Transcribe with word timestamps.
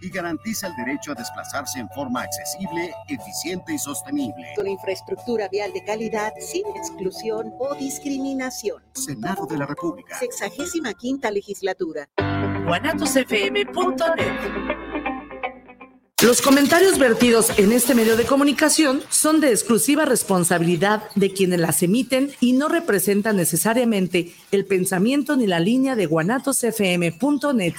y 0.00 0.10
garantiza 0.10 0.68
el 0.68 0.76
derecho 0.76 1.12
a 1.12 1.14
desplazarse 1.14 1.78
en 1.78 1.88
forma 1.90 2.22
accesible, 2.22 2.92
eficiente 3.08 3.74
y 3.74 3.78
sostenible. 3.78 4.52
Con 4.56 4.66
infraestructura 4.66 5.48
vial 5.48 5.72
de 5.72 5.84
calidad, 5.84 6.32
sin 6.40 6.66
exclusión 6.76 7.52
o 7.58 7.74
discriminación. 7.74 8.82
Senado 8.94 9.46
de 9.46 9.58
la 9.58 9.66
República. 9.66 10.18
Sexagésima 10.18 10.94
quinta 10.94 11.30
legislatura. 11.30 12.08
Los 16.22 16.40
comentarios 16.40 16.98
vertidos 16.98 17.58
en 17.58 17.72
este 17.72 17.94
medio 17.94 18.16
de 18.16 18.24
comunicación 18.24 19.02
son 19.10 19.40
de 19.40 19.50
exclusiva 19.50 20.06
responsabilidad 20.06 21.02
de 21.16 21.34
quienes 21.34 21.60
las 21.60 21.82
emiten 21.82 22.30
y 22.40 22.54
no 22.54 22.68
representan 22.68 23.36
necesariamente 23.36 24.32
el 24.50 24.64
pensamiento 24.64 25.36
ni 25.36 25.46
la 25.46 25.60
línea 25.60 25.96
de 25.96 26.06
guanatosfm.net. 26.06 27.74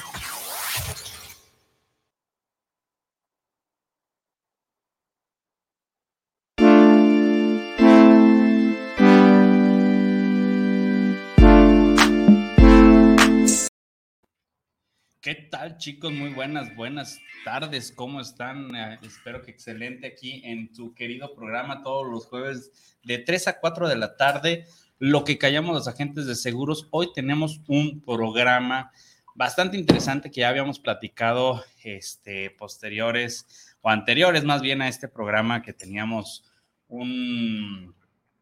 ¿Qué 15.26 15.34
tal 15.34 15.80
chicos? 15.80 16.14
Muy 16.14 16.34
buenas, 16.34 16.76
buenas 16.76 17.20
tardes. 17.44 17.92
¿Cómo 17.92 18.22
están? 18.22 18.76
Eh, 18.76 19.00
espero 19.02 19.42
que 19.42 19.50
excelente 19.50 20.06
aquí 20.06 20.44
en 20.46 20.72
tu 20.72 20.94
querido 20.94 21.34
programa 21.34 21.82
todos 21.82 22.06
los 22.08 22.28
jueves 22.28 23.00
de 23.04 23.18
3 23.18 23.48
a 23.48 23.60
4 23.60 23.90
de 23.90 23.96
la 23.96 24.18
tarde. 24.18 24.68
Lo 25.00 25.24
que 25.24 25.40
callamos 25.40 25.74
los 25.74 25.88
agentes 25.88 26.28
de 26.28 26.36
seguros. 26.36 26.90
Hoy 26.92 27.12
tenemos 27.12 27.60
un 27.68 28.02
programa 28.02 28.92
bastante 29.34 29.78
interesante 29.78 30.30
que 30.30 30.42
ya 30.42 30.50
habíamos 30.50 30.78
platicado 30.78 31.66
este, 31.84 32.52
posteriores 32.52 33.76
o 33.82 33.90
anteriores 33.90 34.44
más 34.44 34.62
bien 34.62 34.84
a 34.84 34.88
este 34.88 35.08
programa 35.08 35.64
que 35.64 35.74
teníamos 35.74 36.44
un, 36.88 37.96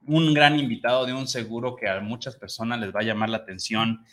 un 0.05 0.33
gran 0.33 0.59
invitado 0.59 1.05
de 1.05 1.13
un 1.13 1.29
seguro 1.29 1.77
que 1.77 1.87
a 1.87 2.01
muchas 2.01 2.35
personas 2.35 2.81
les 2.81 2.93
va 2.93 2.99
a 2.99 3.03
llamar 3.03 3.29
la 3.29 3.37
atención 3.37 4.03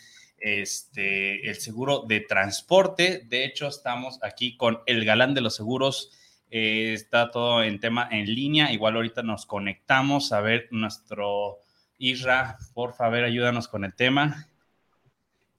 este, 0.41 1.49
el 1.49 1.57
seguro 1.57 2.01
de 2.01 2.21
transporte. 2.21 3.23
De 3.27 3.45
hecho, 3.45 3.69
estamos 3.69 4.19
aquí 4.23 4.57
con 4.57 4.81
el 4.87 5.05
galán 5.05 5.35
de 5.35 5.43
los 5.43 5.55
seguros. 5.55 6.11
Eh, 6.51 6.93
está 6.95 7.31
todo 7.31 7.63
en 7.63 7.79
tema 7.79 8.09
en 8.11 8.27
línea. 8.27 8.73
Igual 8.73 8.97
ahorita 8.97 9.23
nos 9.23 9.47
conectamos 9.47 10.33
a 10.33 10.41
ver 10.41 10.69
nuestro 10.71 11.59
Isra. 11.99 12.59
Por 12.75 12.95
favor, 12.95 13.23
ayúdanos 13.25 13.69
con 13.69 13.85
el 13.85 13.95
tema. 13.95 14.49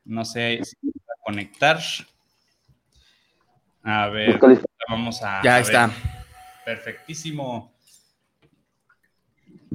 No 0.03 0.25
sé 0.25 0.61
si 0.63 0.75
va 0.87 1.13
a 1.17 1.23
conectar. 1.23 1.79
A 3.83 4.07
ver, 4.07 4.39
vamos 4.89 5.21
a. 5.21 5.41
Ya 5.43 5.59
está. 5.59 5.91
Perfectísimo. 6.65 7.71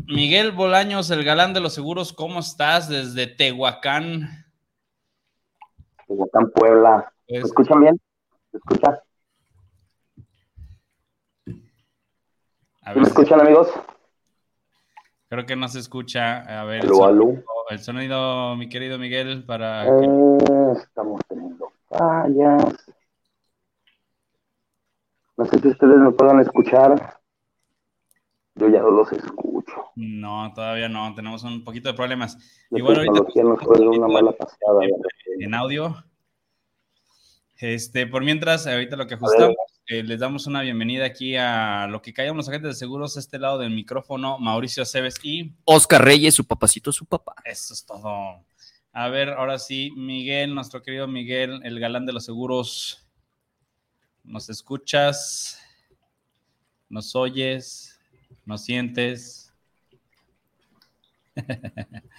Miguel 0.07 0.53
Bolaños, 0.53 1.11
el 1.11 1.25
galán 1.25 1.55
de 1.55 1.61
los 1.61 1.75
seguros, 1.75 2.13
¿cómo 2.13 2.41
estás 2.41 2.89
desde 2.89 3.27
Tehuacán? 3.27 4.46
En 6.09 6.51
Puebla. 6.51 7.13
¿Me 7.29 7.39
escuchan 7.39 7.81
bien? 7.81 8.01
¿Me 8.53 8.59
escuchan? 8.59 8.99
¿Me 12.95 13.03
escuchan, 13.03 13.41
amigos? 13.41 13.73
Creo 15.29 15.45
que 15.45 15.57
no 15.57 15.67
se 15.69 15.81
escucha. 15.81 16.61
A 16.61 16.65
ver, 16.65 16.85
el, 16.85 16.89
sonido, 16.89 17.43
el 17.71 17.79
sonido, 17.81 18.57
mi 18.57 18.69
querido 18.69 18.99
Miguel, 18.99 19.45
para. 19.45 19.87
Eh, 19.87 20.73
estamos 20.77 21.21
teniendo 21.29 21.73
fallas. 21.89 22.87
No 25.37 25.45
sé 25.47 25.59
si 25.59 25.69
ustedes 25.69 25.99
me 25.99 26.13
puedan 26.13 26.41
escuchar. 26.41 27.19
Yo 28.57 28.69
ya 28.69 28.81
no 28.81 28.91
los 28.91 29.13
escucho. 29.13 29.91
No, 29.97 30.53
todavía 30.55 30.89
no. 30.89 31.15
Tenemos 31.15 31.43
un 31.45 31.63
poquito 31.63 31.91
de 31.91 31.95
problemas. 31.95 32.39
Igual 32.71 32.97
ahorita. 32.97 33.43
Nos 33.43 33.63
una 33.63 34.09
mala 34.09 34.33
pasada, 34.33 34.81
en 35.39 35.55
audio. 35.55 36.05
Este, 37.59 38.07
por 38.07 38.25
mientras, 38.25 38.67
ahorita 38.67 38.97
lo 38.97 39.07
que 39.07 39.15
ajustamos, 39.15 39.57
eh, 39.87 40.03
les 40.03 40.19
damos 40.19 40.47
una 40.47 40.63
bienvenida 40.63 41.05
aquí 41.07 41.37
a 41.37 41.87
lo 41.87 42.03
que 42.03 42.13
callamos 42.13 42.39
los 42.39 42.49
agentes 42.49 42.71
de 42.71 42.75
seguros, 42.75 43.17
este 43.17 43.39
lado 43.39 43.59
del 43.59 43.71
micrófono, 43.71 44.39
Mauricio 44.39 44.83
Aceves 44.83 45.15
y 45.23 45.55
Oscar 45.65 46.05
Reyes, 46.05 46.35
su 46.35 46.47
papacito, 46.47 46.93
su 46.93 47.07
papá. 47.07 47.35
Eso 47.45 47.73
es 47.73 47.85
todo. 47.85 48.45
A 48.93 49.09
ver, 49.09 49.31
ahora 49.31 49.59
sí, 49.59 49.91
Miguel, 49.97 50.55
nuestro 50.55 50.83
querido 50.83 51.07
Miguel, 51.07 51.61
el 51.65 51.81
galán 51.81 52.05
de 52.05 52.13
los 52.13 52.25
seguros. 52.25 53.07
¿Nos 54.25 54.51
escuchas? 54.51 55.63
¿Nos 56.89 57.15
oyes? 57.17 57.96
¿Nos 58.47 58.65
sientes? 58.65 59.53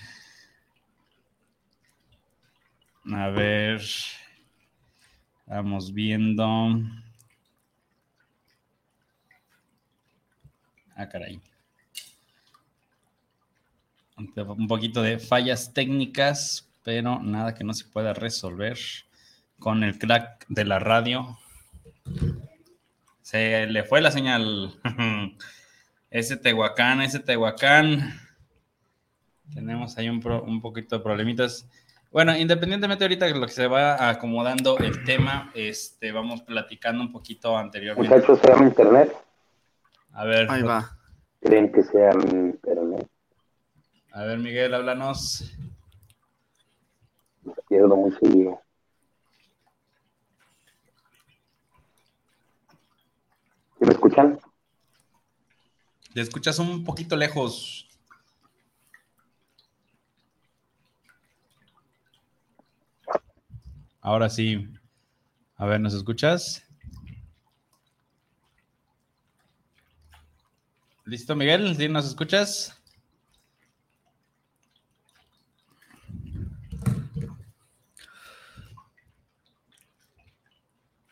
A 3.10 3.30
ver, 3.30 3.82
vamos 5.46 5.94
viendo. 5.94 6.46
Ah, 10.98 11.08
caray. 11.08 11.40
Un 14.18 14.68
poquito 14.68 15.02
de 15.02 15.20
fallas 15.20 15.74
técnicas, 15.74 16.70
pero 16.84 17.20
nada 17.24 17.56
que 17.56 17.64
no 17.64 17.74
se 17.74 17.86
pueda 17.86 18.14
resolver 18.14 18.78
con 19.60 19.86
el 19.86 19.98
crack 19.98 20.46
de 20.50 20.66
la 20.66 20.80
radio. 20.80 21.40
Se 23.22 23.66
le 23.68 23.86
fue 23.86 24.02
la 24.02 24.12
señal. 24.12 24.78
ese 26.10 26.38
Tehuacán, 26.38 27.02
ese 27.02 27.20
Tehuacán. 27.20 28.20
Tenemos 29.54 29.98
ahí 29.98 30.10
un, 30.10 30.26
un 30.26 30.62
poquito 30.62 30.98
de 30.98 31.04
problemitas. 31.04 31.68
Bueno, 32.12 32.36
independientemente 32.36 33.04
ahorita 33.04 33.26
de 33.26 33.36
lo 33.36 33.46
que 33.46 33.52
se 33.52 33.68
va 33.68 34.10
acomodando 34.10 34.78
el 34.78 35.04
tema, 35.04 35.52
este, 35.54 36.12
vamos 36.12 36.42
platicando 36.42 37.02
un 37.02 37.12
poquito 37.12 37.58
anteriormente. 37.58 38.14
Muchachos, 38.14 38.40
sea 38.40 38.56
mi 38.56 38.68
internet. 38.68 39.14
A 40.14 40.26
ver. 40.26 40.50
Ahí 40.50 40.64
va. 40.64 40.98
¿Creen 41.42 41.72
que 41.72 41.84
sea 41.84 42.12
mi 42.14 42.50
internet? 42.50 43.08
A 44.12 44.24
ver, 44.24 44.40
Miguel, 44.40 44.74
háblanos. 44.74 45.54
Me 47.44 47.54
pierdo 47.70 47.96
muy 47.96 48.12
seguido. 48.14 48.60
¿Me 53.80 53.92
escuchan? 53.92 54.40
Te 56.18 56.24
escuchas 56.24 56.58
un 56.58 56.84
poquito 56.84 57.16
lejos. 57.16 57.88
Ahora 64.02 64.28
sí. 64.28 64.68
A 65.58 65.68
ver, 65.68 65.80
¿nos 65.80 65.94
escuchas? 65.94 66.68
¿Listo, 71.06 71.36
Miguel? 71.36 71.78
¿Sí 71.78 71.88
nos 71.88 72.08
escuchas? 72.08 72.77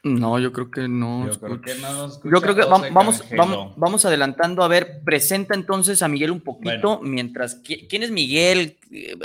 No, 0.06 0.38
yo 0.38 0.54
creo 0.54 0.70
que 0.70 0.88
no. 0.88 1.26
Yo 1.26 1.40
creo 1.40 1.62
que, 1.62 1.74
no 1.82 2.08
yo 2.24 2.40
creo 2.40 2.54
que 2.54 2.62
vamos, 2.62 3.24
vamos, 3.32 3.74
vamos, 3.76 4.06
adelantando. 4.06 4.62
A 4.62 4.68
ver, 4.68 5.02
presenta 5.04 5.56
entonces 5.56 6.04
a 6.04 6.08
Miguel 6.08 6.30
un 6.30 6.42
poquito, 6.42 7.00
mientras. 7.02 7.56
¿Quién 7.56 8.04
es 8.04 8.12
Miguel? 8.12 8.78
Eh, 8.92 9.18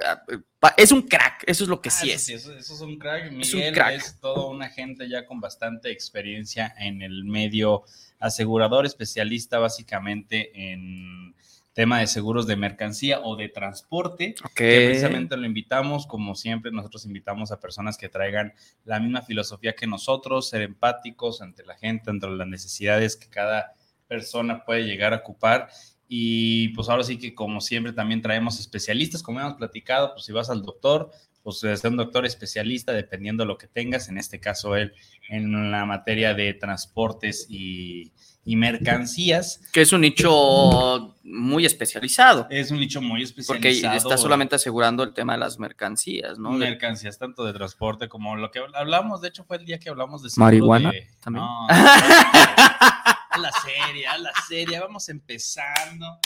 es 0.79 0.91
un 0.91 1.03
crack, 1.03 1.45
eso 1.47 1.65
es 1.65 1.69
lo 1.69 1.83
que 1.83 1.91
ah, 1.91 1.93
sí 1.93 2.11
es. 2.11 2.31
eso, 2.31 2.55
es 2.55 2.71
un 2.81 2.99
crack. 2.99 3.31
Miguel 3.31 3.75
es, 3.93 4.19
todo 4.21 4.49
un 4.49 4.63
agente 4.63 5.07
ya 5.07 5.27
con 5.27 5.39
bastante 5.39 5.91
experiencia 5.91 6.75
en 6.79 7.03
el 7.03 7.27
medio 7.27 7.83
asegurador, 8.19 8.87
especialista 8.87 9.59
básicamente 9.59 10.73
en 10.73 11.35
tema 11.73 12.01
de 12.01 12.07
seguros 12.07 12.47
de 12.47 12.57
mercancía 12.57 13.21
o 13.21 13.37
de 13.37 13.49
transporte. 13.49 14.35
Que 14.55 14.87
precisamente 14.87 15.37
lo 15.37 15.47
invitamos, 15.47 16.07
como 16.07 16.35
siempre, 16.35 16.73
nosotros 16.73 17.07
invitamos 17.07 17.53
a 17.53 17.61
personas 17.61 17.97
que 17.97 18.09
traigan 18.09 18.53
la 18.85 19.01
misma 19.01 19.23
filosofía 19.23 19.75
que 19.75 19.87
nosotros, 19.87 20.49
ser 20.49 20.63
empáticos 20.63 21.43
ante 21.43 21.65
la 21.65 21.77
gente, 21.77 22.11
ante 22.11 22.29
las 22.29 22.47
necesidades 22.47 23.17
que 23.17 23.29
cada 23.29 23.75
persona 24.09 24.65
puede 24.65 24.85
llegar 24.85 25.13
a 25.15 25.19
ocupar 25.19 25.69
y 26.13 26.71
pues 26.71 26.89
ahora 26.89 27.05
sí 27.05 27.19
que 27.19 27.37
como 27.37 27.61
siempre 27.61 27.93
también 27.93 28.21
traemos 28.21 28.59
especialistas, 28.59 29.23
como 29.23 29.39
hemos 29.39 29.55
platicado, 29.55 30.13
pues 30.13 30.25
si 30.25 30.33
vas 30.33 30.51
al 30.51 30.63
doctor, 30.63 31.13
pues 31.43 31.59
ser 31.59 31.79
un 31.91 31.97
doctor 31.97 32.27
especialista 32.27 32.93
dependiendo 32.93 33.45
de 33.45 33.49
lo 33.49 33.59
que 33.59 33.67
tengas, 33.67 34.09
en 34.09 34.19
este 34.19 34.41
caso 34.41 34.77
él 34.77 34.93
en 35.29 35.71
la 35.71 35.87
materia 35.87 36.35
de 36.35 36.55
transportes 36.55 37.47
y, 37.49 38.13
mercancías. 38.45 39.63
Que 39.73 39.83
es 39.83 39.93
un 39.93 40.01
nicho 40.01 41.17
muy 41.23 41.65
especializado. 41.65 42.49
Es 42.51 42.73
un 42.73 42.81
nicho 42.81 43.01
muy 43.01 43.23
especializado. 43.23 43.93
Porque 43.93 43.97
está 43.97 44.19
solamente 44.19 44.57
asegurando 44.57 45.05
el 45.05 45.15
tema 45.15 45.35
de 45.35 45.39
las 45.39 45.61
mercancías, 45.61 46.37
¿no? 46.37 46.51
Mercancías, 46.51 47.17
tanto 47.17 47.45
de 47.45 47.53
transporte 47.53 48.09
como 48.09 48.35
lo 48.35 48.51
que 48.51 48.61
hablamos, 48.75 49.21
de 49.21 49.29
hecho 49.29 49.45
fue 49.45 49.59
el 49.59 49.65
día 49.65 49.79
que 49.79 49.89
hablamos 49.89 50.25
de... 50.25 50.31
Marihuana 50.37 50.91
también. 51.21 51.45
a 51.69 53.39
la 53.39 53.53
serie, 53.53 54.07
a 54.09 54.19
la 54.19 54.33
serie, 54.49 54.81
vamos 54.81 55.09
empezando. 55.09 56.19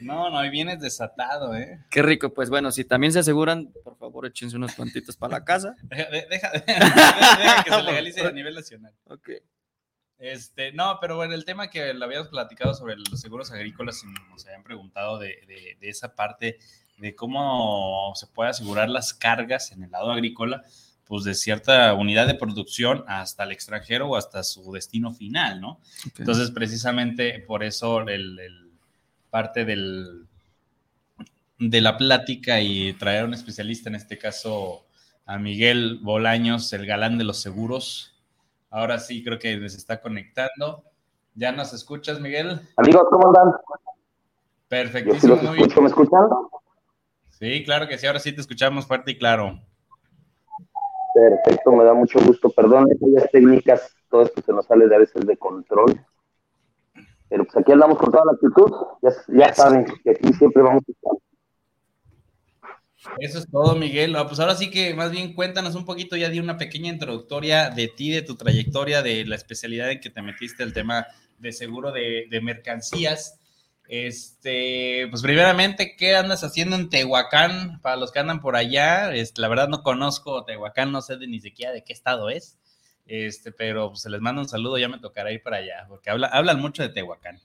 No, 0.00 0.30
no, 0.30 0.38
hoy 0.38 0.50
vienes 0.50 0.80
desatado, 0.80 1.54
¿eh? 1.54 1.84
Qué 1.90 2.02
rico, 2.02 2.32
pues 2.32 2.50
bueno, 2.50 2.70
si 2.70 2.84
también 2.84 3.12
se 3.12 3.20
aseguran, 3.20 3.72
por 3.84 3.96
favor, 3.96 4.26
échense 4.26 4.56
unos 4.56 4.74
cuantitos 4.74 5.16
para 5.16 5.38
la 5.38 5.44
casa. 5.44 5.74
deja, 5.82 6.10
deja, 6.10 6.50
deja, 6.50 7.64
que 7.64 7.70
se 7.70 7.82
legalice 7.82 8.20
a 8.22 8.32
nivel 8.32 8.54
nacional. 8.54 8.94
Ok. 9.06 9.30
Este, 10.18 10.72
no, 10.72 10.98
pero 11.00 11.16
bueno, 11.16 11.34
el 11.34 11.44
tema 11.44 11.70
que 11.70 11.94
le 11.94 12.04
habíamos 12.04 12.28
platicado 12.28 12.74
sobre 12.74 12.96
los 12.96 13.20
seguros 13.20 13.52
agrícolas, 13.52 14.02
nos 14.30 14.44
habían 14.46 14.64
preguntado 14.64 15.18
de, 15.18 15.38
de, 15.46 15.88
esa 15.88 16.14
parte 16.16 16.58
de 16.96 17.14
cómo 17.14 18.12
se 18.16 18.26
puede 18.26 18.50
asegurar 18.50 18.88
las 18.88 19.14
cargas 19.14 19.70
en 19.70 19.84
el 19.84 19.92
lado 19.92 20.10
agrícola, 20.10 20.62
pues 21.04 21.22
de 21.22 21.34
cierta 21.34 21.94
unidad 21.94 22.26
de 22.26 22.34
producción 22.34 23.04
hasta 23.06 23.44
el 23.44 23.52
extranjero 23.52 24.08
o 24.08 24.16
hasta 24.16 24.42
su 24.42 24.72
destino 24.72 25.14
final, 25.14 25.60
¿no? 25.60 25.80
Entonces, 26.18 26.50
precisamente 26.50 27.38
por 27.38 27.62
eso 27.62 28.00
el 28.08 28.67
parte 29.30 29.64
del, 29.64 30.26
de 31.58 31.80
la 31.80 31.96
plática 31.96 32.60
y 32.60 32.92
traer 32.94 33.22
a 33.22 33.26
un 33.26 33.34
especialista, 33.34 33.88
en 33.88 33.96
este 33.96 34.18
caso 34.18 34.84
a 35.26 35.38
Miguel 35.38 35.98
Bolaños, 36.02 36.72
el 36.72 36.86
galán 36.86 37.18
de 37.18 37.24
los 37.24 37.40
seguros. 37.40 38.14
Ahora 38.70 38.98
sí, 38.98 39.22
creo 39.22 39.38
que 39.38 39.68
se 39.68 39.76
está 39.76 40.00
conectando. 40.00 40.84
¿Ya 41.34 41.52
nos 41.52 41.72
escuchas, 41.72 42.20
Miguel? 42.20 42.60
Amigos, 42.76 43.04
¿cómo 43.10 43.28
andan? 43.28 43.54
Perfectísimo. 44.68 45.36
¿Me 45.52 45.86
escuchan? 45.86 46.28
Sí, 47.30 47.62
claro 47.64 47.86
que 47.86 47.98
sí, 47.98 48.06
ahora 48.06 48.18
sí 48.18 48.32
te 48.32 48.40
escuchamos 48.40 48.86
fuerte 48.86 49.12
y 49.12 49.18
claro. 49.18 49.60
Perfecto, 51.14 51.72
me 51.72 51.84
da 51.84 51.94
mucho 51.94 52.18
gusto. 52.20 52.50
Perdón, 52.50 52.88
aquellas 52.94 53.30
técnicas, 53.30 53.94
todo 54.10 54.22
esto 54.22 54.42
se 54.42 54.52
nos 54.52 54.66
sale 54.66 54.88
de 54.88 54.96
a 54.96 54.98
veces 54.98 55.26
de 55.26 55.36
control. 55.36 56.04
Pero 57.28 57.44
pues 57.44 57.56
aquí 57.56 57.72
andamos 57.72 57.98
con 57.98 58.10
toda 58.10 58.24
la 58.24 58.32
actitud, 58.32 58.72
ya, 59.28 59.54
saben 59.54 59.84
que 60.02 60.10
aquí 60.10 60.32
siempre 60.32 60.62
vamos 60.62 60.82
a 60.88 60.92
estar. 60.92 61.12
Eso 63.18 63.38
es 63.38 63.50
todo, 63.50 63.76
Miguel. 63.76 64.16
Ah, 64.16 64.26
pues 64.26 64.40
ahora 64.40 64.54
sí 64.54 64.70
que 64.70 64.94
más 64.94 65.10
bien 65.10 65.34
cuéntanos 65.34 65.74
un 65.74 65.84
poquito, 65.84 66.16
ya 66.16 66.30
di 66.30 66.40
una 66.40 66.56
pequeña 66.56 66.90
introductoria 66.90 67.70
de 67.70 67.88
ti, 67.88 68.10
de 68.10 68.22
tu 68.22 68.36
trayectoria, 68.36 69.02
de 69.02 69.24
la 69.24 69.36
especialidad 69.36 69.90
en 69.90 70.00
que 70.00 70.10
te 70.10 70.22
metiste, 70.22 70.62
el 70.62 70.72
tema 70.72 71.06
de 71.38 71.52
seguro 71.52 71.92
de, 71.92 72.40
mercancías. 72.42 73.38
Este, 73.88 75.06
pues 75.10 75.22
primeramente, 75.22 75.96
¿qué 75.96 76.16
andas 76.16 76.44
haciendo 76.44 76.76
en 76.76 76.90
Tehuacán? 76.90 77.80
Para 77.80 77.96
los 77.96 78.10
que 78.12 78.18
andan 78.18 78.40
por 78.40 78.56
allá, 78.56 79.10
la 79.36 79.48
verdad 79.48 79.68
no 79.68 79.82
conozco 79.82 80.44
Tehuacán, 80.44 80.92
no 80.92 81.00
sé 81.00 81.16
ni 81.18 81.40
siquiera 81.40 81.72
de 81.72 81.84
qué 81.84 81.92
estado 81.92 82.28
es. 82.30 82.58
Este, 83.08 83.50
pero 83.52 83.88
pues, 83.88 84.02
se 84.02 84.10
les 84.10 84.20
manda 84.20 84.42
un 84.42 84.48
saludo, 84.48 84.76
ya 84.76 84.88
me 84.88 84.98
tocará 84.98 85.32
ir 85.32 85.42
para 85.42 85.56
allá, 85.56 85.86
porque 85.88 86.10
habla, 86.10 86.26
hablan 86.28 86.60
mucho 86.60 86.82
de 86.82 86.90
Tehuacán. 86.90 87.40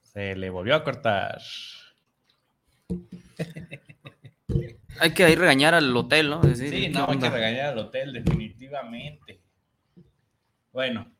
Se 0.00 0.34
le 0.34 0.48
volvió 0.48 0.74
a 0.74 0.82
cortar. 0.82 1.42
hay 4.98 5.12
que 5.12 5.30
ir 5.30 5.38
regañar 5.38 5.74
al 5.74 5.94
hotel, 5.94 6.30
¿no? 6.30 6.42
sí, 6.54 6.88
no, 6.88 7.06
hay 7.06 7.18
que 7.18 7.28
regañar 7.28 7.66
al 7.66 7.80
hotel, 7.80 8.14
definitivamente. 8.14 9.42
Bueno, 10.72 11.14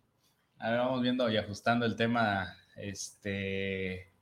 a 0.59 0.71
ver, 0.71 0.79
vamos 0.79 1.03
viendo 1.03 1.31
y 1.31 1.37
ajustando 1.37 1.85
el 1.85 1.95
tema. 1.95 2.57
Este 2.75 4.15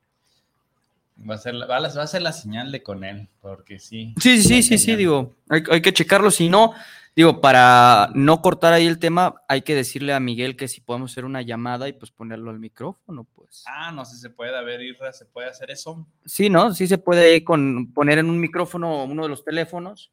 Va 1.17 1.37
a, 1.37 1.39
ser 1.39 1.55
la, 1.55 1.67
va, 1.67 1.77
a 1.77 2.07
ser 2.07 2.23
la 2.23 2.33
señal 2.33 2.73
de 2.73 2.83
con 2.83 3.05
él, 3.05 3.29
porque 3.41 3.79
sí. 3.79 4.15
Sí, 4.21 4.43
sí, 4.43 4.63
sí, 4.63 4.79
sí, 4.79 4.97
digo, 4.97 5.37
hay, 5.49 5.81
que 5.81 5.93
checarlo. 5.93 6.31
Si 6.31 6.49
no, 6.49 6.75
digo, 7.15 7.41
para 7.41 8.11
no 8.15 8.43
cortar 8.43 8.73
ahí 8.73 8.87
el 8.87 8.99
tema, 8.99 9.37
hay 9.49 9.63
que 9.63 9.77
decirle 9.77 10.13
a 10.13 10.21
Miguel 10.21 10.57
que 10.57 10.67
si 10.67 10.81
podemos 10.81 11.13
hacer 11.13 11.25
una 11.25 11.41
llamada 11.41 11.89
y 11.89 11.93
pues 11.93 12.11
ponerlo 12.11 12.51
al 12.51 12.59
micrófono, 12.59 13.25
pues. 13.33 13.63
Ah, 13.67 13.93
no 13.93 14.05
sé 14.05 14.17
si 14.17 14.23
se 14.23 14.31
puede, 14.31 14.57
a 14.57 14.63
ver, 14.63 14.83
Irra, 14.83 15.13
¿se 15.13 15.25
puede 15.25 15.49
hacer 15.49 15.71
eso? 15.71 16.07
Sí, 16.27 16.51
¿no? 16.51 16.75
Sí 16.75 16.89
se 16.89 16.99
puede 16.99 17.45
con, 17.45 17.93
poner 17.93 18.19
en 18.19 18.29
un 18.29 18.41
micrófono 18.41 19.05
uno 19.05 19.23
de 19.23 19.29
los 19.29 19.45
teléfonos 19.45 20.11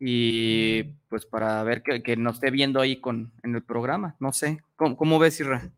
y 0.00 0.84
pues 1.10 1.26
para 1.26 1.62
ver 1.62 1.82
que, 1.82 2.02
que 2.02 2.16
nos 2.16 2.36
esté 2.36 2.50
viendo 2.50 2.80
ahí 2.80 2.96
con, 2.96 3.30
en 3.42 3.54
el 3.54 3.62
programa, 3.62 4.16
no 4.18 4.32
sé. 4.32 4.62
¿Cómo, 4.76 4.96
cómo 4.96 5.18
ves, 5.18 5.38
Irra? 5.38 5.70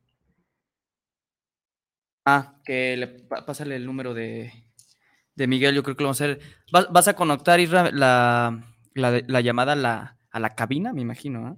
Ah, 2.25 2.55
que 2.65 2.97
le 2.97 3.09
pásale 3.09 3.77
el 3.77 3.85
número 3.85 4.15
de, 4.15 4.53
de, 5.35 5.47
Miguel, 5.47 5.75
yo 5.75 5.83
creo 5.83 5.97
que 5.97 6.03
lo 6.05 6.09
vamos 6.09 6.21
a 6.21 6.25
hacer. 6.25 6.41
¿Vas, 6.71 7.09
a 7.09 7.17
conectar 7.17 7.59
la, 7.61 8.63
la, 8.95 9.41
llamada 9.41 9.73
a 9.73 9.77
la, 9.77 10.19
a 10.31 10.41
la, 10.41 10.55
cabina, 10.55 10.93
me 10.93 11.03
imagino? 11.03 11.49
¿eh? 11.49 11.57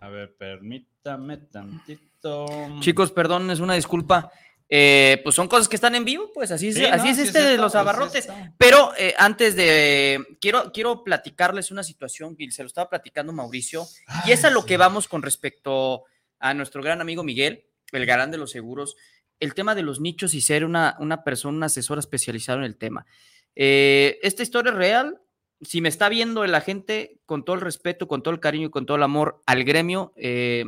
A 0.00 0.08
ver, 0.08 0.34
permítame 0.36 1.36
tantito. 1.36 2.46
Chicos, 2.80 3.12
perdón, 3.12 3.50
es 3.50 3.60
una 3.60 3.74
disculpa. 3.74 4.32
Eh, 4.70 5.20
pues 5.24 5.34
son 5.34 5.48
cosas 5.48 5.66
que 5.66 5.76
están 5.76 5.94
en 5.94 6.04
vivo, 6.04 6.30
pues 6.34 6.50
así, 6.50 6.68
es, 6.68 6.78
así 6.92 7.08
es 7.08 7.18
este 7.18 7.40
de 7.40 7.56
los 7.56 7.72
pues, 7.72 7.74
abarrotes. 7.74 8.28
Pero 8.58 8.92
eh, 8.98 9.14
antes 9.16 9.56
de, 9.56 10.36
quiero, 10.40 10.72
quiero 10.72 11.04
platicarles 11.04 11.70
una 11.70 11.82
situación 11.82 12.36
que 12.36 12.50
se 12.50 12.62
lo 12.62 12.66
estaba 12.66 12.90
platicando 12.90 13.32
Mauricio, 13.32 13.86
y 14.26 14.32
es 14.32 14.44
a 14.44 14.50
lo 14.50 14.66
que 14.66 14.76
vamos 14.76 15.08
con 15.08 15.22
respecto 15.22 16.04
a 16.38 16.52
nuestro 16.52 16.82
gran 16.82 17.00
amigo 17.00 17.24
Miguel, 17.24 17.64
el 17.92 18.04
garán 18.04 18.30
de 18.30 18.36
los 18.36 18.50
seguros 18.50 18.96
el 19.40 19.54
tema 19.54 19.74
de 19.74 19.82
los 19.82 20.00
nichos 20.00 20.34
y 20.34 20.40
ser 20.40 20.64
una, 20.64 20.96
una 20.98 21.24
persona, 21.24 21.56
un 21.56 21.62
asesor 21.64 21.98
especializado 21.98 22.58
en 22.58 22.64
el 22.64 22.76
tema. 22.76 23.06
Eh, 23.54 24.18
esta 24.22 24.42
historia 24.42 24.70
es 24.70 24.76
real. 24.76 25.20
Si 25.60 25.80
me 25.80 25.88
está 25.88 26.08
viendo 26.08 26.46
la 26.46 26.60
gente, 26.60 27.20
con 27.26 27.44
todo 27.44 27.56
el 27.56 27.62
respeto, 27.62 28.06
con 28.06 28.22
todo 28.22 28.32
el 28.32 28.40
cariño 28.40 28.68
y 28.68 28.70
con 28.70 28.86
todo 28.86 28.96
el 28.96 29.02
amor 29.02 29.42
al 29.46 29.64
gremio, 29.64 30.12
eh, 30.16 30.64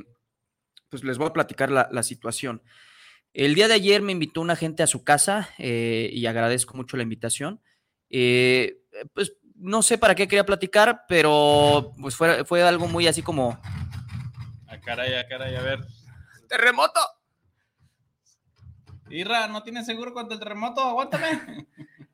pues 0.88 1.04
les 1.04 1.18
voy 1.18 1.28
a 1.28 1.32
platicar 1.32 1.70
la, 1.70 2.02
situación. 2.02 2.62
El 3.32 3.54
día 3.54 3.68
de 3.68 3.74
ayer 3.74 4.02
me 4.02 4.10
invitó 4.10 4.40
una 4.40 4.56
gente 4.56 4.82
a 4.82 4.88
su 4.88 5.04
casa 5.04 5.50
eh, 5.58 6.10
y 6.12 6.26
agradezco 6.26 6.76
mucho 6.76 6.96
la 6.96 7.04
invitación. 7.04 7.60
pues 8.08 9.34
no 9.54 9.82
sé 9.82 9.98
para 9.98 10.14
qué 10.14 10.26
quería 10.26 10.44
platicar, 10.44 11.04
pero 11.06 11.92
pues 12.00 12.16
fue, 12.16 12.44
fue 12.44 12.62
algo 12.62 12.88
muy 12.88 13.06
así 13.06 13.22
como... 13.22 13.52
A 13.52 14.74
ah, 14.74 14.80
caray, 14.80 15.14
a 15.14 15.20
ah, 15.20 15.26
caray, 15.28 15.54
a 15.54 15.62
ver. 15.62 15.80
Terremoto. 16.48 17.00
Irra, 19.10 19.48
¿no 19.48 19.62
tienes 19.62 19.86
seguro 19.86 20.12
contra 20.12 20.34
el 20.34 20.40
terremoto? 20.40 20.80
Aguántame. 20.80 21.66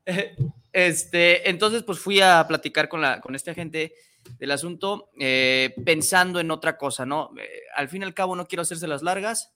Este, 0.73 1.49
entonces, 1.49 1.81
pues 1.81 1.97
fui 1.97 2.21
a 2.21 2.45
platicar 2.47 2.87
con, 2.87 3.01
la, 3.01 3.19
con 3.19 3.33
este 3.33 3.49
agente 3.49 3.95
del 4.37 4.51
asunto, 4.51 5.09
eh, 5.19 5.73
pensando 5.83 6.39
en 6.39 6.51
otra 6.51 6.77
cosa, 6.77 7.03
¿no? 7.03 7.31
Eh, 7.39 7.61
al 7.75 7.89
fin 7.89 8.03
y 8.03 8.05
al 8.05 8.13
cabo, 8.13 8.35
no 8.35 8.45
quiero 8.45 8.61
hacerse 8.61 8.87
las 8.87 9.01
largas. 9.01 9.55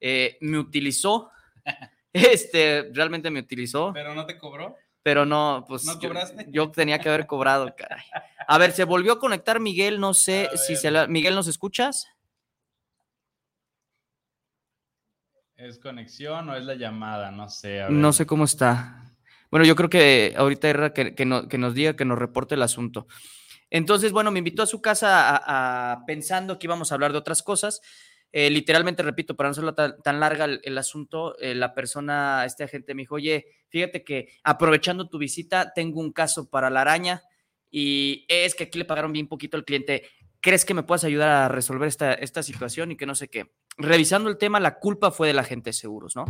Eh, 0.00 0.38
me 0.40 0.58
utilizó. 0.58 1.30
Este, 2.14 2.90
realmente 2.92 3.28
me 3.28 3.40
utilizó. 3.40 3.92
¿Pero 3.92 4.14
no 4.14 4.24
te 4.24 4.38
cobró? 4.38 4.76
Pero 5.02 5.26
no, 5.26 5.64
pues. 5.66 5.84
¿No 5.84 5.98
cobraste? 5.98 6.46
Yo, 6.48 6.70
tenía 6.70 7.00
que 7.00 7.08
haber 7.08 7.26
cobrado, 7.26 7.74
caray. 7.76 8.04
A 8.46 8.56
ver, 8.56 8.70
se 8.70 8.84
volvió 8.84 9.14
a 9.14 9.18
conectar 9.18 9.58
Miguel, 9.58 9.98
no 9.98 10.14
sé 10.14 10.48
si 10.54 10.76
se 10.76 10.92
la. 10.92 11.08
Miguel, 11.08 11.34
¿nos 11.34 11.48
escuchas? 11.48 12.06
¿Es 15.64 15.78
conexión 15.78 16.50
o 16.50 16.56
es 16.56 16.64
la 16.66 16.74
llamada? 16.74 17.30
No 17.30 17.48
sé. 17.48 17.86
No 17.88 18.12
sé 18.12 18.26
cómo 18.26 18.44
está. 18.44 19.14
Bueno, 19.50 19.64
yo 19.64 19.74
creo 19.74 19.88
que 19.88 20.34
ahorita 20.36 20.68
era 20.68 20.92
que, 20.92 21.14
que, 21.14 21.24
nos 21.24 21.74
diga, 21.74 21.96
que 21.96 22.04
nos 22.04 22.18
reporte 22.18 22.54
el 22.54 22.60
asunto. 22.60 23.06
Entonces, 23.70 24.12
bueno, 24.12 24.30
me 24.30 24.40
invitó 24.40 24.62
a 24.62 24.66
su 24.66 24.82
casa 24.82 25.40
a, 25.42 26.04
pensando 26.06 26.58
que 26.58 26.66
íbamos 26.66 26.92
a 26.92 26.96
hablar 26.96 27.12
de 27.12 27.18
otras 27.18 27.42
cosas. 27.42 27.80
Eh, 28.30 28.50
literalmente, 28.50 29.02
repito, 29.02 29.36
para 29.36 29.48
no 29.48 29.54
ser 29.54 29.72
tan, 29.72 30.20
larga 30.20 30.44
el, 30.44 30.76
asunto, 30.76 31.34
eh, 31.38 31.54
la 31.54 31.72
persona, 31.72 32.44
este 32.44 32.64
agente 32.64 32.92
me 32.92 33.02
dijo, 33.02 33.14
oye, 33.14 33.46
fíjate 33.68 34.04
que 34.04 34.28
aprovechando 34.42 35.08
tu 35.08 35.16
visita, 35.16 35.72
tengo 35.74 35.98
un 35.98 36.12
caso 36.12 36.50
para 36.50 36.68
la 36.68 36.82
araña 36.82 37.22
y 37.70 38.26
es 38.28 38.54
que 38.54 38.64
aquí 38.64 38.78
le 38.78 38.84
pagaron 38.84 39.14
bien 39.14 39.28
poquito 39.28 39.56
al 39.56 39.64
cliente. 39.64 40.10
¿Crees 40.44 40.64
que 40.66 40.74
me 40.74 40.82
puedas 40.82 41.04
ayudar 41.04 41.30
a 41.30 41.48
resolver 41.48 41.88
esta, 41.88 42.12
esta 42.12 42.42
situación 42.42 42.92
y 42.92 42.96
que 42.96 43.06
no 43.06 43.14
sé 43.14 43.28
qué? 43.28 43.50
revisando 43.76 44.30
el 44.30 44.38
tema, 44.38 44.60
la 44.60 44.78
culpa 44.78 45.10
fue 45.10 45.26
de 45.26 45.34
la 45.34 45.44
gente 45.44 45.70
de 45.70 45.74
seguros, 45.74 46.14
¿no? 46.14 46.24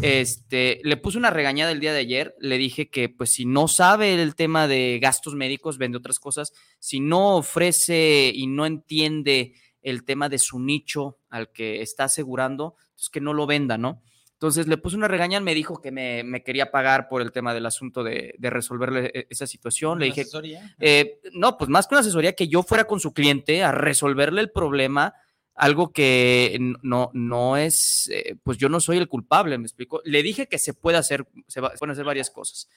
Este, 0.00 0.80
le 0.84 0.96
puse 0.96 1.18
una 1.18 1.30
regañada 1.30 1.72
el 1.72 1.80
día 1.80 1.92
de 1.92 2.00
ayer, 2.00 2.34
le 2.38 2.56
dije 2.56 2.88
que 2.88 3.08
pues 3.08 3.32
si 3.32 3.46
no 3.46 3.68
sabe 3.68 4.14
el 4.14 4.34
tema 4.36 4.68
de 4.68 4.98
gastos 5.02 5.34
médicos, 5.34 5.78
vende 5.78 5.98
otras 5.98 6.20
cosas, 6.20 6.52
si 6.78 7.00
no 7.00 7.36
ofrece 7.36 8.30
y 8.32 8.46
no 8.46 8.66
entiende 8.66 9.54
el 9.82 10.04
tema 10.04 10.28
de 10.28 10.38
su 10.38 10.60
nicho 10.60 11.18
al 11.28 11.50
que 11.50 11.82
está 11.82 12.04
asegurando, 12.04 12.76
pues 12.94 13.10
que 13.10 13.20
no 13.20 13.32
lo 13.32 13.46
venda, 13.46 13.76
¿no? 13.76 14.02
Entonces 14.44 14.66
le 14.66 14.76
puse 14.76 14.94
una 14.98 15.08
regaña, 15.08 15.40
me 15.40 15.54
dijo 15.54 15.80
que 15.80 15.90
me, 15.90 16.42
quería 16.42 16.70
pagar 16.70 17.08
por 17.08 17.22
el 17.22 17.32
tema 17.32 17.54
del 17.54 17.64
asunto 17.64 18.04
de, 18.04 18.34
resolverle 18.38 19.10
e, 19.14 19.26
esa 19.30 19.46
situación. 19.46 19.98
Le 19.98 20.04
dije, 20.04 20.20
asesoría? 20.20 20.76
Eh, 20.78 21.18
no, 21.32 21.56
pues 21.56 21.70
más 21.70 21.86
que 21.86 21.94
una 21.94 22.00
asesoría, 22.00 22.34
que 22.34 22.46
yo 22.46 22.62
fuera 22.62 22.84
con 22.84 23.00
su 23.00 23.14
cliente 23.14 23.64
a 23.64 23.72
resolverle 23.72 24.42
el 24.42 24.50
problema, 24.50 25.14
algo 25.54 25.94
que 25.94 26.58
no, 26.82 27.10
no 27.14 27.56
es, 27.56 28.10
eh, 28.12 28.36
pues 28.42 28.58
yo 28.58 28.68
no 28.68 28.80
soy 28.80 28.98
el 28.98 29.08
culpable, 29.08 29.56
me 29.56 29.64
explico. 29.64 30.02
Le 30.04 30.22
dije 30.22 30.46
que 30.46 30.58
se 30.58 30.74
puede 30.74 30.98
hacer, 30.98 31.26
se, 31.46 31.62
pueden 31.62 31.92
hacer 31.92 32.04
varias 32.04 32.28
cosas, 32.30 32.68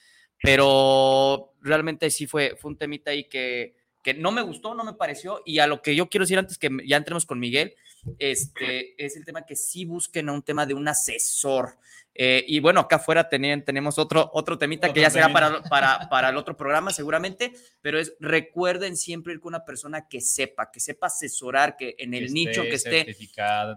pero 0.42 1.52
realmente 1.60 2.08
sí 2.08 2.26
fue, 2.26 2.56
fue 2.58 2.70
un 2.70 2.78
temita 2.78 3.10
ahí 3.10 3.24
que, 3.24 3.76
que 4.02 4.14
no 4.14 4.32
me 4.32 4.40
gustó, 4.40 4.74
no 4.74 4.84
me 4.84 4.94
pareció, 4.94 5.42
y 5.44 5.58
a 5.58 5.66
lo 5.66 5.82
que 5.82 5.94
yo 5.94 6.08
quiero 6.08 6.24
decir 6.24 6.38
antes 6.38 6.56
que 6.56 6.70
ya 6.86 6.96
entremos 6.96 7.26
con 7.26 7.38
Miguel, 7.38 7.74
este, 8.18 9.04
es 9.04 9.16
el 9.16 9.24
tema 9.24 9.44
que 9.44 9.56
sí 9.56 9.84
busquen 9.84 10.30
un 10.30 10.42
tema 10.42 10.66
de 10.66 10.74
un 10.74 10.88
asesor. 10.88 11.78
Eh, 12.20 12.44
y 12.48 12.58
bueno, 12.58 12.80
acá 12.80 12.96
afuera 12.96 13.28
tenemos 13.28 13.96
otro, 13.96 14.28
otro 14.34 14.58
temita 14.58 14.92
que 14.92 15.00
ya 15.00 15.08
será 15.08 15.32
para, 15.32 15.62
para, 15.62 16.08
para, 16.08 16.30
el 16.30 16.36
otro 16.36 16.56
programa 16.56 16.90
seguramente, 16.90 17.52
pero 17.80 18.00
es 18.00 18.14
recuerden 18.18 18.96
siempre 18.96 19.34
ir 19.34 19.40
con 19.40 19.50
una 19.50 19.64
persona 19.64 20.08
que 20.08 20.20
sepa, 20.20 20.72
que 20.72 20.80
sepa 20.80 21.06
asesorar, 21.06 21.76
que 21.76 21.94
en 21.96 22.14
el 22.14 22.32
nicho 22.32 22.62
que 22.62 22.74
esté 22.74 23.16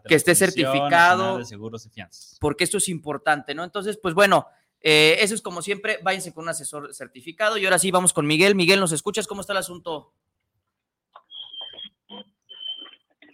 que 0.07 0.15
esté 0.15 0.33
certificado, 0.33 1.37
de 1.37 1.45
seguros 1.45 1.85
y 1.85 1.89
fianzas. 1.89 2.37
porque 2.41 2.63
esto 2.63 2.79
es 2.79 2.89
importante, 2.89 3.53
¿no? 3.53 3.63
Entonces, 3.63 3.99
pues 4.01 4.15
bueno, 4.15 4.47
eh, 4.79 5.17
eso 5.19 5.35
es 5.35 5.41
como 5.43 5.61
siempre, 5.61 5.99
váyanse 6.01 6.33
con 6.33 6.45
un 6.45 6.49
asesor 6.49 6.95
certificado 6.95 7.57
y 7.57 7.65
ahora 7.65 7.77
sí 7.77 7.91
vamos 7.91 8.11
con 8.11 8.25
Miguel. 8.25 8.55
Miguel, 8.55 8.79
¿nos 8.79 8.91
escuchas? 8.91 9.27
¿Cómo 9.27 9.41
está 9.41 9.53
el 9.53 9.57
asunto? 9.57 10.15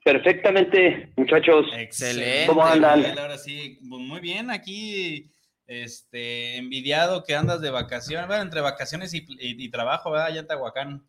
Perfectamente, 0.07 1.11
muchachos. 1.17 1.65
Excelente. 1.75 2.45
¿Cómo 2.47 2.65
andan? 2.65 3.03
Ahora 3.19 3.37
sí, 3.37 3.77
pues 3.89 4.01
muy 4.01 4.21
bien, 4.21 4.49
aquí 4.49 5.29
este, 5.65 6.55
envidiado 6.55 7.25
que 7.25 7.35
andas 7.35 7.59
de 7.59 7.71
vacaciones, 7.71 8.25
bueno, 8.25 8.41
entre 8.41 8.61
vacaciones 8.61 9.13
y, 9.13 9.69
trabajo, 9.69 10.09
¿verdad? 10.09 10.27
Allá 10.27 10.39
en 10.39 10.47
Tahuacán. 10.47 11.03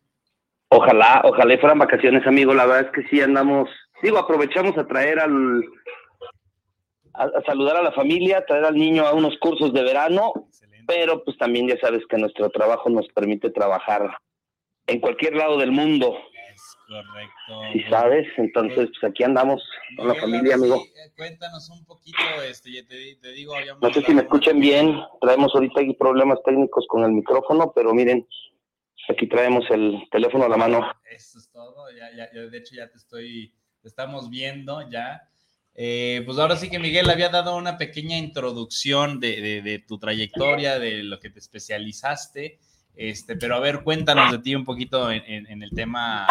Ojalá, 0.67 1.21
ojalá 1.23 1.57
fueran 1.59 1.79
vacaciones, 1.79 2.27
amigo. 2.27 2.53
La 2.53 2.65
verdad 2.65 2.87
es 2.87 2.91
que 2.91 3.09
sí 3.09 3.21
andamos, 3.21 3.69
digo, 4.03 4.17
aprovechamos 4.17 4.77
a 4.77 4.85
traer 4.85 5.21
al, 5.21 5.63
a, 7.13 7.41
saludar 7.45 7.77
a 7.77 7.83
la 7.83 7.93
familia, 7.93 8.43
traer 8.45 8.65
al 8.65 8.75
niño 8.75 9.07
a 9.07 9.13
unos 9.13 9.37
cursos 9.39 9.71
de 9.71 9.81
verano, 9.81 10.33
pero 10.85 11.23
pues 11.23 11.37
también 11.37 11.69
ya 11.69 11.77
sabes 11.79 12.03
que 12.09 12.17
nuestro 12.17 12.49
trabajo 12.49 12.89
nos 12.89 13.07
permite 13.15 13.49
trabajar 13.49 14.17
en 14.87 14.99
cualquier 14.99 15.37
lado 15.37 15.57
del 15.57 15.71
mundo. 15.71 16.17
Correcto. 16.89 17.61
¿Y 17.75 17.83
sabes? 17.83 18.27
Entonces, 18.37 18.89
pues 18.99 19.11
aquí 19.11 19.23
andamos 19.23 19.61
con 19.95 20.07
la 20.07 20.15
familia, 20.15 20.55
amigo. 20.55 20.77
Eh, 20.77 21.11
cuéntanos 21.15 21.69
un 21.69 21.85
poquito, 21.85 22.17
este, 22.43 22.81
te, 22.81 23.31
digo, 23.31 23.53
No 23.79 23.93
sé 23.93 24.01
si 24.01 24.11
me 24.11 24.23
escuchen 24.23 24.59
bien, 24.59 24.99
traemos 25.21 25.53
ahorita 25.53 25.81
aquí 25.81 25.93
problemas 25.93 26.39
técnicos 26.43 26.87
con 26.89 27.03
el 27.03 27.11
micrófono, 27.11 27.71
pero 27.75 27.93
miren, 27.93 28.27
aquí 29.07 29.27
traemos 29.27 29.69
el 29.69 30.01
teléfono 30.09 30.45
a 30.45 30.49
la 30.49 30.57
mano. 30.57 30.91
Eso 31.11 31.37
es 31.37 31.51
todo, 31.51 31.91
ya, 31.91 32.09
ya, 32.15 32.27
de 32.41 32.57
hecho 32.57 32.73
ya 32.75 32.89
te 32.89 32.97
estoy, 32.97 33.53
te 33.83 33.87
estamos 33.87 34.31
viendo 34.31 34.89
ya. 34.89 35.29
Eh, 35.75 36.23
pues 36.25 36.39
ahora 36.39 36.55
sí 36.55 36.71
que 36.71 36.79
Miguel 36.79 37.07
había 37.11 37.29
dado 37.29 37.55
una 37.55 37.77
pequeña 37.77 38.17
introducción 38.17 39.19
de, 39.19 39.61
de, 39.61 39.77
tu 39.77 39.99
trayectoria, 39.99 40.79
de 40.79 41.03
lo 41.03 41.19
que 41.19 41.29
te 41.29 41.37
especializaste, 41.37 42.57
este, 42.95 43.35
pero 43.35 43.55
a 43.55 43.59
ver, 43.59 43.83
cuéntanos 43.83 44.31
de 44.31 44.39
ti 44.39 44.55
un 44.55 44.65
poquito 44.65 45.11
en, 45.11 45.45
en 45.45 45.61
el 45.61 45.69
tema 45.69 46.27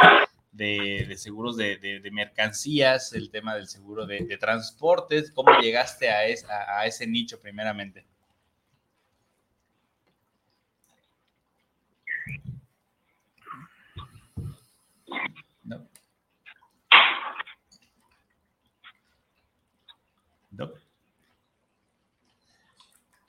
de, 0.59 1.15
seguros 1.17 1.57
de, 1.57 2.11
mercancías, 2.13 3.13
el 3.13 3.31
tema 3.31 3.55
del 3.55 3.69
seguro 3.69 4.07
de, 4.07 4.37
transportes, 4.39 5.31
¿cómo 5.31 5.59
llegaste 5.61 6.11
a, 6.11 6.19
a, 6.79 6.87
ese 6.87 7.07
nicho 7.07 7.41
primeramente? 7.41 8.05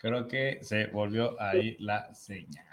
Creo 0.01 0.29
que 0.29 0.59
se 0.61 0.87
volvió 0.87 1.39
ahí 1.41 1.75
la 1.77 2.13
señal. 2.15 2.65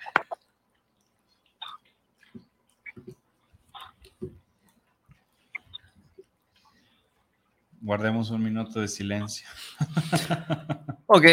Guardemos 7.87 8.31
un 8.31 8.43
minuto 8.43 8.81
de 8.81 8.89
silencio. 8.89 9.49
ok. 11.07 11.25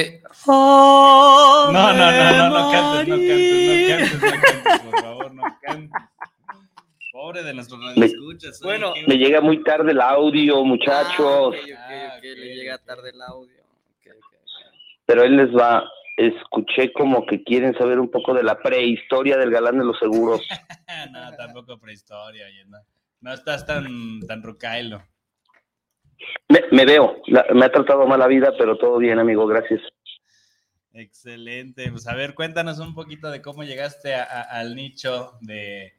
No, 0.45 1.71
no, 1.71 1.93
no, 1.93 2.31
no, 2.37 2.49
no 2.49 2.71
cantes, 2.71 3.07
no 3.07 3.15
cantes, 3.15 3.49
no 3.57 3.87
cantes, 3.89 4.13
no 4.13 4.29
cantes, 4.29 4.81
por 4.81 5.01
favor, 5.01 5.33
no 5.33 5.43
cantes. 5.63 6.01
Pobre 7.11 7.41
de 7.41 7.55
nuestros 7.55 7.81
escuchas. 7.97 8.59
Bueno, 8.61 8.93
le 9.07 9.17
llega 9.17 9.41
muy 9.41 9.63
tarde 9.63 9.93
el 9.93 10.01
audio, 10.01 10.63
muchachos. 10.63 11.55
Ah, 11.75 12.17
okay, 12.19 12.35
le 12.35 12.55
llega 12.55 12.77
tarde 12.77 13.09
el 13.09 13.21
audio. 13.23 13.63
Pero 15.07 15.23
él 15.23 15.37
les 15.37 15.49
va, 15.49 15.83
escuché 16.17 16.93
como 16.93 17.25
que 17.25 17.43
quieren 17.43 17.75
saber 17.79 17.99
un 17.99 18.11
poco 18.11 18.35
de 18.35 18.43
la 18.43 18.61
prehistoria 18.61 19.37
del 19.37 19.49
galán 19.49 19.79
de 19.79 19.85
los 19.85 19.97
seguros. 19.97 20.47
no, 21.11 21.35
tampoco 21.35 21.79
prehistoria, 21.79 22.45
no, 22.67 22.77
no 23.21 23.33
estás 23.33 23.65
tan, 23.65 24.19
tan 24.27 24.43
rucailo. 24.43 25.01
Me, 26.71 26.85
veo, 26.85 27.21
me 27.53 27.65
ha 27.65 27.71
tratado 27.71 28.05
mala 28.05 28.27
vida, 28.27 28.53
pero 28.57 28.77
todo 28.77 28.97
bien, 28.97 29.17
amigo, 29.17 29.47
gracias. 29.47 29.81
Excelente. 30.93 31.89
Pues 31.89 32.07
a 32.07 32.13
ver, 32.13 32.35
cuéntanos 32.35 32.77
un 32.79 32.93
poquito 32.93 33.31
de 33.31 33.41
cómo 33.41 33.63
llegaste 33.63 34.13
al 34.13 34.75
nicho 34.75 35.33
de, 35.41 35.93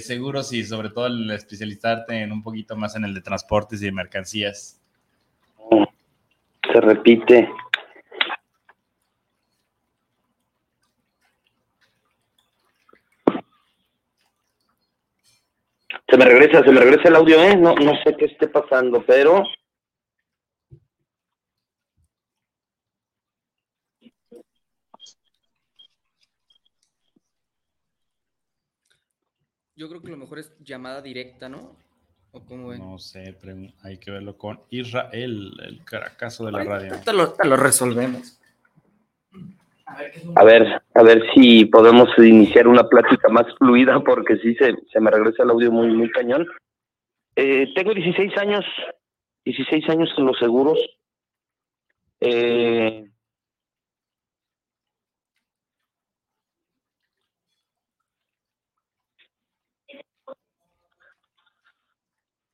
seguros 0.00 0.52
y 0.52 0.64
sobre 0.64 0.88
todo 0.88 1.08
el 1.08 1.30
especializarte 1.30 2.22
en 2.22 2.32
un 2.32 2.42
poquito 2.42 2.74
más 2.76 2.96
en 2.96 3.04
el 3.04 3.14
de 3.14 3.20
transportes 3.20 3.82
y 3.82 3.86
de 3.86 3.92
mercancías. 3.92 4.80
Se 6.72 6.80
repite. 6.80 7.50
Se 16.08 16.16
me 16.16 16.24
regresa, 16.24 16.64
se 16.64 16.72
me 16.72 16.80
regresa 16.80 17.08
el 17.08 17.16
audio, 17.16 17.42
¿eh? 17.42 17.56
No, 17.56 17.74
no 17.74 17.92
sé 18.02 18.16
qué 18.16 18.24
esté 18.24 18.48
pasando, 18.48 19.04
pero 19.06 19.44
Yo 29.80 29.88
creo 29.88 30.02
que 30.02 30.10
lo 30.10 30.18
mejor 30.18 30.40
es 30.40 30.54
llamada 30.62 31.00
directa, 31.00 31.48
¿no? 31.48 31.74
¿O 32.32 32.44
cómo 32.44 32.74
No 32.74 32.98
sé, 32.98 33.34
hay 33.82 33.96
que 33.96 34.10
verlo 34.10 34.36
con 34.36 34.60
Israel, 34.68 35.54
el 35.64 35.82
caracazo 35.86 36.44
de 36.44 36.52
la 36.52 36.64
radio. 36.64 37.00
Te 37.02 37.14
lo, 37.14 37.34
lo 37.42 37.56
resolvemos. 37.56 38.38
A 40.34 40.44
ver, 40.44 40.82
a 40.94 41.02
ver 41.02 41.22
si 41.32 41.64
podemos 41.64 42.10
iniciar 42.18 42.68
una 42.68 42.90
plática 42.90 43.30
más 43.30 43.46
fluida 43.56 44.04
porque 44.04 44.36
sí 44.36 44.54
se, 44.56 44.74
se 44.92 45.00
me 45.00 45.10
regresa 45.10 45.44
el 45.44 45.50
audio 45.50 45.72
muy, 45.72 45.88
muy 45.94 46.10
cañón. 46.10 46.46
Eh, 47.34 47.72
tengo 47.74 47.94
16 47.94 48.36
años, 48.36 48.66
16 49.46 49.88
años 49.88 50.10
en 50.18 50.26
los 50.26 50.38
seguros. 50.38 50.78
Eh, 52.20 53.10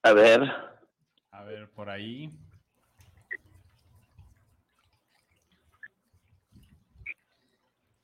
A 0.07 0.13
ver. 0.13 0.49
A 1.33 1.43
ver, 1.43 1.69
por 1.71 1.91
ahí. 1.91 2.31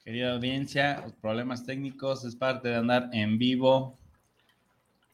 Querida 0.02 0.32
audiencia, 0.32 1.04
problemas 1.20 1.64
técnicos 1.64 2.24
es 2.24 2.34
parte 2.34 2.70
de 2.70 2.74
andar 2.74 3.08
en 3.12 3.38
vivo 3.38 3.96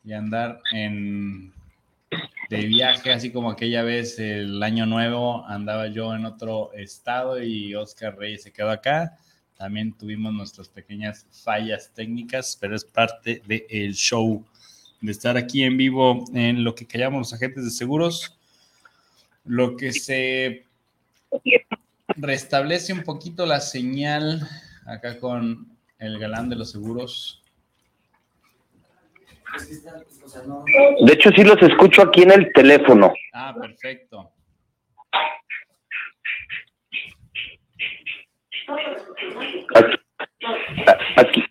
y 0.02 0.14
andar 0.14 0.62
en 0.72 1.52
de 2.48 2.60
viaje, 2.64 3.12
así 3.12 3.30
como 3.32 3.50
aquella 3.50 3.82
vez 3.82 4.18
el 4.18 4.62
año 4.62 4.86
nuevo 4.86 5.44
andaba 5.44 5.88
yo 5.88 6.14
en 6.14 6.24
otro 6.24 6.72
estado 6.72 7.42
y 7.42 7.74
Oscar 7.74 8.16
Reyes 8.16 8.44
se 8.44 8.52
quedó 8.54 8.70
acá. 8.70 9.18
También 9.58 9.92
tuvimos 9.92 10.32
nuestras 10.32 10.70
pequeñas 10.70 11.26
fallas 11.44 11.92
técnicas, 11.92 12.56
pero 12.58 12.74
es 12.74 12.86
parte 12.86 13.42
del 13.44 13.92
show 13.92 14.42
de 15.00 15.12
estar 15.12 15.36
aquí 15.36 15.62
en 15.62 15.76
vivo 15.76 16.24
en 16.34 16.64
lo 16.64 16.74
que 16.74 16.86
callamos 16.86 17.18
los 17.18 17.32
agentes 17.32 17.64
de 17.64 17.70
seguros. 17.70 18.38
Lo 19.44 19.76
que 19.76 19.92
se 19.92 20.64
restablece 22.16 22.92
un 22.92 23.02
poquito 23.02 23.46
la 23.46 23.60
señal 23.60 24.48
acá 24.86 25.18
con 25.18 25.68
el 25.98 26.18
galán 26.18 26.48
de 26.48 26.56
los 26.56 26.70
seguros. 26.70 27.42
De 31.04 31.12
hecho, 31.12 31.30
sí 31.30 31.42
los 31.42 31.60
escucho 31.62 32.02
aquí 32.02 32.22
en 32.22 32.32
el 32.32 32.52
teléfono. 32.52 33.12
Ah, 33.32 33.54
perfecto. 33.58 34.30
Aquí, 39.74 39.97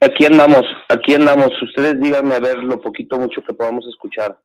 aquí, 0.02 0.26
andamos, 0.26 0.64
aquí 0.90 1.16
andamos. 1.16 1.50
Ustedes 1.62 2.00
díganme 2.00 2.36
a 2.36 2.40
ver 2.40 2.58
lo 2.58 2.80
poquito 2.80 3.18
mucho 3.18 3.42
que 3.44 3.54
podamos 3.54 3.86
escuchar. 3.88 4.40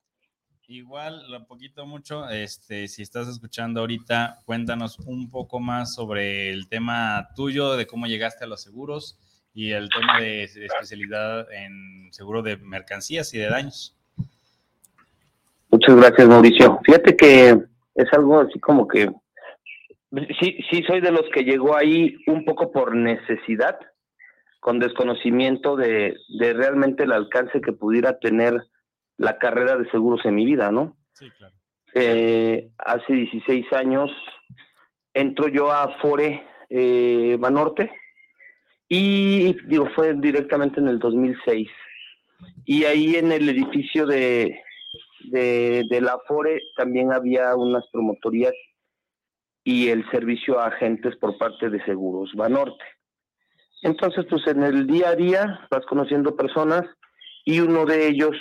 Igual, 0.69 1.31
lo 1.31 1.45
poquito 1.47 1.85
mucho, 1.85 2.29
este, 2.31 2.89
si 2.89 3.03
estás 3.03 3.29
escuchando 3.29 3.81
ahorita, 3.81 4.39
cuéntanos 4.47 4.99
un 5.01 5.31
poco 5.31 5.61
más 5.61 5.95
sobre 5.95 6.51
el 6.51 6.67
tema 6.69 7.29
tuyo, 7.37 7.77
de 7.77 7.87
cómo 7.87 8.07
llegaste 8.07 8.45
a 8.45 8.47
los 8.47 8.63
seguros 8.63 9.19
y 9.53 9.73
el 9.73 9.91
tema 9.91 10.19
de, 10.19 10.45
especialidad 10.45 11.47
en 11.53 12.11
seguro 12.13 12.43
de 12.43 12.57
mercancías 12.57 13.35
y 13.35 13.39
de 13.39 13.51
daños. 13.51 13.95
Muchas 15.71 15.97
gracias, 15.97 16.29
Mauricio. 16.29 16.81
Fíjate 16.85 17.17
que 17.17 17.59
es 17.95 18.13
algo 18.13 18.41
así 18.41 18.59
como 18.59 18.89
que 18.89 19.11
sí, 20.41 20.59
sí 20.71 20.83
soy 20.87 21.01
de 21.01 21.11
los 21.11 21.25
que 21.35 21.45
llegó 21.45 21.77
ahí 21.77 22.17
un 22.27 22.45
poco 22.45 22.73
por 22.73 22.95
necesidad, 22.95 23.79
con 24.63 24.79
desconocimiento 24.79 25.75
de, 25.75 26.17
de 26.39 26.53
realmente 26.53 27.03
el 27.03 27.11
alcance 27.11 27.61
que 27.61 27.73
pudiera 27.73 28.21
tener 28.21 28.63
la 29.17 29.37
carrera 29.37 29.77
de 29.77 29.91
seguros 29.91 30.25
en 30.25 30.37
mi 30.37 30.45
vida, 30.45 30.71
¿no? 30.71 30.97
Sí, 31.15 31.29
claro. 31.37 31.53
Eh, 31.95 32.71
hace 32.79 33.13
16 33.13 33.73
años 33.73 34.13
entro 35.15 35.49
yo 35.49 35.73
a 35.73 35.99
Fore 35.99 36.47
eh, 36.71 37.37
Banorte 37.41 37.91
y 38.89 39.55
digo, 39.67 39.89
fue 39.97 40.15
directamente 40.15 40.79
en 40.79 40.87
el 40.87 41.01
2006. 41.01 41.69
Y 42.65 42.85
ahí 42.85 43.17
en 43.17 43.33
el 43.33 43.49
edificio 43.49 44.07
de, 44.07 44.63
de, 45.25 45.87
de 45.91 46.01
la 46.01 46.21
Fore 46.29 46.63
también 46.77 47.13
había 47.13 47.57
unas 47.57 47.85
promotorías 47.91 48.55
y 49.65 49.89
el 49.89 50.09
servicio 50.13 50.61
a 50.61 50.69
agentes 50.69 51.17
por 51.17 51.37
parte 51.37 51.69
de 51.69 51.85
Seguros 51.85 52.33
Banorte. 52.37 52.85
Entonces, 53.83 54.25
pues 54.31 54.47
en 54.47 54.63
el 54.63 54.87
día 54.87 55.11
a 55.11 55.17
día 55.17 55.67
vas 55.71 55.85
conociendo 55.87 56.37
personas 56.37 56.85
y 57.45 57.61
uno 57.61 57.85
de 57.85 58.09
ellos 58.09 58.37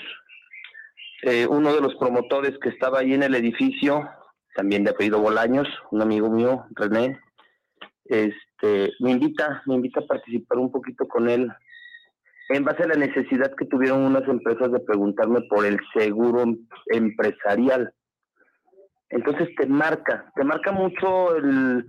eh, 1.23 1.45
uno 1.47 1.73
de 1.73 1.81
los 1.81 1.95
promotores 1.95 2.57
que 2.59 2.69
estaba 2.69 2.99
ahí 2.99 3.13
en 3.13 3.21
el 3.21 3.35
edificio, 3.35 4.09
también 4.55 4.83
de 4.83 4.89
apellido 4.89 5.19
Bolaños, 5.19 5.67
un 5.91 6.01
amigo 6.01 6.31
mío, 6.31 6.65
René, 6.71 7.19
este, 8.05 8.91
me 8.99 9.11
invita, 9.11 9.61
me 9.67 9.75
invita 9.75 9.99
a 9.99 10.07
participar 10.07 10.57
un 10.57 10.71
poquito 10.71 11.07
con 11.07 11.29
él 11.29 11.51
en 12.49 12.65
base 12.65 12.83
a 12.83 12.87
la 12.87 12.95
necesidad 12.95 13.53
que 13.55 13.65
tuvieron 13.65 14.01
unas 14.01 14.27
empresas 14.27 14.71
de 14.71 14.79
preguntarme 14.79 15.41
por 15.41 15.63
el 15.63 15.79
seguro 15.93 16.43
empresarial. 16.87 17.93
Entonces 19.09 19.49
te 19.55 19.67
marca, 19.67 20.31
te 20.35 20.43
marca 20.43 20.71
mucho 20.71 21.35
el 21.35 21.85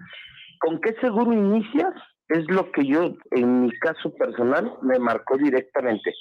con 0.60 0.80
qué 0.80 0.94
seguro 1.00 1.32
inicias, 1.32 1.94
es 2.32 2.50
lo 2.50 2.70
que 2.72 2.86
yo, 2.86 3.14
en 3.30 3.62
mi 3.62 3.70
caso 3.78 4.12
personal, 4.14 4.76
me 4.82 4.98
marcó 4.98 5.36
directamente 5.36 6.12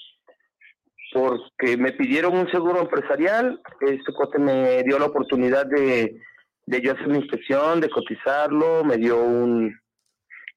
porque 1.14 1.78
me 1.78 1.92
pidieron 1.92 2.38
un 2.38 2.50
seguro 2.50 2.80
empresarial, 2.82 3.62
este 3.82 4.14
cuate 4.14 4.40
me 4.40 4.82
dio 4.84 4.98
la 4.98 5.08
oportunidad 5.08 5.66
de, 5.66 6.22
de 6.66 6.82
yo 6.82 6.94
hacer 6.94 7.08
una 7.08 7.18
inspección, 7.18 7.82
de 7.82 7.90
cotizarlo, 7.90 8.84
me 8.84 8.98
dio 8.98 9.22
un 9.22 9.78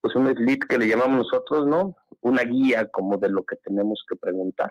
pues 0.00 0.14
un 0.16 0.28
slip 0.34 0.64
que 0.68 0.76
le 0.76 0.86
llamamos 0.86 1.24
nosotros, 1.24 1.66
¿no? 1.66 1.96
Una 2.20 2.42
guía 2.42 2.86
como 2.90 3.16
de 3.16 3.30
lo 3.30 3.42
que 3.42 3.56
tenemos 3.56 4.04
que 4.06 4.16
preguntar. 4.16 4.70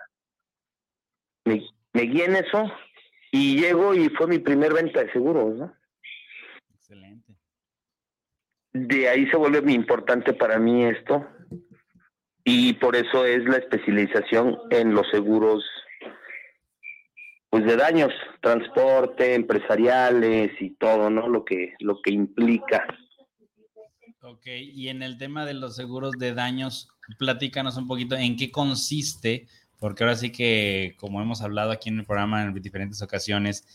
Me, 1.45 1.59
me 1.91 2.01
guié 2.03 2.25
en 2.25 2.35
eso 2.35 2.71
y 3.31 3.59
llego 3.59 3.95
y 3.95 4.09
fue 4.09 4.27
mi 4.27 4.37
primer 4.37 4.73
venta 4.73 5.03
de 5.03 5.11
seguros, 5.11 5.55
¿no? 5.55 5.73
Excelente. 6.75 7.22
De 8.73 9.07
ahí 9.07 9.27
se 9.27 9.37
vuelve 9.37 9.61
muy 9.61 9.73
importante 9.73 10.33
para 10.33 10.57
mí 10.57 10.85
esto, 10.85 11.25
y 12.43 12.73
por 12.73 12.95
eso 12.95 13.25
es 13.25 13.43
la 13.45 13.57
especialización 13.57 14.57
en 14.69 14.93
los 14.93 15.09
seguros 15.09 15.63
pues 17.49 17.65
de 17.65 17.75
daños, 17.77 18.11
transporte, 18.41 19.35
empresariales 19.35 20.59
y 20.59 20.71
todo, 20.71 21.11
¿no? 21.11 21.27
Lo 21.27 21.45
que 21.45 21.75
lo 21.79 22.01
que 22.01 22.11
implica. 22.11 22.83
Ok, 24.23 24.47
y 24.47 24.87
en 24.87 25.03
el 25.03 25.19
tema 25.19 25.45
de 25.45 25.53
los 25.53 25.75
seguros 25.75 26.13
de 26.17 26.33
daños, 26.33 26.89
platícanos 27.19 27.77
un 27.77 27.87
poquito 27.87 28.15
en 28.15 28.37
qué 28.37 28.49
consiste, 28.49 29.45
porque 29.79 30.03
ahora 30.03 30.15
sí 30.15 30.31
que, 30.31 30.95
como 30.97 31.21
hemos 31.21 31.43
hablado 31.43 31.71
aquí 31.71 31.89
en 31.89 31.99
el 31.99 32.05
programa 32.05 32.41
en 32.41 32.53
diferentes 32.55 33.03
ocasiones, 33.03 33.67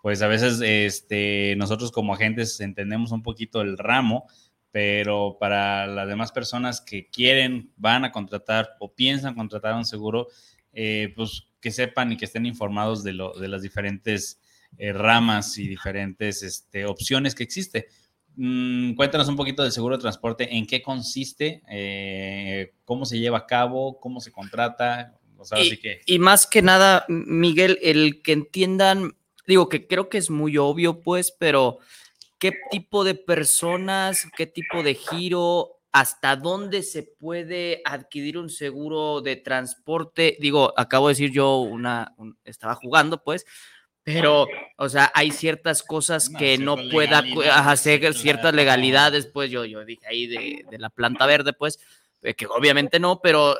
pues 0.00 0.22
a 0.22 0.28
veces 0.28 0.60
este, 0.60 1.56
nosotros 1.56 1.90
como 1.90 2.14
agentes 2.14 2.60
entendemos 2.60 3.10
un 3.10 3.22
poquito 3.22 3.62
el 3.62 3.78
ramo, 3.78 4.28
pero 4.74 5.36
para 5.38 5.86
las 5.86 6.08
demás 6.08 6.32
personas 6.32 6.80
que 6.80 7.08
quieren, 7.08 7.70
van 7.76 8.04
a 8.04 8.10
contratar 8.10 8.70
o 8.80 8.92
piensan 8.92 9.36
contratar 9.36 9.76
un 9.76 9.84
seguro, 9.84 10.26
eh, 10.72 11.12
pues 11.14 11.46
que 11.60 11.70
sepan 11.70 12.10
y 12.10 12.16
que 12.16 12.24
estén 12.24 12.44
informados 12.44 13.04
de, 13.04 13.12
lo, 13.12 13.38
de 13.38 13.46
las 13.46 13.62
diferentes 13.62 14.40
eh, 14.76 14.92
ramas 14.92 15.58
y 15.58 15.68
diferentes 15.68 16.42
este, 16.42 16.86
opciones 16.86 17.36
que 17.36 17.44
existe. 17.44 17.86
Mm, 18.34 18.94
cuéntanos 18.94 19.28
un 19.28 19.36
poquito 19.36 19.62
del 19.62 19.70
seguro 19.70 19.96
de 19.96 20.02
transporte, 20.02 20.56
en 20.56 20.66
qué 20.66 20.82
consiste, 20.82 21.62
eh, 21.70 22.72
cómo 22.84 23.06
se 23.06 23.20
lleva 23.20 23.38
a 23.38 23.46
cabo, 23.46 24.00
cómo 24.00 24.18
se 24.18 24.32
contrata. 24.32 25.14
y, 25.56 25.76
que... 25.76 26.00
y 26.04 26.18
más 26.18 26.48
que 26.48 26.62
nada, 26.62 27.04
Miguel, 27.06 27.78
el 27.80 28.22
que 28.22 28.32
entiendan, 28.32 29.14
digo 29.46 29.68
que 29.68 29.86
creo 29.86 30.08
que 30.08 30.18
es 30.18 30.30
muy 30.30 30.58
obvio, 30.58 31.00
pues, 31.00 31.30
pero 31.30 31.78
qué 32.38 32.52
tipo 32.70 33.04
de 33.04 33.14
personas, 33.14 34.26
qué 34.36 34.46
tipo 34.46 34.82
de 34.82 34.94
giro, 34.94 35.80
hasta 35.92 36.34
dónde 36.34 36.82
se 36.82 37.04
puede 37.04 37.80
adquirir 37.84 38.36
un 38.36 38.50
seguro 38.50 39.20
de 39.20 39.36
transporte. 39.36 40.36
Digo, 40.40 40.74
acabo 40.76 41.06
de 41.08 41.12
decir 41.12 41.30
yo 41.30 41.58
una, 41.58 42.14
estaba 42.44 42.74
jugando, 42.74 43.22
pues, 43.22 43.46
pero, 44.02 44.46
o 44.76 44.88
sea, 44.88 45.10
hay 45.14 45.30
ciertas 45.30 45.82
cosas 45.82 46.28
que 46.28 46.58
no 46.58 46.76
pueda 46.90 47.24
hacer 47.70 48.12
ciertas 48.12 48.52
legalidades, 48.52 49.26
pues 49.26 49.50
yo, 49.50 49.64
yo 49.64 49.84
dije 49.84 50.06
ahí 50.06 50.26
de, 50.26 50.64
de 50.70 50.78
la 50.78 50.90
planta 50.90 51.26
verde, 51.26 51.52
pues, 51.52 51.78
que 52.32 52.46
obviamente 52.46 52.98
no, 52.98 53.20
pero 53.20 53.54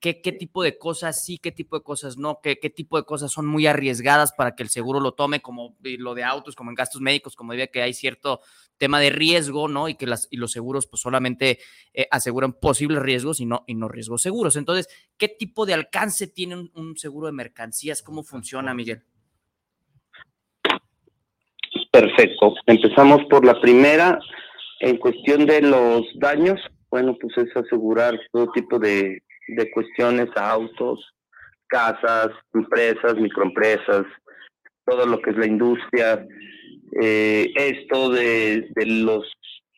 ¿qué, 0.00 0.14
tipo 0.14 0.62
de 0.62 0.78
cosas 0.78 1.22
sí, 1.22 1.36
qué 1.36 1.52
tipo 1.52 1.76
de 1.76 1.84
cosas 1.84 2.16
no, 2.16 2.40
¿Qué, 2.42 2.58
qué 2.58 2.70
tipo 2.70 2.96
de 2.96 3.04
cosas 3.04 3.30
son 3.30 3.46
muy 3.46 3.66
arriesgadas 3.66 4.32
para 4.32 4.54
que 4.54 4.62
el 4.62 4.70
seguro 4.70 5.00
lo 5.00 5.12
tome, 5.12 5.40
como 5.40 5.76
lo 5.82 6.14
de 6.14 6.24
autos, 6.24 6.56
como 6.56 6.70
en 6.70 6.76
gastos 6.76 7.02
médicos, 7.02 7.36
como 7.36 7.52
diría 7.52 7.66
que 7.66 7.82
hay 7.82 7.92
cierto 7.92 8.40
tema 8.78 9.00
de 9.00 9.10
riesgo, 9.10 9.68
¿no? 9.68 9.90
Y 9.90 9.96
que 9.96 10.06
las, 10.06 10.28
y 10.30 10.38
los 10.38 10.52
seguros 10.52 10.86
pues 10.86 11.02
solamente 11.02 11.58
eh, 11.92 12.08
aseguran 12.10 12.54
posibles 12.54 13.02
riesgos 13.02 13.40
y 13.40 13.44
no, 13.44 13.64
y 13.66 13.74
no 13.74 13.88
riesgos 13.88 14.22
seguros. 14.22 14.56
Entonces, 14.56 14.88
¿qué 15.18 15.28
tipo 15.28 15.66
de 15.66 15.74
alcance 15.74 16.26
tiene 16.26 16.56
un, 16.56 16.70
un 16.74 16.96
seguro 16.96 17.26
de 17.26 17.34
mercancías? 17.34 18.02
¿Cómo 18.02 18.22
funciona, 18.22 18.72
Miguel? 18.72 19.02
Perfecto. 21.90 22.54
Empezamos 22.66 23.24
por 23.28 23.44
la 23.44 23.60
primera. 23.60 24.18
En 24.80 24.98
cuestión 24.98 25.46
de 25.46 25.62
los 25.62 26.04
daños, 26.16 26.60
bueno, 26.96 27.14
pues 27.20 27.36
es 27.36 27.54
asegurar 27.54 28.18
todo 28.32 28.50
tipo 28.52 28.78
de, 28.78 29.22
cuestiones 29.74 30.30
a 30.34 30.50
autos, 30.52 30.98
casas, 31.66 32.28
empresas, 32.54 33.16
microempresas, 33.16 34.06
todo 34.86 35.04
lo 35.04 35.20
que 35.20 35.28
es 35.28 35.36
la 35.36 35.46
industria, 35.46 36.26
eh, 37.02 37.52
esto 37.54 38.08
de, 38.08 38.66
de 38.74 38.86
los 38.86 39.30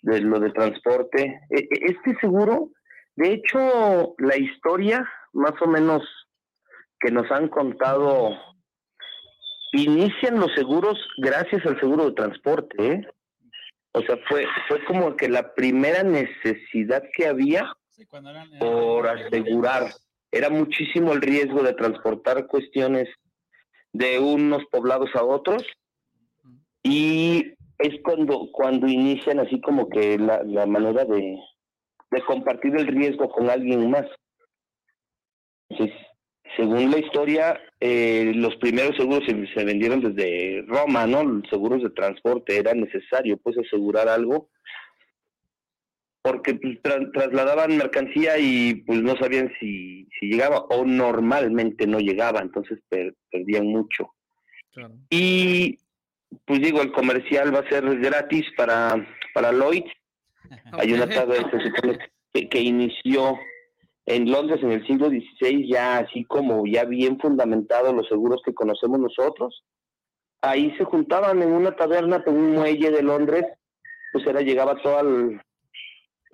de 0.03 0.21
lo 0.21 0.39
de 0.39 0.51
transporte. 0.51 1.41
E, 1.51 1.59
e, 1.59 1.69
este 1.87 2.17
seguro, 2.21 2.71
de 3.17 3.33
hecho, 3.33 4.15
la 4.19 4.37
historia 4.37 5.05
más 5.33 5.61
o 5.61 5.67
menos 5.67 6.03
que 7.01 7.11
nos 7.11 7.29
han 7.33 7.49
contado 7.49 8.31
inician 9.73 10.39
los 10.39 10.55
seguros 10.55 10.97
gracias 11.17 11.67
al 11.67 11.81
seguro 11.81 12.05
de 12.05 12.13
transporte, 12.13 12.93
¿eh? 12.93 13.09
O 13.93 14.03
sea, 14.03 14.17
fue, 14.29 14.47
fue 14.69 14.85
como 14.85 15.17
que 15.17 15.29
la 15.29 15.55
primera 15.55 16.03
necesidad 16.03 17.03
que 17.15 17.27
había 17.27 17.73
por 18.59 19.09
asegurar. 19.09 19.93
Era 20.31 20.51
muchísimo 20.51 21.13
el 21.13 21.23
riesgo 21.23 21.63
de 21.63 21.73
transportar 21.73 22.47
cuestiones 22.47 23.09
de 23.93 24.19
unos 24.19 24.65
poblados 24.67 25.11
a 25.15 25.25
otros 25.25 25.65
y 26.83 27.55
es 27.79 28.01
cuando, 28.03 28.49
cuando 28.53 28.87
inician 28.87 29.41
así 29.41 29.61
como 29.61 29.89
que 29.89 30.19
la, 30.19 30.43
la 30.43 30.67
manera 30.67 31.05
de, 31.05 31.39
de 32.11 32.23
compartir 32.25 32.77
el 32.77 32.87
riesgo 32.87 33.29
con 33.31 33.49
alguien 33.49 33.91
más. 33.91 34.07
Entonces, 35.71 35.97
según 36.59 36.91
la 36.91 36.99
historia, 36.99 37.61
eh, 37.79 38.33
los 38.35 38.57
primeros 38.57 38.97
seguros 38.97 39.23
se, 39.27 39.65
vendieron 39.65 40.01
desde 40.01 40.65
Roma, 40.67 41.07
¿no? 41.07 41.23
Los 41.23 41.49
seguros 41.49 41.85
de 41.85 41.91
transporte, 41.91 42.57
era 42.57 42.75
necesario 42.75 43.37
pues 43.37 43.57
asegurar 43.59 44.09
algo 44.09 44.51
porque 46.21 46.55
pues, 46.57 46.79
trasladaban 47.15 47.77
mercancía 47.77 48.39
y 48.39 48.75
pues 48.87 49.01
no 49.01 49.17
sabían 49.17 49.53
si, 49.61 50.09
si 50.19 50.27
llegaba 50.27 50.59
o 50.69 50.85
normalmente 50.85 51.87
no 51.87 52.01
llegaba, 52.01 52.41
entonces 52.41 52.81
perdían 53.31 53.67
mucho. 53.67 54.13
Y 55.11 55.79
pues 56.45 56.61
digo, 56.61 56.83
el 56.83 56.91
comercial 56.91 57.55
va 57.55 57.61
a 57.61 57.69
ser 57.69 57.85
gratis 58.01 58.45
para, 58.57 59.07
para 59.33 59.53
Lloyd. 59.53 59.85
Hay 60.73 60.93
una 60.93 61.09
tabla, 61.09 61.37
que, 62.33 62.61
inició 62.61 63.39
en 64.09 64.31
Londres 64.31 64.61
en 64.63 64.73
el 64.73 64.87
siglo 64.87 65.09
XVI, 65.11 65.69
ya 65.69 65.99
así 65.99 66.25
como 66.25 66.67
ya 66.67 66.85
bien 66.85 67.19
fundamentados 67.21 67.95
los 67.95 68.09
seguros 68.09 68.41
que 68.43 68.55
conocemos 68.55 68.99
nosotros. 68.99 69.65
Ahí 70.41 70.75
se 70.79 70.85
juntaban 70.85 71.43
en 71.43 71.53
una 71.53 71.77
taberna, 71.77 72.23
en 72.27 72.35
un 72.35 72.53
muelle 72.53 72.91
de 72.91 73.03
Londres, 73.03 73.45
pues 74.13 74.27
era 74.27 74.41
llegaba 74.41 74.81
toda, 74.81 75.03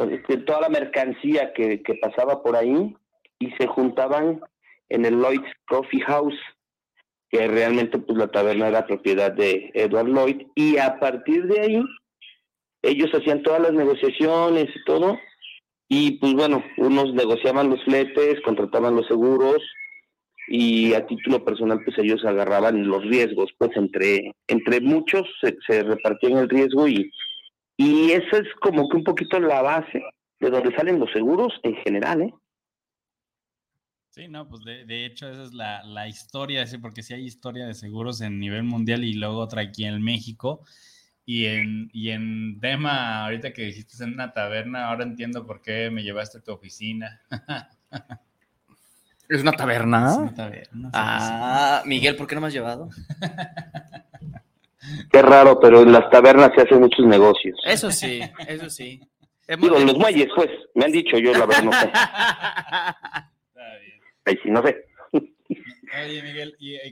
este, 0.08 0.36
toda 0.38 0.60
la 0.60 0.68
mercancía 0.68 1.52
que, 1.52 1.82
que 1.82 1.94
pasaba 1.94 2.44
por 2.44 2.54
ahí 2.54 2.94
y 3.40 3.50
se 3.52 3.66
juntaban 3.66 4.40
en 4.88 5.04
el 5.04 5.16
Lloyd's 5.16 5.50
Coffee 5.66 6.02
House, 6.02 6.38
que 7.28 7.48
realmente 7.48 7.98
pues 7.98 8.16
la 8.16 8.28
taberna 8.28 8.68
era 8.68 8.86
propiedad 8.86 9.32
de 9.32 9.72
Edward 9.74 10.06
Lloyd, 10.06 10.46
y 10.54 10.78
a 10.78 11.00
partir 11.00 11.46
de 11.46 11.60
ahí 11.60 11.84
ellos 12.82 13.10
hacían 13.12 13.42
todas 13.42 13.62
las 13.62 13.72
negociaciones 13.72 14.68
y 14.72 14.84
todo, 14.84 15.18
y 15.88 16.12
pues 16.18 16.34
bueno, 16.34 16.64
unos 16.78 17.12
negociaban 17.14 17.70
los 17.70 17.82
fletes, 17.84 18.40
contrataban 18.44 18.96
los 18.96 19.06
seguros, 19.06 19.62
y 20.48 20.92
a 20.94 21.06
título 21.06 21.44
personal 21.44 21.80
pues 21.84 21.96
ellos 21.98 22.24
agarraban 22.24 22.86
los 22.86 23.02
riesgos, 23.04 23.50
pues 23.58 23.70
entre, 23.76 24.32
entre 24.46 24.80
muchos 24.80 25.22
se, 25.40 25.56
se 25.66 25.82
repartían 25.82 26.38
el 26.38 26.48
riesgo 26.48 26.86
y, 26.86 27.10
y 27.76 28.10
eso 28.12 28.36
es 28.36 28.48
como 28.60 28.88
que 28.88 28.96
un 28.96 29.04
poquito 29.04 29.40
la 29.40 29.62
base 29.62 30.02
de 30.40 30.50
donde 30.50 30.74
salen 30.76 31.00
los 31.00 31.10
seguros 31.12 31.52
en 31.62 31.76
general, 31.76 32.22
¿eh? 32.22 32.34
Sí, 34.10 34.28
no, 34.28 34.48
pues 34.48 34.62
de, 34.62 35.06
hecho 35.06 35.28
esa 35.28 35.42
es 35.42 35.54
la, 35.54 35.82
la 35.82 36.06
historia, 36.06 36.64
porque 36.80 37.02
sí 37.02 37.14
hay 37.14 37.24
historia 37.24 37.66
de 37.66 37.74
seguros 37.74 38.20
en 38.20 38.38
nivel 38.38 38.62
mundial 38.62 39.02
y 39.02 39.14
luego 39.14 39.38
otra 39.38 39.62
aquí 39.62 39.84
en 39.86 40.00
México. 40.02 40.60
Y 41.26 41.46
en, 41.46 41.90
y 41.92 42.10
en 42.10 42.60
tema, 42.60 43.24
ahorita 43.24 43.52
que 43.52 43.62
dijiste 43.62 44.04
en 44.04 44.14
una 44.14 44.32
taberna, 44.32 44.88
ahora 44.88 45.04
entiendo 45.04 45.46
por 45.46 45.62
qué 45.62 45.90
me 45.90 46.02
llevaste 46.02 46.38
a 46.38 46.42
tu 46.42 46.52
oficina. 46.52 47.22
¿Es 49.28 49.40
una 49.40 49.52
taberna? 49.52 50.10
Es 50.10 50.16
una 50.18 50.34
taberna. 50.34 50.90
Ah, 50.92 51.82
Miguel, 51.86 52.16
¿por 52.16 52.26
qué 52.26 52.34
no 52.34 52.42
me 52.42 52.48
has 52.48 52.52
llevado? 52.52 52.90
Qué 55.10 55.22
raro, 55.22 55.58
pero 55.60 55.82
en 55.82 55.92
las 55.92 56.10
tabernas 56.10 56.50
se 56.54 56.62
hacen 56.62 56.80
muchos 56.80 57.06
negocios. 57.06 57.58
Eso 57.64 57.90
sí, 57.90 58.20
eso 58.46 58.68
sí. 58.68 59.00
Digo, 59.60 59.78
en 59.78 59.86
los 59.86 59.96
muelles, 59.96 60.28
pues, 60.34 60.50
me 60.74 60.86
han 60.86 60.92
dicho, 60.92 61.18
yo 61.18 61.32
la 61.32 61.46
verdad 61.46 61.64
no 61.64 61.72
sé. 61.72 61.90
ahí 64.26 64.38
sí 64.42 64.50
no 64.50 64.62
sé. 64.62 64.83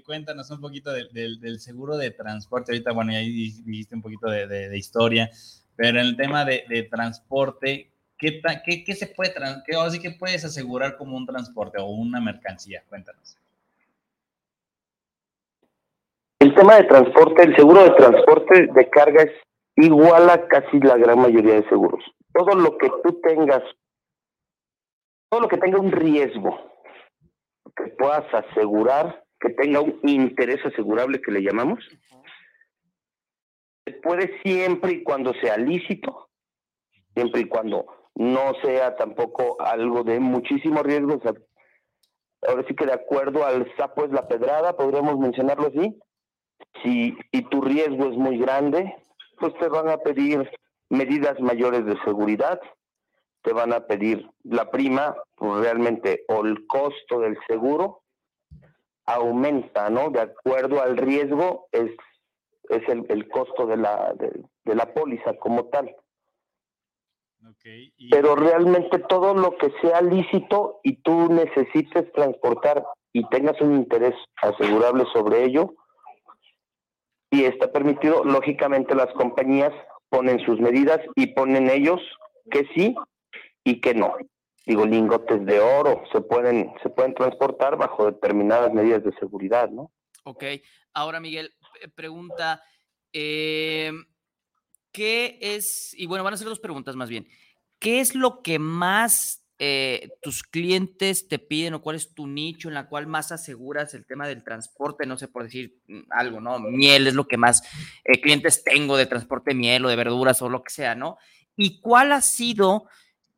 Cuéntanos 0.00 0.50
un 0.50 0.60
poquito 0.60 0.90
del 0.92 1.60
seguro 1.60 1.96
de 1.96 2.10
transporte. 2.10 2.72
Ahorita, 2.72 2.92
bueno, 2.92 3.12
ahí 3.12 3.52
dijiste 3.64 3.94
un 3.94 4.02
poquito 4.02 4.30
de, 4.30 4.76
historia, 4.76 5.30
pero 5.76 6.00
en 6.00 6.06
el 6.06 6.16
tema 6.16 6.44
de, 6.44 6.88
transporte, 6.90 7.90
¿qué, 8.16 8.40
se 8.94 9.08
puede, 9.08 9.34
qué, 9.66 10.00
que 10.00 10.10
puedes 10.12 10.44
asegurar 10.44 10.96
como 10.96 11.16
un 11.16 11.26
transporte 11.26 11.78
o 11.78 11.86
una 11.86 12.20
mercancía? 12.20 12.82
Cuéntanos. 12.88 13.36
El 16.38 16.54
tema 16.54 16.76
de 16.76 16.84
transporte, 16.84 17.42
el 17.42 17.56
seguro 17.56 17.84
de 17.84 17.90
transporte 17.90 18.66
de 18.66 18.90
carga 18.90 19.22
es 19.22 19.32
igual 19.76 20.30
a 20.30 20.48
casi 20.48 20.80
la 20.80 20.96
gran 20.96 21.18
mayoría 21.18 21.54
de 21.54 21.68
seguros. 21.68 22.02
Todo 22.32 22.54
lo 22.54 22.78
que 22.78 22.90
tú 23.02 23.20
tengas, 23.22 23.62
todo 25.28 25.42
lo 25.42 25.48
que 25.48 25.58
tenga 25.58 25.78
un 25.78 25.92
riesgo, 25.92 26.58
que 27.76 27.84
puedas 27.98 28.24
asegurar, 28.34 29.22
que 29.42 29.50
tenga 29.50 29.80
un 29.80 29.98
interés 30.04 30.64
asegurable 30.64 31.20
que 31.20 31.32
le 31.32 31.42
llamamos, 31.42 31.80
puede 34.02 34.40
siempre 34.42 34.92
y 34.92 35.02
cuando 35.02 35.34
sea 35.34 35.56
lícito, 35.56 36.28
siempre 37.14 37.42
y 37.42 37.48
cuando 37.48 37.86
no 38.14 38.52
sea 38.62 38.94
tampoco 38.96 39.60
algo 39.60 40.04
de 40.04 40.20
muchísimo 40.20 40.82
riesgo. 40.82 41.20
ahora 42.46 42.64
sí 42.68 42.74
que 42.74 42.86
de 42.86 42.92
acuerdo 42.92 43.44
al 43.44 43.70
sapo 43.76 44.04
es 44.04 44.12
la 44.12 44.28
pedrada, 44.28 44.76
podríamos 44.76 45.18
mencionarlo 45.18 45.68
así. 45.68 45.98
Si, 46.82 47.16
si 47.32 47.42
tu 47.42 47.60
riesgo 47.60 48.10
es 48.10 48.16
muy 48.16 48.38
grande, 48.38 48.94
pues 49.40 49.52
te 49.58 49.68
van 49.68 49.88
a 49.88 49.98
pedir 49.98 50.48
medidas 50.88 51.40
mayores 51.40 51.84
de 51.84 51.98
seguridad, 52.04 52.60
te 53.42 53.52
van 53.52 53.72
a 53.72 53.86
pedir 53.86 54.30
la 54.44 54.70
prima, 54.70 55.16
pues 55.34 55.62
realmente, 55.62 56.24
o 56.28 56.44
el 56.44 56.64
costo 56.68 57.18
del 57.18 57.36
seguro 57.48 58.01
aumenta, 59.06 59.90
¿no? 59.90 60.10
De 60.10 60.20
acuerdo 60.20 60.80
al 60.82 60.96
riesgo, 60.96 61.68
es, 61.72 61.90
es 62.68 62.88
el, 62.88 63.04
el 63.08 63.28
costo 63.28 63.66
de 63.66 63.76
la, 63.76 64.14
de, 64.14 64.74
la 64.74 64.92
póliza 64.92 65.34
como 65.38 65.66
tal. 65.66 65.94
Pero 68.10 68.36
realmente 68.36 68.98
todo 69.00 69.34
lo 69.34 69.56
que 69.56 69.72
sea 69.80 70.00
lícito 70.00 70.80
y 70.82 70.96
tú 71.02 71.28
necesites 71.28 72.10
transportar 72.12 72.84
y 73.12 73.28
tengas 73.28 73.60
un 73.60 73.74
interés 73.74 74.14
asegurable 74.40 75.04
sobre 75.12 75.44
ello, 75.44 75.74
y 77.32 77.44
está 77.44 77.72
permitido, 77.72 78.24
lógicamente 78.24 78.94
las 78.94 79.10
compañías 79.14 79.72
ponen 80.10 80.38
sus 80.40 80.60
medidas 80.60 81.00
y 81.16 81.28
ponen 81.28 81.70
ellos 81.70 82.00
que 82.50 82.66
sí 82.74 82.94
y 83.64 83.80
que 83.80 83.94
no. 83.94 84.14
Digo, 84.64 84.86
lingotes 84.86 85.44
de 85.44 85.58
oro 85.58 86.04
se 86.12 86.20
pueden, 86.20 86.72
se 86.82 86.88
pueden 86.90 87.14
transportar 87.14 87.76
bajo 87.76 88.06
determinadas 88.06 88.72
medidas 88.72 89.02
de 89.02 89.12
seguridad, 89.18 89.68
¿no? 89.70 89.92
Ok. 90.24 90.44
Ahora, 90.94 91.20
Miguel, 91.20 91.54
pregunta, 91.94 92.62
em, 93.12 94.04
¿qué 94.92 95.38
es, 95.40 95.94
y 95.96 96.06
bueno, 96.06 96.22
van 96.22 96.34
a 96.34 96.36
ser 96.36 96.46
dos 96.46 96.60
preguntas 96.60 96.94
más 96.96 97.08
bien, 97.08 97.26
¿qué 97.78 98.00
es 98.00 98.14
lo 98.14 98.42
que 98.42 98.58
más 98.58 99.44
eh, 99.58 100.10
tus 100.20 100.42
clientes 100.42 101.28
te 101.28 101.38
piden 101.38 101.74
o 101.74 101.82
cuál 101.82 101.96
es 101.96 102.14
tu 102.14 102.26
nicho 102.26 102.68
en 102.68 102.74
la 102.74 102.88
cual 102.88 103.06
más 103.06 103.32
aseguras 103.32 103.94
el 103.94 104.06
tema 104.06 104.28
del 104.28 104.44
transporte? 104.44 105.06
No 105.06 105.16
sé 105.16 105.28
por 105.28 105.44
decir 105.44 105.80
mm, 105.88 106.02
algo, 106.10 106.40
¿no? 106.40 106.60
Miel 106.60 107.06
es 107.06 107.14
lo 107.14 107.26
que 107.26 107.36
más 107.36 107.62
eh, 108.04 108.20
clientes 108.20 108.62
tengo 108.62 108.96
de 108.96 109.06
transporte 109.06 109.54
miel 109.54 109.84
o 109.86 109.88
de 109.88 109.96
verduras 109.96 110.40
o 110.42 110.48
lo 110.48 110.62
que 110.62 110.70
sea, 110.70 110.94
¿no? 110.94 111.16
¿Y 111.56 111.80
cuál 111.80 112.12
ha 112.12 112.20
sido 112.20 112.86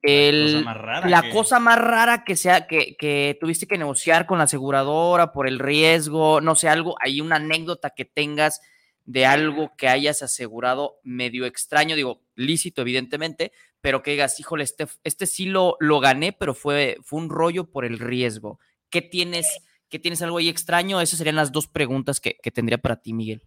la, 0.04 1.30
cosa 1.32 1.58
más 1.58 1.78
rara 1.78 2.24
que 2.24 2.36
sea 2.36 2.66
que, 2.66 2.96
que, 2.96 3.38
tuviste 3.40 3.66
que 3.66 3.78
negociar 3.78 4.26
con 4.26 4.38
la 4.38 4.44
aseguradora 4.44 5.32
por 5.32 5.48
el 5.48 5.58
riesgo, 5.58 6.40
no 6.40 6.54
sé, 6.54 6.68
algo, 6.68 6.96
hay 7.00 7.20
una 7.20 7.36
anécdota 7.36 7.90
que 7.90 8.04
tengas 8.04 8.60
de 9.06 9.26
algo 9.26 9.74
que 9.76 9.88
hayas 9.88 10.22
asegurado 10.22 10.98
medio 11.02 11.46
extraño, 11.46 11.96
digo, 11.96 12.22
lícito 12.34 12.82
evidentemente, 12.82 13.52
pero 13.80 14.02
que 14.02 14.12
digas, 14.12 14.38
híjole, 14.40 14.64
este, 14.64 14.86
este 15.04 15.26
sí 15.26 15.46
lo, 15.46 15.76
lo 15.80 16.00
gané, 16.00 16.32
pero 16.32 16.54
fue, 16.54 16.98
fue 17.02 17.20
un 17.20 17.28
rollo 17.28 17.70
por 17.70 17.84
el 17.84 17.98
riesgo. 17.98 18.58
¿Qué 18.88 19.02
tienes, 19.02 19.46
qué 19.88 19.98
tienes 19.98 20.22
algo 20.22 20.38
ahí 20.38 20.48
extraño? 20.48 21.00
Esas 21.00 21.18
serían 21.18 21.36
las 21.36 21.52
dos 21.52 21.66
preguntas 21.66 22.20
que, 22.20 22.36
que 22.42 22.50
tendría 22.50 22.78
para 22.78 22.96
ti, 22.96 23.12
Miguel. 23.12 23.42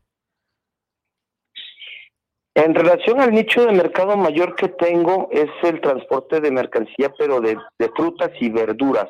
En 2.57 2.73
relación 2.73 3.21
al 3.21 3.33
nicho 3.33 3.63
de 3.63 3.71
mercado 3.71 4.17
mayor 4.17 4.55
que 4.55 4.67
tengo 4.67 5.29
es 5.31 5.47
el 5.61 5.79
transporte 5.79 6.41
de 6.41 6.49
mercancía, 6.49 7.13
pero 7.15 7.39
de, 7.39 7.55
frutas 7.95 8.31
y 8.39 8.49
verduras. 8.49 9.07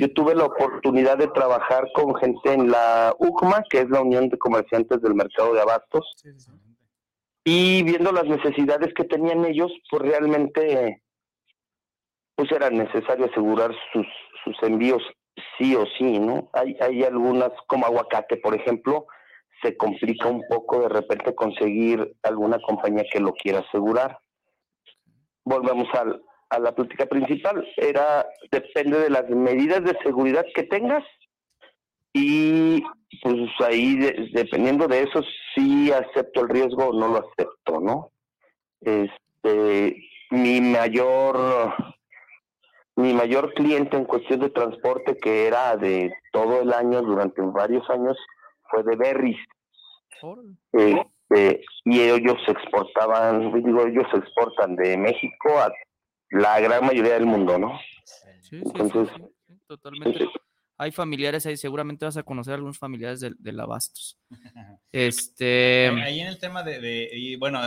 Yo 0.00 0.10
tuve 0.14 0.34
la 0.34 0.46
oportunidad 0.46 1.18
de 1.18 1.28
trabajar 1.28 1.88
con 1.92 2.14
gente 2.14 2.54
en 2.54 2.70
la 2.70 3.14
UCMA, 3.18 3.64
que 3.68 3.80
es 3.80 3.90
la 3.90 4.00
Unión 4.00 4.30
de 4.30 4.38
Comerciantes 4.38 5.02
del 5.02 5.14
Mercado 5.14 5.52
de 5.52 5.60
Abastos, 5.60 6.06
y 7.44 7.82
viendo 7.82 8.12
las 8.12 8.24
necesidades 8.24 8.94
que 8.94 9.04
tenían 9.04 9.44
ellos, 9.44 9.70
pues 9.90 10.00
realmente 10.00 11.02
pues 12.34 12.50
era 12.50 12.70
necesario 12.70 13.26
asegurar 13.26 13.74
sus, 13.92 14.06
sus 14.42 14.56
envíos 14.62 15.02
sí 15.58 15.76
o 15.76 15.84
sí, 15.98 16.18
¿no? 16.18 16.48
Hay, 16.54 16.78
hay 16.80 17.04
algunas, 17.04 17.50
como 17.66 17.84
aguacate, 17.84 18.38
por 18.38 18.54
ejemplo, 18.54 19.06
se 19.62 19.76
complica 19.76 20.28
un 20.28 20.42
poco 20.48 20.80
de 20.80 20.88
repente 20.88 21.34
conseguir 21.34 22.16
alguna 22.22 22.58
compañía 22.60 23.04
que 23.12 23.20
lo 23.20 23.32
quiera 23.32 23.60
asegurar. 23.60 24.18
Volvemos 25.44 25.88
al, 25.94 26.22
a 26.50 26.58
la 26.58 26.74
plática 26.74 27.06
principal, 27.06 27.66
era 27.76 28.26
depende 28.50 28.98
de 28.98 29.10
las 29.10 29.28
medidas 29.28 29.84
de 29.84 29.96
seguridad 30.02 30.44
que 30.54 30.64
tengas 30.64 31.04
y 32.12 32.82
pues 33.22 33.50
ahí 33.60 33.96
dependiendo 34.32 34.88
de 34.88 35.02
eso 35.02 35.22
si 35.54 35.92
acepto 35.92 36.42
el 36.42 36.48
riesgo 36.48 36.88
o 36.88 36.92
no 36.92 37.08
lo 37.08 37.18
acepto, 37.18 37.80
¿no? 37.80 38.10
Este, 38.80 39.96
mi 40.30 40.60
mayor 40.60 41.74
mi 42.96 43.14
mayor 43.14 43.54
cliente 43.54 43.96
en 43.96 44.04
cuestión 44.04 44.40
de 44.40 44.50
transporte 44.50 45.16
que 45.16 45.46
era 45.46 45.76
de 45.76 46.12
todo 46.32 46.60
el 46.60 46.72
año 46.72 47.00
durante 47.00 47.40
varios 47.42 47.88
años 47.90 48.18
fue 48.70 48.82
de 48.84 48.96
berries. 48.96 49.38
Este, 50.72 51.64
y 51.84 52.00
ellos 52.00 52.38
exportaban, 52.46 53.52
digo, 53.52 53.86
ellos 53.86 54.06
exportan 54.12 54.76
de 54.76 54.96
México 54.96 55.58
a 55.58 55.72
la 56.30 56.60
gran 56.60 56.86
mayoría 56.86 57.14
del 57.14 57.26
mundo, 57.26 57.58
¿no? 57.58 57.78
Sí, 58.42 58.60
Entonces, 58.64 59.08
totalmente. 59.66 60.28
hay 60.76 60.90
familiares 60.90 61.46
ahí, 61.46 61.56
seguramente 61.56 62.04
vas 62.04 62.16
a 62.16 62.22
conocer 62.22 62.52
a 62.52 62.56
algunos 62.56 62.78
familiares 62.78 63.20
del, 63.20 63.36
del 63.38 63.60
Abastos. 63.60 64.18
Este. 64.92 65.88
Ahí 66.02 66.20
en 66.20 66.26
el 66.26 66.38
tema 66.38 66.62
de, 66.64 67.08
y 67.12 67.36
bueno, 67.36 67.60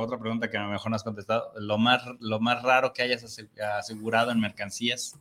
otra 0.00 0.18
pregunta 0.18 0.50
que 0.50 0.58
a 0.58 0.64
lo 0.64 0.70
mejor 0.70 0.90
no 0.90 0.96
has 0.96 1.04
contestado, 1.04 1.50
lo 1.58 1.78
más, 1.78 2.04
lo 2.20 2.40
más 2.40 2.62
raro 2.62 2.92
que 2.92 3.02
hayas 3.02 3.24
asegurado 3.78 4.30
en 4.30 4.40
mercancías 4.40 5.18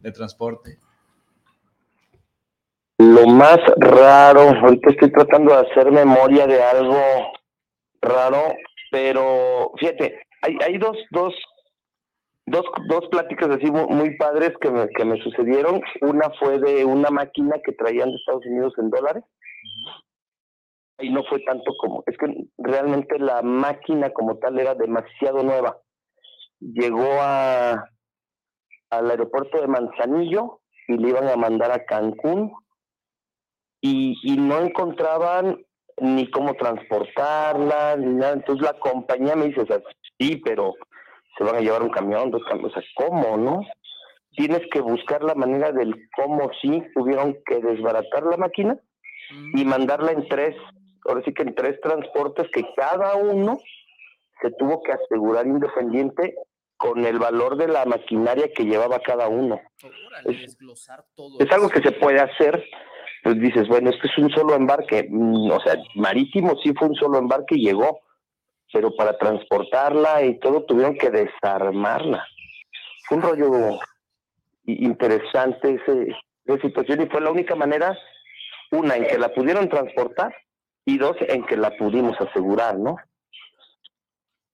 de 0.00 0.12
transporte. 0.12 0.78
Lo 3.22 3.28
más 3.28 3.58
raro, 3.76 4.40
ahorita 4.40 4.90
estoy 4.90 5.12
tratando 5.12 5.54
de 5.54 5.60
hacer 5.60 5.92
memoria 5.92 6.44
de 6.46 6.60
algo 6.60 6.98
raro, 8.00 8.54
pero 8.90 9.70
fíjate, 9.78 10.20
hay, 10.42 10.56
hay 10.66 10.78
dos, 10.78 10.96
dos 11.12 11.32
dos, 12.46 12.64
dos 12.88 13.06
pláticas 13.10 13.50
así 13.50 13.70
muy, 13.70 14.16
padres 14.16 14.52
que 14.60 14.70
me, 14.70 14.88
que 14.88 15.04
me 15.04 15.22
sucedieron. 15.22 15.80
Una 16.00 16.30
fue 16.40 16.58
de 16.58 16.84
una 16.84 17.10
máquina 17.10 17.56
que 17.64 17.72
traían 17.72 18.08
de 18.10 18.16
Estados 18.16 18.44
Unidos 18.46 18.72
en 18.78 18.90
dólares. 18.90 19.22
Y 20.98 21.10
no 21.10 21.22
fue 21.24 21.40
tanto 21.40 21.72
como, 21.80 22.02
es 22.06 22.16
que 22.18 22.26
realmente 22.58 23.20
la 23.20 23.42
máquina 23.42 24.10
como 24.10 24.38
tal 24.38 24.58
era 24.58 24.74
demasiado 24.74 25.44
nueva. 25.44 25.78
Llegó 26.60 27.06
a 27.20 27.88
al 28.90 29.10
aeropuerto 29.10 29.60
de 29.60 29.68
Manzanillo 29.68 30.60
y 30.86 30.98
le 30.98 31.08
iban 31.08 31.28
a 31.28 31.36
mandar 31.36 31.72
a 31.72 31.84
Cancún 31.84 32.52
y, 33.82 34.16
y 34.22 34.36
no 34.38 34.60
encontraban 34.60 35.58
ni 36.00 36.30
cómo 36.30 36.54
transportarla, 36.54 37.96
ni 37.96 38.14
nada. 38.14 38.32
Entonces 38.32 38.64
la 38.64 38.78
compañía 38.78 39.36
me 39.36 39.48
dice, 39.48 39.60
o 39.60 39.66
sea, 39.66 39.82
sí, 40.18 40.40
pero 40.42 40.74
se 41.36 41.44
van 41.44 41.56
a 41.56 41.60
llevar 41.60 41.82
un 41.82 41.90
camión, 41.90 42.30
dos 42.30 42.42
camiones, 42.48 42.76
o 42.76 42.80
sea, 42.80 42.88
¿cómo, 42.94 43.36
no? 43.36 43.60
Tienes 44.34 44.62
que 44.72 44.80
buscar 44.80 45.22
la 45.22 45.34
manera 45.34 45.72
del 45.72 46.08
cómo 46.16 46.50
sí 46.62 46.82
tuvieron 46.94 47.36
que 47.44 47.60
desbaratar 47.60 48.22
la 48.24 48.38
máquina 48.38 48.78
y 49.54 49.64
mm. 49.64 49.68
mandarla 49.68 50.12
en 50.12 50.26
tres, 50.28 50.56
ahora 51.04 51.22
sí 51.24 51.34
que 51.34 51.42
en 51.42 51.54
tres 51.54 51.78
transportes 51.80 52.48
que 52.52 52.64
cada 52.74 53.16
uno 53.16 53.58
se 54.40 54.50
tuvo 54.52 54.82
que 54.82 54.92
asegurar 54.92 55.46
independiente 55.46 56.34
con 56.76 57.04
el 57.06 57.18
valor 57.18 57.56
de 57.56 57.68
la 57.68 57.84
maquinaria 57.84 58.48
que 58.52 58.64
llevaba 58.64 58.98
cada 59.00 59.28
uno. 59.28 59.60
es, 60.24 61.52
algo 61.52 61.68
que 61.68 61.80
se 61.80 61.92
puede 61.92 62.20
hacer, 62.20 62.64
pues 63.22 63.38
dices, 63.40 63.68
bueno, 63.68 63.90
esto 63.90 64.06
es 64.06 64.18
un 64.18 64.30
solo 64.30 64.54
embarque, 64.54 65.06
mm, 65.08 65.50
o 65.50 65.60
sea, 65.60 65.76
marítimo 65.94 66.56
sí 66.62 66.72
fue 66.76 66.88
un 66.88 66.94
solo 66.96 67.18
embarque 67.18 67.54
y 67.56 67.66
llegó, 67.66 68.00
pero 68.72 68.94
para 68.96 69.16
transportarla 69.16 70.24
y 70.24 70.40
todo 70.40 70.64
tuvieron 70.64 70.96
que 70.96 71.10
desarmarla. 71.10 72.26
Fue 73.06 73.18
un 73.18 73.22
rollo 73.22 73.78
interesante 74.64 75.74
ese, 75.74 76.16
esa 76.46 76.62
situación 76.62 77.02
y 77.02 77.06
fue 77.06 77.20
la 77.20 77.30
única 77.30 77.54
manera, 77.54 77.96
una, 78.72 78.96
en 78.96 79.06
que 79.06 79.18
la 79.18 79.32
pudieron 79.32 79.68
transportar 79.68 80.34
y 80.84 80.98
dos, 80.98 81.16
en 81.20 81.44
que 81.44 81.56
la 81.56 81.76
pudimos 81.76 82.20
asegurar, 82.20 82.78
¿no? 82.78 82.96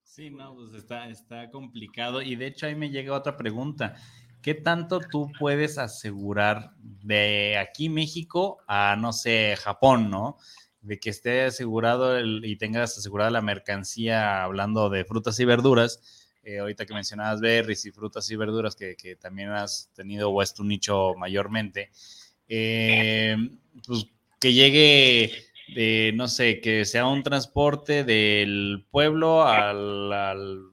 Sí, 0.02 0.30
no, 0.30 0.54
pues 0.56 0.74
está, 0.74 1.08
está 1.08 1.50
complicado 1.50 2.20
y 2.20 2.34
de 2.34 2.48
hecho 2.48 2.66
ahí 2.66 2.74
me 2.74 2.90
llega 2.90 3.14
otra 3.14 3.36
pregunta. 3.36 3.94
¿Qué 4.42 4.54
tanto 4.54 5.00
tú 5.00 5.30
puedes 5.38 5.78
asegurar 5.78 6.72
de 6.78 7.58
aquí 7.58 7.88
México 7.88 8.58
a, 8.66 8.96
no 8.96 9.12
sé, 9.12 9.56
Japón, 9.56 10.10
¿no? 10.10 10.38
de 10.80 10.98
que 10.98 11.10
esté 11.10 11.42
asegurado 11.42 12.18
y 12.20 12.56
tengas 12.56 12.96
asegurada 12.96 13.30
la 13.30 13.42
mercancía, 13.42 14.42
hablando 14.42 14.88
de 14.88 15.04
frutas 15.04 15.38
y 15.40 15.44
verduras, 15.44 16.00
eh, 16.42 16.58
ahorita 16.58 16.86
que 16.86 16.94
mencionabas 16.94 17.40
berries 17.40 17.84
y 17.84 17.90
frutas 17.90 18.30
y 18.30 18.36
verduras, 18.36 18.76
que, 18.76 19.16
también 19.20 19.50
has 19.50 19.90
tenido 19.94 20.30
o 20.30 20.42
es 20.42 20.54
tu 20.54 20.64
nicho 20.64 21.14
mayormente, 21.16 21.90
eh, 22.48 23.36
pues 23.86 24.06
que 24.40 24.52
llegue, 24.52 25.32
de, 25.74 26.12
no 26.14 26.28
sé, 26.28 26.60
que 26.60 26.84
sea 26.84 27.06
un 27.06 27.22
transporte 27.22 28.04
del 28.04 28.86
pueblo 28.90 29.42
al 29.42 30.72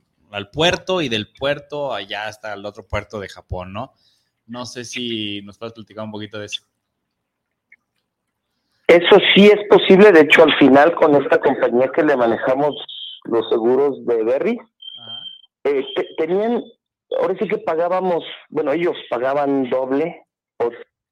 puerto 0.50 1.02
y 1.02 1.10
del 1.10 1.28
puerto 1.32 1.94
allá 1.94 2.28
hasta 2.28 2.54
el 2.54 2.66
otro 2.66 2.88
puerto 2.88 3.20
de 3.20 3.30
Japón, 3.30 3.74
¿no? 3.74 3.94
No 4.48 4.66
sé 4.66 4.86
si 4.86 5.42
nos 5.42 5.58
puedes 5.58 5.74
platicar 5.74 6.06
un 6.06 6.12
poquito 6.12 6.38
de 6.38 6.46
eso. 6.46 6.64
Eso 8.88 9.18
sí 9.34 9.48
es 9.48 9.68
posible, 9.68 10.12
de 10.12 10.22
hecho 10.22 10.44
al 10.44 10.56
final 10.58 10.94
con 10.96 11.16
esta 11.16 11.40
compañía 11.40 11.90
que 11.94 12.04
le 12.04 12.16
manejamos 12.16 12.76
los 13.24 13.50
seguros 13.50 14.06
de 14.06 14.24
Berry, 14.24 14.60
eh, 15.64 15.84
tenían, 16.18 16.64
ahora 17.20 17.36
sí 17.40 17.48
que 17.48 17.58
pagábamos, 17.58 18.24
bueno, 18.50 18.72
ellos 18.72 18.96
pagaban 19.10 19.70
doble 19.70 20.26
o 20.58 20.70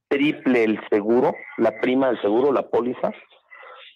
triple 0.08 0.64
el 0.64 0.80
seguro, 0.92 1.34
la 1.58 1.80
prima 1.80 2.08
del 2.08 2.22
seguro, 2.22 2.54
la 2.54 2.70
póliza, 2.70 3.12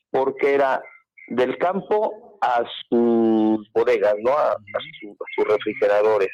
porque 0.09 0.55
era 0.55 0.81
del 1.27 1.59
campo 1.59 2.26
a 2.41 2.63
sus 2.89 3.71
bodegas, 3.73 4.15
¿no? 4.23 4.31
A, 4.31 4.57
sus 5.35 5.45
refrigeradores, 5.45 6.29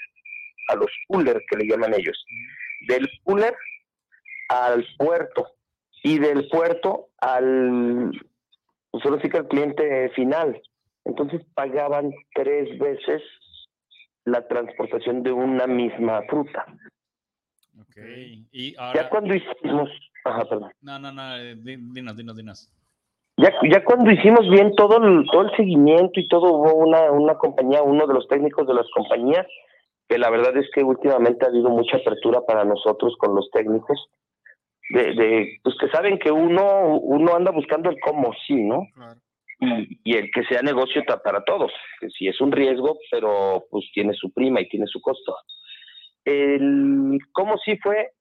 a 0.70 0.76
los 0.76 0.90
coolers 1.08 1.44
que 1.50 1.58
le 1.58 1.68
llaman 1.68 1.94
ellos. 1.94 2.18
Del 2.88 3.10
cooler 3.24 3.56
al 4.50 4.86
puerto 4.98 5.48
y 6.04 6.20
del 6.20 6.48
puerto 6.50 7.10
al, 7.20 8.12
pues 8.92 9.04
sí 9.22 9.30
que 9.30 9.38
al 9.38 9.48
cliente 9.48 10.10
final. 10.10 10.62
Entonces 11.06 11.42
pagaban 11.54 12.12
tres 12.34 12.78
veces 12.80 13.22
la 14.26 14.48
transportación 14.48 15.24
de 15.24 15.32
una 15.32 15.68
misma 15.68 16.22
fruta. 16.30 16.66
Ok. 17.82 17.98
Y 18.52 18.76
ahora... 18.78 19.04
Ya 19.04 19.10
cuando 19.10 19.36
hicimos... 19.36 19.90
Ajá, 20.24 20.46
perdón. 20.46 20.72
No, 20.82 21.00
no, 21.00 21.12
no, 21.12 21.38
eh, 21.38 21.56
dinos, 21.58 22.16
dinos, 22.16 22.36
dinos. 22.38 22.70
Ya, 23.38 23.52
ya 23.70 23.84
cuando 23.84 24.12
hicimos 24.12 24.48
bien 24.50 24.76
todo 24.76 24.98
el, 24.98 25.26
todo 25.32 25.42
el 25.44 25.56
seguimiento 25.56 26.20
y 26.20 26.28
todo, 26.28 26.54
hubo 26.54 26.76
una, 26.76 27.12
una 27.12 27.36
compañía, 27.36 27.82
uno 27.82 28.06
de 28.06 28.14
los 28.14 28.28
técnicos 28.28 28.68
de 28.68 28.76
las 28.76 28.88
compañías, 28.92 29.48
que 30.08 30.18
la 30.20 30.30
verdad 30.30 30.56
es 30.58 30.70
que 30.74 30.84
últimamente 30.84 31.46
ha 31.46 31.50
habido 31.50 31.70
mucha 31.70 31.98
apertura 31.98 32.42
para 32.42 32.64
nosotros 32.64 33.16
con 33.18 33.36
los 33.36 33.50
técnicos, 33.52 34.10
de, 34.90 35.60
pues 35.64 35.76
que 35.80 35.88
saben 35.90 36.20
que 36.20 36.32
uno, 36.32 36.98
uno 37.00 37.36
anda 37.36 37.52
buscando 37.52 37.90
el 37.90 38.00
cómo 38.00 38.34
sí, 38.46 38.56
¿no? 38.56 38.86
Y, 39.60 40.18
el 40.18 40.30
que 40.32 40.44
sea 40.44 40.62
negocio 40.62 41.04
para 41.24 41.44
todos, 41.46 41.72
que 42.00 42.10
sí 42.10 42.28
es 42.28 42.40
un 42.42 42.52
riesgo, 42.52 42.98
pero 43.10 43.64
pues 43.72 43.86
tiene 43.94 44.14
su 44.14 44.32
prima 44.34 44.60
y 44.60 44.68
tiene 44.68 44.86
su 44.88 45.00
costo. 45.02 45.36
El 46.26 47.18
cómo 47.32 47.58
sí 47.60 47.78
fue, 47.78 48.12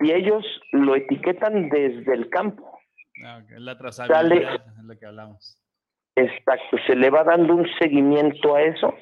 y 0.00 0.12
ellos 0.12 0.44
lo 0.72 0.94
etiquetan 0.94 1.70
desde 1.70 2.12
el 2.12 2.28
campo. 2.28 2.71
Ah, 3.24 3.42
la 3.50 3.76
trazabilidad 3.78 4.54
es 4.54 4.84
lo 4.84 4.98
que 4.98 5.06
hablamos. 5.06 5.58
Exacto, 6.14 6.76
se 6.86 6.94
le 6.94 7.10
va 7.10 7.24
dando 7.24 7.54
un 7.54 7.66
seguimiento 7.78 8.54
a 8.54 8.62
eso 8.62 8.94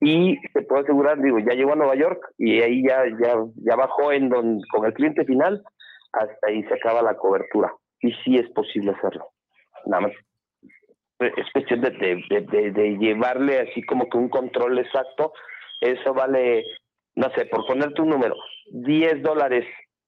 y 0.00 0.36
se 0.52 0.62
puede 0.62 0.82
asegurar, 0.82 1.20
digo, 1.20 1.38
ya 1.38 1.54
llegó 1.54 1.72
a 1.72 1.76
Nueva 1.76 1.94
York 1.94 2.20
y 2.36 2.60
ahí 2.60 2.82
ya, 2.86 3.04
ya, 3.22 3.36
ya 3.56 3.76
bajó 3.76 4.12
en 4.12 4.28
don, 4.28 4.60
con 4.70 4.84
el 4.84 4.92
cliente 4.92 5.24
final, 5.24 5.62
hasta 6.12 6.46
ahí 6.46 6.62
se 6.64 6.74
acaba 6.74 7.02
la 7.02 7.16
cobertura. 7.16 7.72
Y 8.00 8.12
sí 8.22 8.36
es 8.36 8.48
posible 8.50 8.92
hacerlo. 8.92 9.30
Nada 9.86 10.02
más. 10.02 10.12
Es 11.20 11.50
cuestión 11.52 11.80
de, 11.80 11.90
de, 11.90 12.70
de, 12.72 12.98
llevarle 12.98 13.60
así 13.60 13.82
como 13.84 14.08
que 14.10 14.18
un 14.18 14.28
control 14.28 14.78
exacto. 14.78 15.32
Eso 15.80 16.12
vale, 16.12 16.64
no 17.14 17.30
sé, 17.30 17.46
por 17.46 17.66
ponerte 17.66 18.02
un 18.02 18.10
número, 18.10 18.34
10 18.72 19.22
dólares. 19.22 19.64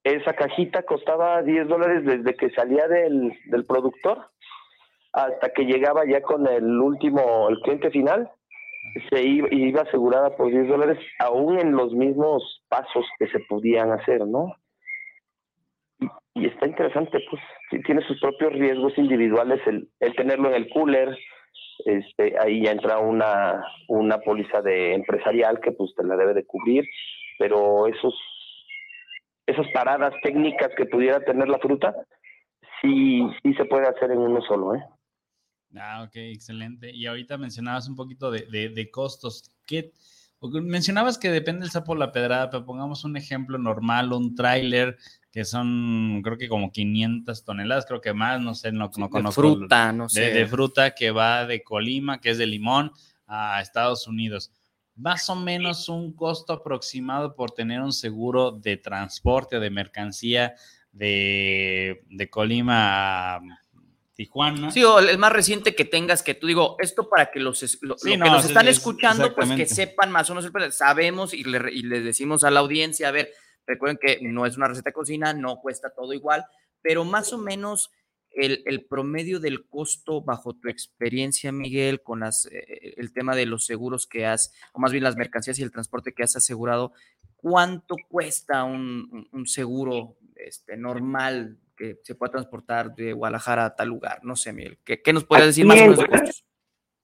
Esa 0.06 0.34
cajita 0.34 0.84
costaba 0.84 1.42
10 1.42 1.66
dólares 1.66 2.04
desde 2.04 2.36
que 2.36 2.50
salía 2.50 2.86
del, 2.86 3.36
del 3.46 3.64
productor 3.64 4.30
hasta 5.12 5.48
que 5.52 5.64
llegaba 5.64 6.04
ya 6.06 6.22
con 6.22 6.46
el 6.46 6.80
último, 6.80 7.48
el 7.48 7.58
cliente 7.58 7.90
final 7.90 8.30
se 9.10 9.20
iba, 9.20 9.82
asegurada 9.82 10.36
por 10.36 10.52
10 10.52 10.68
dólares, 10.68 10.98
aún 11.18 11.58
en 11.58 11.72
los 11.72 11.92
mismos 11.92 12.62
pasos 12.68 13.04
que 13.18 13.26
se 13.26 13.40
podían 13.48 13.90
hacer, 13.90 14.24
¿no? 14.24 14.54
Y, 16.34 16.46
está 16.46 16.68
interesante, 16.68 17.18
pues, 17.28 17.42
tiene 17.84 18.00
sus 18.02 18.20
propios 18.20 18.52
riesgos 18.52 18.96
individuales 18.98 19.60
el, 19.66 19.88
el 19.98 20.14
tenerlo 20.14 20.50
en 20.50 20.54
el 20.54 20.68
cooler, 20.68 21.18
este, 21.84 22.38
ahí 22.38 22.62
ya 22.62 22.70
entra 22.70 23.00
una, 23.00 23.60
una 23.88 24.18
póliza 24.18 24.62
de 24.62 24.94
empresarial 24.94 25.58
que 25.58 25.72
pues 25.72 25.92
te 25.96 26.04
la 26.04 26.16
debe 26.16 26.32
de 26.32 26.46
cubrir, 26.46 26.84
pero 27.40 27.88
esos 27.88 28.14
esas 29.46 29.66
paradas 29.72 30.12
técnicas 30.22 30.70
que 30.76 30.86
pudiera 30.86 31.20
tener 31.20 31.48
la 31.48 31.58
fruta, 31.58 31.94
sí, 32.80 33.22
sí 33.42 33.54
se 33.54 33.64
puede 33.64 33.86
hacer 33.86 34.10
en 34.10 34.18
uno 34.18 34.40
solo, 34.42 34.74
¿eh? 34.74 34.84
Ah, 35.78 36.04
ok, 36.04 36.16
excelente. 36.16 36.90
Y 36.92 37.06
ahorita 37.06 37.38
mencionabas 37.38 37.88
un 37.88 37.96
poquito 37.96 38.30
de, 38.30 38.70
de, 38.70 38.90
costos. 38.90 39.52
¿Qué, 39.66 39.92
mencionabas 40.40 41.18
que 41.18 41.30
depende 41.30 41.64
el 41.64 41.70
sapo 41.70 41.94
la 41.94 42.12
pedrada, 42.12 42.50
pero 42.50 42.64
pongamos 42.64 43.04
un 43.04 43.16
ejemplo 43.16 43.58
normal, 43.58 44.12
un 44.12 44.34
tráiler 44.34 44.96
que 45.30 45.44
son, 45.44 46.22
creo 46.22 46.38
que 46.38 46.48
como 46.48 46.72
500 46.72 47.44
toneladas, 47.44 47.84
creo 47.84 48.00
que 48.00 48.14
más, 48.14 48.40
no 48.40 48.54
sé, 48.54 48.72
no, 48.72 48.90
no 48.96 49.10
conozco. 49.10 49.42
De 49.42 49.48
fruta, 49.48 49.92
no 49.92 50.08
sé. 50.08 50.32
De, 50.32 50.46
fruta 50.46 50.94
que 50.94 51.10
va 51.10 51.44
de 51.44 51.62
Colima, 51.62 52.20
que 52.20 52.30
es 52.30 52.38
de 52.38 52.46
limón, 52.46 52.92
a 53.26 53.60
Estados 53.60 54.06
Unidos. 54.06 54.52
Más 54.96 55.28
o 55.28 55.36
menos 55.36 55.88
un 55.88 56.12
costo 56.14 56.54
aproximado 56.54 57.34
por 57.34 57.50
tener 57.50 57.80
un 57.80 57.92
seguro 57.92 58.50
de 58.50 58.78
transporte 58.78 59.56
o 59.56 59.60
de 59.60 59.70
mercancía 59.70 60.54
de, 60.90 62.28
Colima 62.30 63.36
a 63.36 63.40
Tijuana. 64.14 64.70
Sí, 64.70 64.82
o 64.82 64.98
el 64.98 65.18
más 65.18 65.32
reciente 65.32 65.74
que 65.74 65.84
tengas 65.84 66.22
que 66.22 66.34
tú 66.34 66.46
digo, 66.46 66.76
esto 66.80 67.08
para 67.10 67.30
que 67.30 67.38
los, 67.40 67.60
que 68.02 68.16
nos 68.16 68.46
están 68.46 68.68
escuchando, 68.68 69.34
pues 69.34 69.50
que 69.52 69.66
sepan 69.66 70.10
más 70.10 70.30
o 70.30 70.34
menos, 70.34 70.74
sabemos 70.74 71.34
y, 71.34 71.44
le, 71.44 71.70
y 71.72 71.82
les 71.82 72.02
decimos 72.02 72.42
a 72.44 72.50
la 72.50 72.60
audiencia, 72.60 73.08
a 73.08 73.12
ver, 73.12 73.30
recuerden 73.66 73.98
que 74.00 74.18
no 74.22 74.46
es 74.46 74.56
una 74.56 74.68
receta 74.68 74.90
de 74.90 74.94
cocina, 74.94 75.34
no 75.34 75.60
cuesta 75.60 75.90
todo 75.90 76.14
igual, 76.14 76.46
pero 76.80 77.04
más 77.04 77.32
o 77.34 77.38
menos 77.38 77.90
el, 78.36 78.84
promedio 78.88 79.40
del 79.40 79.66
costo 79.66 80.20
bajo 80.20 80.54
tu 80.54 80.68
experiencia, 80.68 81.52
Miguel, 81.52 82.02
con 82.02 82.20
las, 82.20 82.46
eh, 82.52 82.94
el 82.96 83.12
tema 83.12 83.34
de 83.34 83.46
los 83.46 83.64
seguros 83.64 84.06
que 84.06 84.26
has, 84.26 84.54
o 84.72 84.80
más 84.80 84.92
bien 84.92 85.04
las 85.04 85.16
mercancías 85.16 85.58
y 85.58 85.62
el 85.62 85.72
transporte 85.72 86.12
que 86.12 86.22
has 86.22 86.36
asegurado, 86.36 86.92
¿cuánto 87.36 87.96
cuesta 88.08 88.64
un, 88.64 89.28
seguro 89.46 90.16
este, 90.34 90.76
normal 90.76 91.58
que 91.76 91.98
se 92.02 92.14
pueda 92.14 92.32
transportar 92.32 92.94
de 92.94 93.12
Guadalajara 93.12 93.64
a 93.64 93.74
tal 93.74 93.88
lugar? 93.88 94.20
No 94.22 94.36
sé, 94.36 94.52
Miguel, 94.52 94.78
¿qué, 94.84 95.12
nos 95.12 95.24
puedes 95.24 95.46
decir 95.46 95.64
más 95.64 95.78
o 95.78 95.82
menos 95.82 95.98
de 95.98 96.06
costos? 96.06 96.44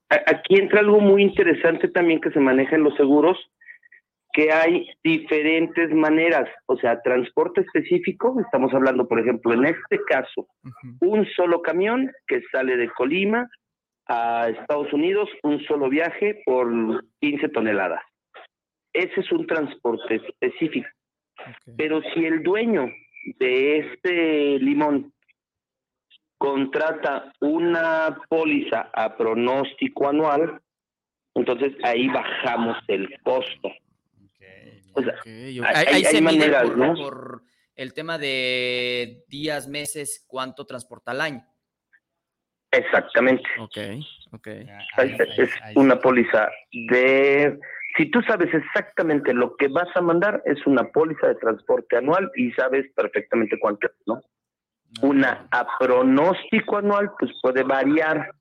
Aquí 0.08 0.56
entra 0.56 0.80
algo 0.80 1.00
muy 1.00 1.22
interesante 1.22 1.88
también 1.88 2.20
que 2.20 2.30
se 2.30 2.40
maneja 2.40 2.76
en 2.76 2.82
los 2.82 2.94
seguros, 2.96 3.38
que 4.32 4.50
hay 4.50 4.88
diferentes 5.04 5.92
maneras, 5.92 6.48
o 6.66 6.76
sea, 6.76 7.02
transporte 7.02 7.60
específico, 7.60 8.34
estamos 8.40 8.72
hablando, 8.72 9.06
por 9.06 9.20
ejemplo, 9.20 9.52
en 9.52 9.66
este 9.66 10.02
caso, 10.08 10.48
un 11.00 11.26
solo 11.36 11.60
camión 11.60 12.10
que 12.26 12.40
sale 12.50 12.76
de 12.76 12.88
Colima 12.90 13.48
a 14.06 14.48
Estados 14.48 14.92
Unidos, 14.92 15.28
un 15.42 15.62
solo 15.64 15.90
viaje 15.90 16.42
por 16.46 16.68
15 17.20 17.48
toneladas. 17.50 18.02
Ese 18.94 19.20
es 19.20 19.32
un 19.32 19.46
transporte 19.46 20.16
específico. 20.16 20.88
Pero 21.76 22.00
si 22.14 22.24
el 22.24 22.42
dueño 22.42 22.90
de 23.38 23.78
este 23.78 24.58
limón 24.60 25.12
contrata 26.38 27.32
una 27.40 28.18
póliza 28.28 28.90
a 28.94 29.16
pronóstico 29.16 30.08
anual, 30.08 30.60
entonces 31.34 31.72
ahí 31.82 32.08
bajamos 32.08 32.76
el 32.88 33.08
costo 33.22 33.70
hay, 35.64 36.04
se 36.04 36.22
por, 36.22 37.42
el 37.76 37.94
tema 37.94 38.18
de 38.18 39.24
días, 39.28 39.68
meses, 39.68 40.24
cuánto 40.28 40.64
transporta 40.66 41.12
al 41.12 41.20
año. 41.20 41.46
Exactamente. 42.70 43.44
Ok, 43.58 43.78
ok. 44.32 44.46
Es, 44.98 45.50
una 45.74 45.98
póliza 46.00 46.48
de... 46.72 47.58
Si 47.96 48.10
tú 48.10 48.22
sabes 48.22 48.52
exactamente 48.54 49.34
lo 49.34 49.54
que 49.56 49.68
vas 49.68 49.88
a 49.94 50.00
mandar, 50.00 50.42
es 50.46 50.66
una 50.66 50.84
póliza 50.84 51.28
de 51.28 51.34
transporte 51.34 51.98
anual 51.98 52.30
y 52.34 52.50
sabes 52.52 52.86
perfectamente 52.94 53.58
cuánto 53.60 53.86
es, 53.86 53.92
¿no? 54.06 54.20
Una 55.02 55.46
a 55.50 55.66
pronóstico 55.78 56.78
anual, 56.78 57.12
pues 57.18 57.30
puede 57.42 57.62
variar 57.62 58.32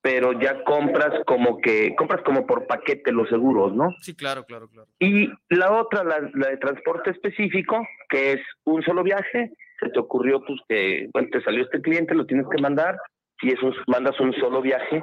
pero 0.00 0.38
ya 0.40 0.62
compras 0.64 1.12
como 1.26 1.58
que, 1.58 1.94
compras 1.96 2.22
como 2.24 2.46
por 2.46 2.66
paquete 2.66 3.12
los 3.12 3.28
seguros, 3.28 3.74
¿no? 3.74 3.90
Sí, 4.00 4.14
claro, 4.14 4.44
claro, 4.44 4.68
claro. 4.68 4.88
Y 4.98 5.28
la 5.48 5.72
otra, 5.72 6.04
la, 6.04 6.20
de 6.20 6.56
transporte 6.58 7.10
específico, 7.10 7.86
que 8.08 8.32
es 8.32 8.40
un 8.64 8.82
solo 8.82 9.02
viaje, 9.02 9.52
se 9.80 9.88
te 9.90 9.98
ocurrió 9.98 10.40
pues 10.44 10.60
que, 10.68 11.08
bueno, 11.12 11.28
te 11.32 11.42
salió 11.42 11.64
este 11.64 11.80
cliente, 11.80 12.14
lo 12.14 12.26
tienes 12.26 12.46
que 12.48 12.62
mandar, 12.62 12.96
y 13.42 13.52
eso 13.52 13.72
mandas 13.86 14.18
un 14.20 14.32
solo 14.34 14.62
viaje. 14.62 15.02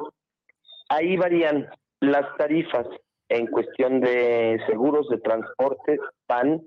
Ahí 0.89 1.17
varían 1.17 1.67
las 1.99 2.35
tarifas 2.37 2.87
en 3.29 3.47
cuestión 3.47 4.01
de 4.01 4.61
seguros 4.67 5.07
de 5.09 5.17
transporte, 5.17 5.99
van 6.27 6.61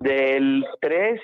del 0.00 0.64
3 0.80 1.20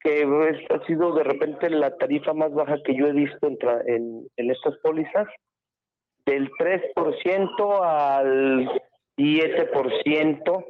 que 0.00 0.22
ha 0.70 0.86
sido 0.86 1.14
de 1.14 1.24
repente 1.24 1.70
la 1.70 1.96
tarifa 1.96 2.32
más 2.32 2.52
baja 2.52 2.76
que 2.84 2.96
yo 2.96 3.06
he 3.06 3.12
visto 3.12 3.46
en, 3.46 4.28
en, 4.36 4.50
estas 4.50 4.76
pólizas, 4.78 5.26
del 6.24 6.50
3% 6.52 7.82
al 7.82 8.68
7%, 9.16 10.64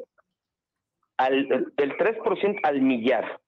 al, 1.19 1.49
del 1.77 1.97
3% 1.97 2.61
al 2.63 2.81
millar. 2.81 3.41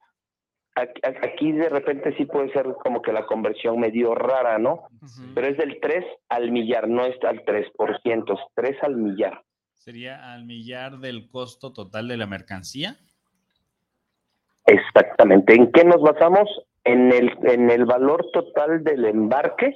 Aquí 0.75 1.53
de 1.53 1.69
repente 1.69 2.16
sí 2.16 2.25
puede 2.25 2.53
ser 2.53 2.66
como 2.83 3.03
que 3.03 3.12
la 3.12 3.27
conversión 3.27 3.81
medio 3.81 4.14
rara, 4.14 4.59
¿no? 4.59 4.85
Pero 5.35 5.49
es 5.49 5.57
del 5.59 5.79
3 5.81 6.05
al 6.29 6.53
millar, 6.53 6.88
no 6.88 7.05
es 7.05 7.16
al 7.25 7.45
3%, 7.45 8.33
es 8.33 8.40
3 8.55 8.77
al 8.83 8.97
millar. 8.97 9.43
¿Sería 9.75 10.33
al 10.33 10.45
millar 10.45 10.99
del 10.99 11.29
costo 11.29 11.73
total 11.73 12.09
de 12.09 12.16
la 12.16 12.27
mercancía? 12.27 12.97
Exactamente. 14.66 15.55
¿En 15.55 15.70
qué 15.73 15.85
nos 15.85 16.01
basamos? 16.01 16.49
En 16.85 17.12
el, 17.12 17.37
en 17.44 17.70
el 17.70 17.85
valor 17.85 18.31
total 18.33 18.83
del 18.85 19.05
embarque. 19.05 19.75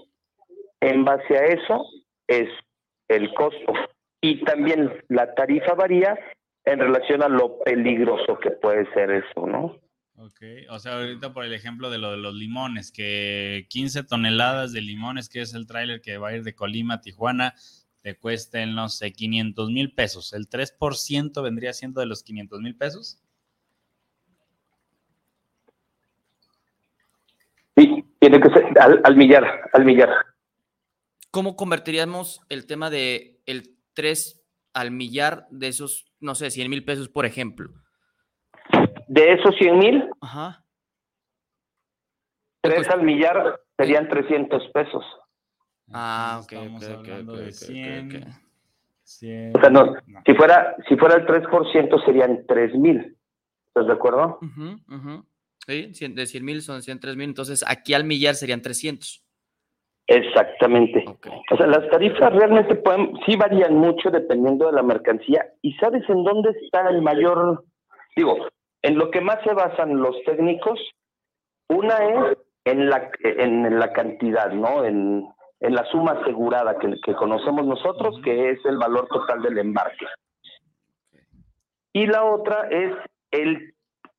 En 0.81 1.05
base 1.05 1.37
a 1.37 1.47
eso 1.47 1.85
es 2.27 2.49
el 3.09 3.33
costo. 3.35 3.73
Y 4.21 4.43
también 4.45 4.91
la 5.09 5.35
tarifa 5.35 5.75
varía 5.75 6.19
en 6.65 6.79
relación 6.79 7.23
a 7.23 7.29
lo 7.29 7.59
peligroso 7.61 8.39
que 8.39 8.51
puede 8.51 8.91
ser 8.95 9.11
eso, 9.11 9.47
¿no? 9.47 9.79
Ok, 10.17 10.41
o 10.71 10.79
sea, 10.79 10.95
ahorita 10.95 11.33
por 11.35 11.45
el 11.45 11.53
ejemplo 11.53 11.91
de 11.91 11.99
lo 11.99 12.13
de 12.13 12.17
los 12.19 12.35
limones, 12.35 12.93
que 12.93 13.67
15 13.69 14.05
toneladas 14.05 14.73
de 14.73 14.81
limones, 14.81 15.29
que 15.29 15.41
es 15.41 15.55
el 15.55 15.67
tráiler 15.67 16.01
que 16.01 16.19
va 16.19 16.29
a 16.29 16.37
ir 16.37 16.45
de 16.45 16.55
Colima 16.55 16.95
a 16.95 17.01
Tijuana, 17.01 17.55
te 18.01 18.17
cuesten, 18.17 18.75
no 18.75 18.89
sé, 18.89 19.13
500 19.13 19.71
mil 19.71 19.93
pesos. 19.93 20.33
¿El 20.33 20.49
3% 20.49 21.43
vendría 21.43 21.73
siendo 21.73 22.01
de 22.01 22.07
los 22.07 22.23
500 22.23 22.61
mil 22.61 22.77
pesos? 22.77 23.19
Sí, 27.77 28.05
tiene 28.21 28.41
que 28.41 28.49
ser 28.51 28.79
al, 28.79 29.17
millar, 29.17 29.71
al 29.73 29.85
millar. 29.85 30.11
¿Cómo 31.31 31.57
convertiríamos 31.57 32.41
el 32.49 32.67
tema 32.67 32.91
de 32.91 33.41
el 33.47 33.77
3 33.95 34.41
al 34.73 34.91
millar 34.91 35.47
de 35.51 35.69
esos, 35.69 36.07
no 36.21 36.35
sé, 36.35 36.51
100 36.51 36.71
mil 36.71 36.85
pesos, 36.85 37.09
por 37.09 37.27
ejemplo? 37.27 37.71
De 39.09 39.33
esos 39.33 39.55
100 39.57 39.79
mil, 39.79 40.11
Ajá. 40.21 40.65
3 42.63 42.89
al 42.91 43.03
millar 43.03 43.61
serían 43.77 44.09
300 44.09 44.71
pesos. 44.73 45.05
Ah, 45.93 46.41
ok. 46.43 46.53
Estamos 46.53 46.89
hablando 46.89 47.37
de 47.37 47.53
100. 47.53 48.25
O 49.55 49.61
sea, 49.61 49.71
no, 49.71 49.95
Si, 50.25 50.35
fuera, 50.35 50.75
si 50.89 50.97
fuera 50.97 51.17
el 51.17 51.27
3% 51.27 52.05
serían 52.07 52.47
3 52.47 52.75
mil. 52.75 53.19
¿Estás 53.67 53.87
de 53.87 53.93
acuerdo? 53.93 54.39
Ajá, 54.41 54.77
ajá. 54.89 55.25
Sí, 55.67 55.91
de 56.09 56.27
100 56.27 56.45
mil 56.45 56.63
son 56.63 56.83
103 56.83 57.17
mil, 57.17 57.29
entonces 57.29 57.65
aquí 57.67 57.95
al 57.95 58.05
millar 58.05 58.35
serían 58.35 58.61
300. 58.61 59.25
Exactamente. 60.07 61.05
O 61.51 61.57
sea, 61.57 61.67
las 61.67 61.89
tarifas 61.91 62.33
realmente 62.35 62.75
pueden, 62.75 63.15
sí 63.25 63.37
varían 63.37 63.75
mucho 63.75 64.11
dependiendo 64.11 64.67
de 64.67 64.73
la 64.73 64.83
mercancía. 64.83 65.47
¿Y 65.63 65.73
sabes 65.75 66.03
en 66.09 66.23
dónde 66.25 66.51
está 66.63 66.89
el 66.91 67.01
mayor? 67.01 67.65
Digo, 68.15 68.49
en 68.83 68.99
lo 68.99 69.11
que 69.11 69.23
más 69.23 69.39
se 69.45 69.55
basan 69.55 69.97
los 69.97 70.15
técnicos, 70.27 70.79
una 71.71 71.97
es 71.97 72.39
en 72.67 72.91
la, 72.91 73.11
en 73.23 73.79
la 73.79 73.93
cantidad, 73.95 74.53
¿no? 74.53 74.85
En, 74.85 75.27
en 75.61 75.75
la 75.75 75.85
suma 75.87 76.13
asegurada 76.13 76.79
que, 76.79 76.95
que 77.01 77.15
conocemos 77.15 77.65
nosotros, 77.65 78.21
que 78.23 78.51
es 78.51 78.59
el 78.67 78.77
valor 78.77 79.09
total 79.09 79.41
del 79.41 79.57
embarque. 79.57 80.05
Y 81.95 82.07
la 82.07 82.25
otra 82.25 82.69
es 82.71 82.93
el 83.31 83.74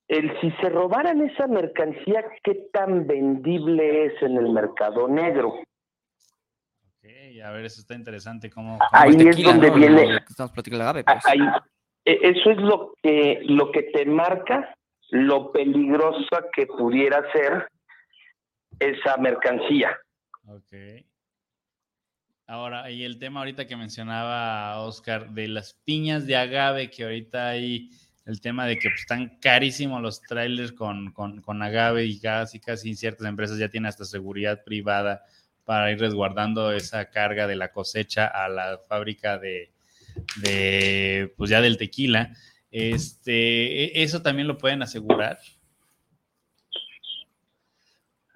el 0.08 0.40
si 0.40 0.52
se 0.62 0.70
robaran 0.70 1.22
esa 1.22 1.48
mercancía, 1.48 2.24
¿qué 2.44 2.70
tan 2.72 3.08
vendible 3.08 4.06
es 4.06 4.22
en 4.22 4.38
el 4.38 4.50
mercado 4.50 5.08
negro? 5.08 5.50
Ok, 5.50 7.06
a 7.44 7.52
ver, 7.52 7.66
eso 7.66 7.82
está 7.82 7.96
interesante. 7.96 8.50
¿Cómo, 8.50 8.78
ahí 8.92 9.16
es 9.28 9.44
donde 9.44 9.70
viene. 9.72 10.18
Estamos 10.30 10.52
platicando 10.52 10.86
la 10.86 11.04
pues. 11.04 11.26
ahí, 11.26 11.40
e, 12.06 12.20
eso 12.22 12.52
es 12.52 12.58
lo 12.58 12.94
que, 13.02 13.42
lo 13.46 13.72
que 13.72 13.84
te 13.84 14.06
marca 14.06 14.76
lo 15.10 15.52
peligrosa 15.52 16.46
que 16.54 16.66
pudiera 16.68 17.24
ser 17.32 17.68
esa 18.80 19.18
mercancía. 19.18 19.98
Ok. 20.48 21.06
Ahora, 22.48 22.92
y 22.92 23.04
el 23.04 23.18
tema 23.18 23.40
ahorita 23.40 23.66
que 23.66 23.76
mencionaba 23.76 24.80
Oscar 24.82 25.32
de 25.32 25.48
las 25.48 25.74
piñas 25.84 26.28
de 26.28 26.36
agave 26.36 26.92
que 26.92 27.04
ahorita 27.04 27.50
hay 27.50 27.90
el 28.26 28.42
tema 28.42 28.66
de 28.66 28.78
que 28.78 28.90
pues, 28.90 29.02
están 29.02 29.38
carísimos 29.40 30.02
los 30.02 30.22
trailers 30.22 30.72
con, 30.72 31.12
con, 31.12 31.62
agave 31.62 32.06
y 32.06 32.20
casi, 32.20 32.60
casi 32.60 32.96
ciertas 32.96 33.28
empresas 33.28 33.58
ya 33.58 33.70
tienen 33.70 33.88
hasta 33.88 34.06
seguridad 34.06 34.64
privada 34.64 35.24
para 35.64 35.92
ir 35.92 36.00
resguardando 36.00 36.72
esa 36.72 37.10
carga 37.10 37.48
de 37.48 37.56
la 37.56 37.72
cosecha 37.72 38.28
a 38.28 38.50
la 38.50 38.80
fábrica 38.88 39.38
de, 39.38 39.72
de 40.42 41.34
pues 41.38 41.50
ya 41.50 41.62
del 41.62 41.78
tequila. 41.78 42.32
Este, 42.72 43.86
e, 43.86 44.04
¿Eso 44.04 44.22
también 44.22 44.48
lo 44.48 44.58
pueden 44.58 44.82
asegurar? 44.82 45.38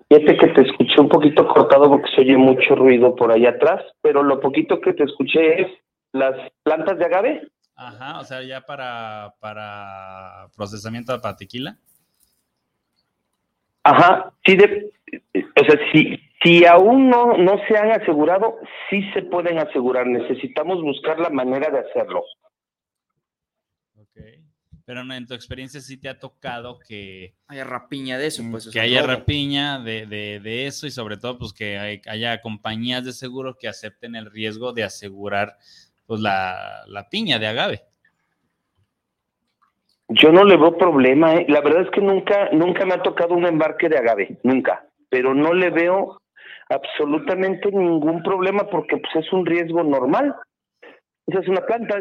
Fíjate 0.08 0.38
que 0.38 0.48
te 0.48 0.62
escuché 0.62 1.02
un 1.02 1.10
poquito 1.10 1.48
cortado 1.48 1.88
porque 1.88 2.10
se 2.16 2.22
oye 2.22 2.36
mucho 2.36 2.76
ruido 2.76 3.16
por 3.16 3.32
ahí 3.32 3.46
atrás, 3.46 3.84
pero 4.02 4.24
lo 4.24 4.40
poquito 4.40 4.82
que 4.82 4.94
te 4.94 5.04
escuché 5.04 5.62
es 5.62 5.68
las 6.14 6.36
plantas 6.64 6.98
de 6.98 7.06
agave. 7.06 7.48
Ajá, 7.82 8.20
o 8.20 8.26
sea, 8.26 8.44
ya 8.44 8.60
para, 8.60 9.36
para 9.40 10.50
procesamiento 10.54 11.20
para 11.22 11.38
tequila. 11.38 11.78
Ajá, 13.84 14.34
sí, 14.46 14.58
de, 14.58 14.92
o 15.34 15.64
sea, 15.64 15.80
si, 15.94 16.20
si 16.44 16.66
aún 16.66 17.10
no, 17.10 17.38
no 17.38 17.56
se 17.70 17.78
han 17.78 17.92
asegurado, 17.92 18.60
sí 18.90 19.02
se 19.14 19.22
pueden 19.22 19.60
asegurar. 19.60 20.08
Necesitamos 20.08 20.82
buscar 20.82 21.22
la 21.22 21.30
manera 21.30 21.70
de 21.70 21.80
hacerlo. 21.80 22.22
Ok. 23.96 24.20
Pero 24.84 25.14
en 25.14 25.26
tu 25.26 25.34
experiencia 25.34 25.80
sí 25.80 25.96
te 25.96 26.10
ha 26.10 26.20
tocado 26.20 26.80
que... 26.80 27.36
Haya 27.48 27.64
rapiña 27.64 28.18
de 28.18 28.28
eso, 28.28 28.44
pues. 28.52 28.70
Que 28.72 28.82
haya 28.82 29.04
rapiña 29.04 29.80
de, 29.80 30.06
de, 30.06 30.42
de, 30.42 30.68
eso 30.68 30.86
y 30.86 30.92
sobre 30.92 31.16
todo 31.16 31.38
pues 31.38 31.54
que 31.54 32.02
haya 32.08 32.42
compañías 32.42 33.06
de 33.06 33.14
seguro 33.14 33.58
que 33.58 33.70
acepten 33.70 34.16
el 34.16 34.30
riesgo 34.30 34.74
de 34.74 34.84
asegurar 34.84 35.56
pues 36.10 36.22
la, 36.22 36.86
la 36.88 37.08
piña 37.08 37.38
de 37.38 37.46
agave. 37.46 37.82
Yo 40.08 40.32
no 40.32 40.44
le 40.44 40.58
veo 40.58 40.76
problema, 40.76 41.36
¿eh? 41.36 41.46
la 41.48 41.62
verdad 41.62 41.84
es 41.84 41.92
que 41.92 42.02
nunca, 42.02 42.50
nunca 42.52 42.84
me 42.84 42.96
ha 42.96 43.04
tocado 43.04 43.36
un 43.36 43.46
embarque 43.46 43.90
de 43.90 44.00
agave, 44.00 44.40
nunca, 44.42 44.88
pero 45.08 45.36
no 45.36 45.54
le 45.54 45.70
veo 45.70 46.20
absolutamente 46.68 47.72
ningún 47.72 48.24
problema 48.24 48.68
porque 48.72 48.98
pues 48.98 49.24
es 49.24 49.32
un 49.32 49.46
riesgo 49.46 49.84
normal. 49.84 50.36
Esa 51.28 51.42
es 51.42 51.48
una 51.48 51.64
planta, 51.64 52.00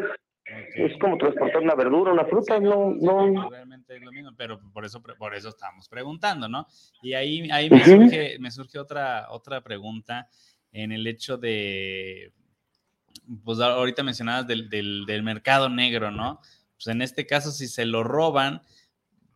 es, 0.75 0.91
como 0.99 1.19
transportar 1.19 1.61
una 1.61 1.75
verdura, 1.75 2.11
una 2.11 2.25
fruta, 2.25 2.59
no, 2.59 2.95
no. 2.99 3.47
Realmente 3.51 3.95
es 3.95 4.01
lo 4.01 4.11
mismo, 4.11 4.31
pero 4.35 4.59
por 4.73 4.85
eso, 4.85 5.03
por 5.03 5.35
eso 5.35 5.49
estamos 5.49 5.87
preguntando, 5.87 6.49
¿no? 6.49 6.65
Y 7.03 7.13
ahí, 7.13 7.47
ahí 7.51 7.69
me, 7.69 7.83
surge, 7.83 8.39
me 8.39 8.49
surge 8.49 8.79
otra, 8.79 9.27
otra 9.29 9.61
pregunta 9.61 10.27
en 10.71 10.91
el 10.93 11.05
hecho 11.05 11.37
de, 11.37 12.33
pues 13.43 13.59
ahorita 13.59 14.03
mencionabas 14.03 14.47
del, 14.47 14.69
del, 14.69 15.23
mercado 15.23 15.69
negro, 15.69 16.11
¿no? 16.11 16.39
Pues 16.75 16.87
en 16.87 17.01
este 17.01 17.25
caso, 17.25 17.51
si 17.51 17.67
se 17.67 17.85
lo 17.85 18.03
roban, 18.03 18.61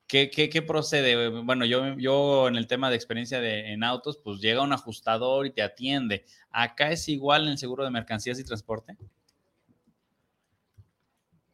¿qué, 0.07 0.29
qué, 0.29 0.61
procede? 0.61 1.29
Bueno, 1.41 1.65
yo, 1.65 1.97
yo 1.97 2.47
en 2.47 2.55
el 2.55 2.67
tema 2.67 2.89
de 2.89 2.95
experiencia 2.95 3.39
de, 3.39 3.73
en 3.73 3.83
autos, 3.83 4.17
pues 4.17 4.39
llega 4.39 4.63
un 4.63 4.73
ajustador 4.73 5.45
y 5.45 5.51
te 5.51 5.61
atiende. 5.61 6.23
¿Acá 6.51 6.91
es 6.91 7.07
igual 7.09 7.47
en 7.47 7.57
seguro 7.57 7.83
de 7.83 7.91
mercancías 7.91 8.39
y 8.39 8.45
transporte? 8.45 8.95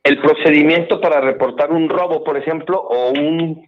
El 0.03 0.21
procedimiento 0.21 1.01
para 1.01 1.21
reportar 1.21 1.71
un 1.71 1.89
robo, 1.89 2.23
por 2.23 2.37
ejemplo, 2.37 2.79
o 2.79 3.11
un 3.11 3.67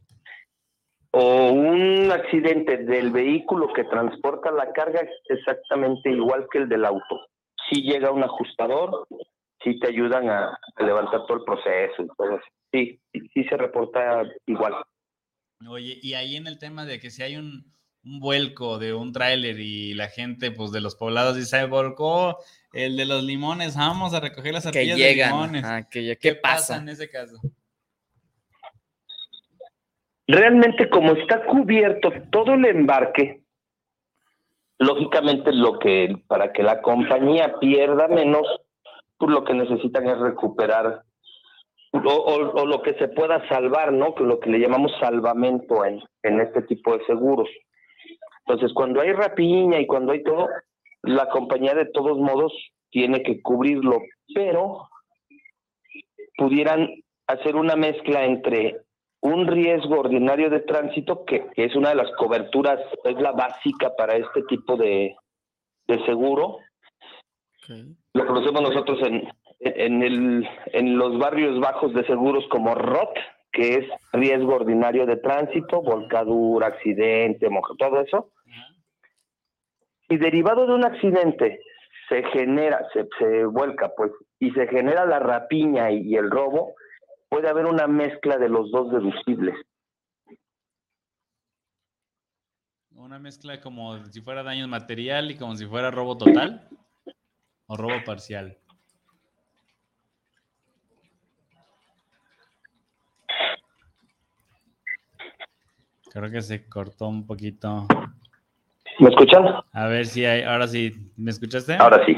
o 1.13 1.51
un 1.51 2.09
accidente 2.09 2.77
del 2.77 3.11
vehículo 3.11 3.73
que 3.73 3.83
transporta 3.83 4.49
la 4.49 4.71
carga 4.71 5.01
es 5.01 5.09
exactamente 5.27 6.09
igual 6.09 6.47
que 6.49 6.59
el 6.59 6.69
del 6.69 6.85
auto 6.85 7.27
sí 7.71 7.81
llega 7.81 8.11
un 8.11 8.23
ajustador, 8.23 9.07
sí 9.63 9.79
te 9.79 9.87
ayudan 9.87 10.29
a, 10.29 10.59
levantar 10.79 11.25
todo 11.25 11.37
el 11.37 11.43
proceso 11.43 12.03
eso. 12.03 12.39
Sí, 12.71 12.99
sí, 13.33 13.43
se 13.43 13.57
reporta 13.57 14.23
igual. 14.45 14.75
Oye, 15.67 15.99
y 16.01 16.13
ahí 16.13 16.35
en 16.35 16.47
el 16.47 16.57
tema 16.57 16.85
de 16.85 16.99
que 16.99 17.11
si 17.11 17.21
hay 17.21 17.35
un, 17.35 17.71
un 18.03 18.19
vuelco 18.19 18.79
de 18.79 18.93
un 18.93 19.11
tráiler 19.11 19.59
y 19.59 19.93
la 19.93 20.07
gente 20.07 20.51
pues 20.51 20.71
de 20.71 20.81
los 20.81 20.95
poblados 20.95 21.35
dice, 21.35 21.59
se 21.59 21.65
volcó 21.65 22.37
el 22.73 22.97
de 22.97 23.05
los 23.05 23.23
limones, 23.23 23.75
vamos 23.75 24.13
a 24.13 24.19
recoger 24.19 24.53
las 24.53 24.65
artillas 24.65 24.97
de 24.97 25.15
limones. 25.15 25.63
Ah, 25.65 25.87
que, 25.89 26.17
¿Qué, 26.19 26.35
pasa 26.35 26.77
en 26.77 26.89
ese 26.89 27.09
caso? 27.09 27.37
Realmente 30.27 30.89
como 30.89 31.13
está 31.13 31.45
cubierto 31.45 32.11
todo 32.31 32.53
el 32.53 32.65
embarque, 32.65 33.40
lógicamente 34.81 35.53
lo 35.53 35.77
que 35.77 36.17
para 36.27 36.51
que 36.51 36.63
la 36.63 36.81
compañía 36.81 37.59
pierda 37.59 38.07
menos, 38.07 38.47
pues 39.17 39.31
lo 39.31 39.43
que 39.43 39.53
necesitan 39.53 40.07
es 40.07 40.17
recuperar 40.17 41.03
o, 41.93 42.65
lo 42.65 42.81
que 42.81 42.95
se 42.95 43.07
pueda 43.09 43.47
salvar, 43.47 43.93
¿no? 43.93 44.15
Que 44.15 44.23
lo 44.23 44.39
que 44.39 44.49
le 44.49 44.59
llamamos 44.59 44.91
salvamento 44.99 45.85
en, 45.85 46.01
en 46.23 46.39
este 46.39 46.63
tipo 46.63 46.97
de 46.97 47.05
seguros. 47.05 47.47
Entonces, 48.45 48.73
cuando 48.73 49.01
hay 49.01 49.11
rapiña 49.11 49.79
y 49.79 49.85
cuando 49.85 50.13
hay 50.13 50.23
todo, 50.23 50.47
la 51.03 51.29
compañía 51.29 51.75
de 51.75 51.85
todos 51.85 52.17
modos 52.17 52.51
tiene 52.89 53.21
que 53.21 53.41
cubrirlo, 53.41 53.99
pero 54.33 54.89
pudieran 56.37 56.89
hacer 57.27 57.55
una 57.55 57.75
mezcla 57.75 58.25
entre 58.25 58.77
un 59.21 59.47
riesgo 59.47 59.99
ordinario 59.99 60.49
de 60.49 60.61
tránsito, 60.61 61.25
que, 61.25 61.47
es 61.55 61.75
una 61.75 61.89
de 61.89 61.95
las 61.95 62.11
coberturas, 62.17 62.79
es 63.03 63.15
la 63.21 63.31
básica 63.31 63.95
para 63.95 64.15
este 64.15 64.43
tipo 64.43 64.75
de, 64.75 65.15
seguro. 66.05 66.57
Lo 68.13 68.25
conocemos 68.25 68.61
nosotros 68.61 68.99
en, 69.03 69.27
en, 69.59 70.01
el, 70.01 70.49
en 70.73 70.97
los 70.97 71.17
barrios 71.19 71.59
bajos 71.59 71.93
de 71.93 72.05
seguros 72.05 72.45
como 72.49 72.73
ROT, 72.73 73.15
que 73.51 73.75
es 73.75 73.85
riesgo 74.13 74.55
ordinario 74.55 75.05
de 75.05 75.17
tránsito, 75.17 75.81
volcadura, 75.81 76.67
accidente, 76.67 77.49
moja, 77.49 77.73
todo 77.77 78.01
eso. 78.01 78.31
Y 80.09 80.17
derivado 80.17 80.65
de 80.65 80.73
un 80.73 80.85
accidente 80.85 81.61
se 82.09 82.23
genera, 82.23 82.87
se, 82.93 83.07
se 83.19 83.45
vuelca, 83.45 83.91
pues, 83.95 84.11
y 84.39 84.51
se 84.51 84.67
genera 84.67 85.05
la 85.05 85.19
rapiña 85.19 85.91
y 85.91 86.15
el 86.15 86.29
robo, 86.29 86.73
puede 87.31 87.47
haber 87.47 87.65
una 87.65 87.87
mezcla 87.87 88.37
de 88.37 88.49
los 88.49 88.69
dos 88.71 88.91
deducibles. 88.91 89.55
Una 92.93 93.19
mezcla 93.19 93.61
como 93.61 94.03
si 94.05 94.19
fuera 94.19 94.43
daño 94.43 94.67
material 94.67 95.31
y 95.31 95.37
como 95.37 95.55
si 95.55 95.65
fuera 95.65 95.89
robo 95.89 96.17
total 96.17 96.67
o 97.67 97.77
robo 97.77 98.03
parcial. 98.05 98.57
Creo 106.11 106.29
que 106.29 106.41
se 106.41 106.67
cortó 106.67 107.07
un 107.07 107.25
poquito. 107.25 107.87
¿Me 108.99 109.07
escuchan? 109.07 109.45
A 109.71 109.87
ver 109.87 110.05
si 110.05 110.25
hay, 110.25 110.43
ahora 110.43 110.67
sí, 110.67 110.91
¿me 111.15 111.31
escuchaste? 111.31 111.75
Ahora 111.75 112.05
sí. 112.05 112.17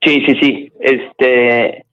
Sí, 0.00 0.24
sí, 0.24 0.34
sí. 0.40 0.72
Este, 0.78 1.87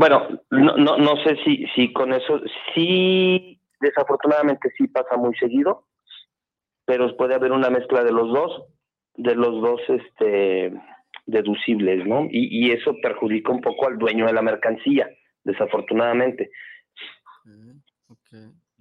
bueno, 0.00 0.26
no, 0.48 0.78
no, 0.78 0.96
no 0.96 1.22
sé 1.22 1.36
si, 1.44 1.66
si 1.74 1.92
con 1.92 2.14
eso, 2.14 2.40
sí, 2.74 3.60
desafortunadamente 3.80 4.70
sí 4.78 4.88
pasa 4.88 5.18
muy 5.18 5.36
seguido, 5.36 5.88
pero 6.86 7.14
puede 7.18 7.34
haber 7.34 7.52
una 7.52 7.68
mezcla 7.68 8.02
de 8.02 8.10
los 8.10 8.32
dos, 8.32 8.62
de 9.16 9.34
los 9.34 9.60
dos 9.60 9.78
este, 9.88 10.72
deducibles, 11.26 12.06
¿no? 12.06 12.24
Y, 12.30 12.68
y 12.68 12.70
eso 12.70 12.94
perjudica 13.02 13.52
un 13.52 13.60
poco 13.60 13.88
al 13.88 13.98
dueño 13.98 14.24
de 14.24 14.32
la 14.32 14.40
mercancía, 14.40 15.06
desafortunadamente. 15.44 16.50
Ok, 18.08 18.32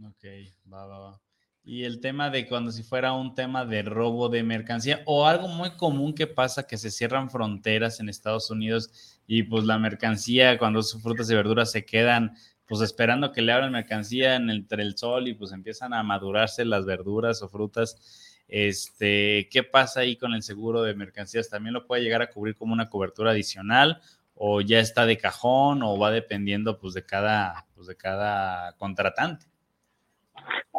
ok, 0.08 0.24
va, 0.72 0.86
va, 0.86 1.00
va. 1.00 1.29
Y 1.64 1.84
el 1.84 2.00
tema 2.00 2.30
de 2.30 2.48
cuando 2.48 2.72
si 2.72 2.84
fuera 2.84 3.14
un 3.14 3.36
tema 3.36 3.66
de 3.66 3.84
robo 3.84 4.30
de 4.30 4.44
mercancía 4.44 5.02
o 5.06 5.28
algo 5.28 5.48
muy 5.48 5.72
común 5.72 6.16
que 6.16 6.26
pasa 6.26 6.66
que 6.66 6.78
se 6.78 6.90
cierran 6.90 7.30
fronteras 7.30 8.00
en 8.00 8.10
Estados 8.10 8.50
Unidos 8.50 9.20
y 9.28 9.44
pues 9.44 9.66
la 9.66 9.78
mercancía 9.78 10.58
cuando 10.58 10.82
sus 10.82 11.04
frutas 11.04 11.30
y 11.30 11.36
verduras 11.36 11.72
se 11.72 11.86
quedan 11.86 12.36
pues 12.70 12.82
esperando 12.82 13.32
que 13.32 13.42
le 13.42 13.52
abran 13.52 13.72
mercancía 13.72 14.36
en 14.36 14.50
entre 14.50 14.84
el 14.84 14.98
sol 14.98 15.28
y 15.28 15.34
pues 15.34 15.52
empiezan 15.52 15.94
a 15.94 16.04
madurarse 16.04 16.66
las 16.66 16.86
verduras 16.86 17.42
o 17.42 17.50
frutas. 17.50 18.36
Este, 18.48 19.48
¿qué 19.52 19.64
pasa 19.64 20.02
ahí 20.02 20.18
con 20.18 20.34
el 20.34 20.42
seguro 20.42 20.82
de 20.82 20.96
mercancías? 20.96 21.50
¿También 21.50 21.74
lo 21.74 21.86
puede 21.86 22.02
llegar 22.02 22.24
a 22.24 22.30
cubrir 22.32 22.56
como 22.56 22.74
una 22.74 22.90
cobertura 22.90 23.32
adicional 23.32 24.02
o 24.34 24.62
ya 24.62 24.80
está 24.80 25.06
de 25.06 25.18
cajón 25.18 25.84
o 25.84 26.00
va 26.00 26.10
dependiendo 26.10 26.80
pues 26.80 26.94
de 26.94 27.06
cada 27.06 27.68
pues 27.76 27.86
de 27.86 27.96
cada 27.96 28.74
contratante? 28.78 29.46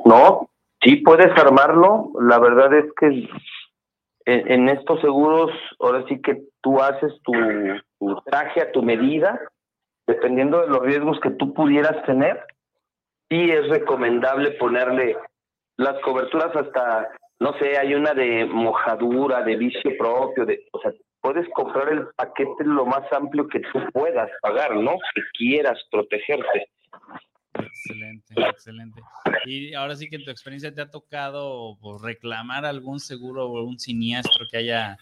No, 0.05 0.50
Sí, 0.83 0.97
puedes 0.97 1.31
armarlo. 1.39 2.13
La 2.21 2.39
verdad 2.39 2.73
es 2.75 2.87
que 2.99 3.29
en, 4.27 4.69
estos 4.69 5.01
seguros, 5.01 5.51
ahora 5.79 6.05
sí 6.09 6.21
que 6.21 6.43
tú 6.63 6.81
haces 6.81 7.13
tu, 7.23 7.33
traje 8.27 8.63
a 8.63 8.73
tu 8.73 8.83
medida, 8.83 9.41
dependiendo 10.07 10.61
de 10.61 10.69
los 10.69 10.81
riesgos 10.81 11.19
que 11.21 11.31
tú 11.31 11.53
pudieras 11.53 12.05
tener. 12.07 12.45
Sí 13.29 13.51
es 13.51 13.69
recomendable 13.69 14.53
ponerle 14.53 15.17
las 15.77 16.01
coberturas 16.01 16.55
hasta, 16.55 17.09
no 17.39 17.53
sé, 17.59 17.79
hay 17.79 17.95
una 17.95 18.13
de 18.13 18.45
mojadura, 18.45 19.43
de 19.43 19.57
vicio 19.57 19.97
propio, 19.97 20.45
de, 20.45 20.67
o 20.73 20.81
sea, 20.81 20.93
puedes 21.21 21.49
comprar 21.51 21.89
el 21.91 22.09
paquete 22.17 22.65
lo 22.65 22.87
más 22.87 23.11
amplio 23.13 23.47
que 23.47 23.61
tú 23.61 23.81
puedas 23.93 24.31
pagar, 24.43 24.75
¿no? 24.77 24.93
Que 25.15 25.23
quieras 25.39 25.79
protegerte. 25.91 26.69
Excelente, 27.55 28.35
excelente. 28.37 29.03
Y 29.47 29.75
ahora 29.75 29.97
sí 29.97 30.09
que 30.09 30.17
en 30.17 30.25
tu 30.25 30.31
experiencia 30.31 30.73
te 30.73 30.81
ha 30.81 30.91
tocado 30.91 31.77
pues, 31.81 32.01
reclamar 32.03 32.65
algún 32.65 33.01
seguro 33.01 33.47
o 33.47 33.59
algún 33.59 33.79
siniestro 33.79 34.47
que, 34.51 34.59
haya, 34.59 34.97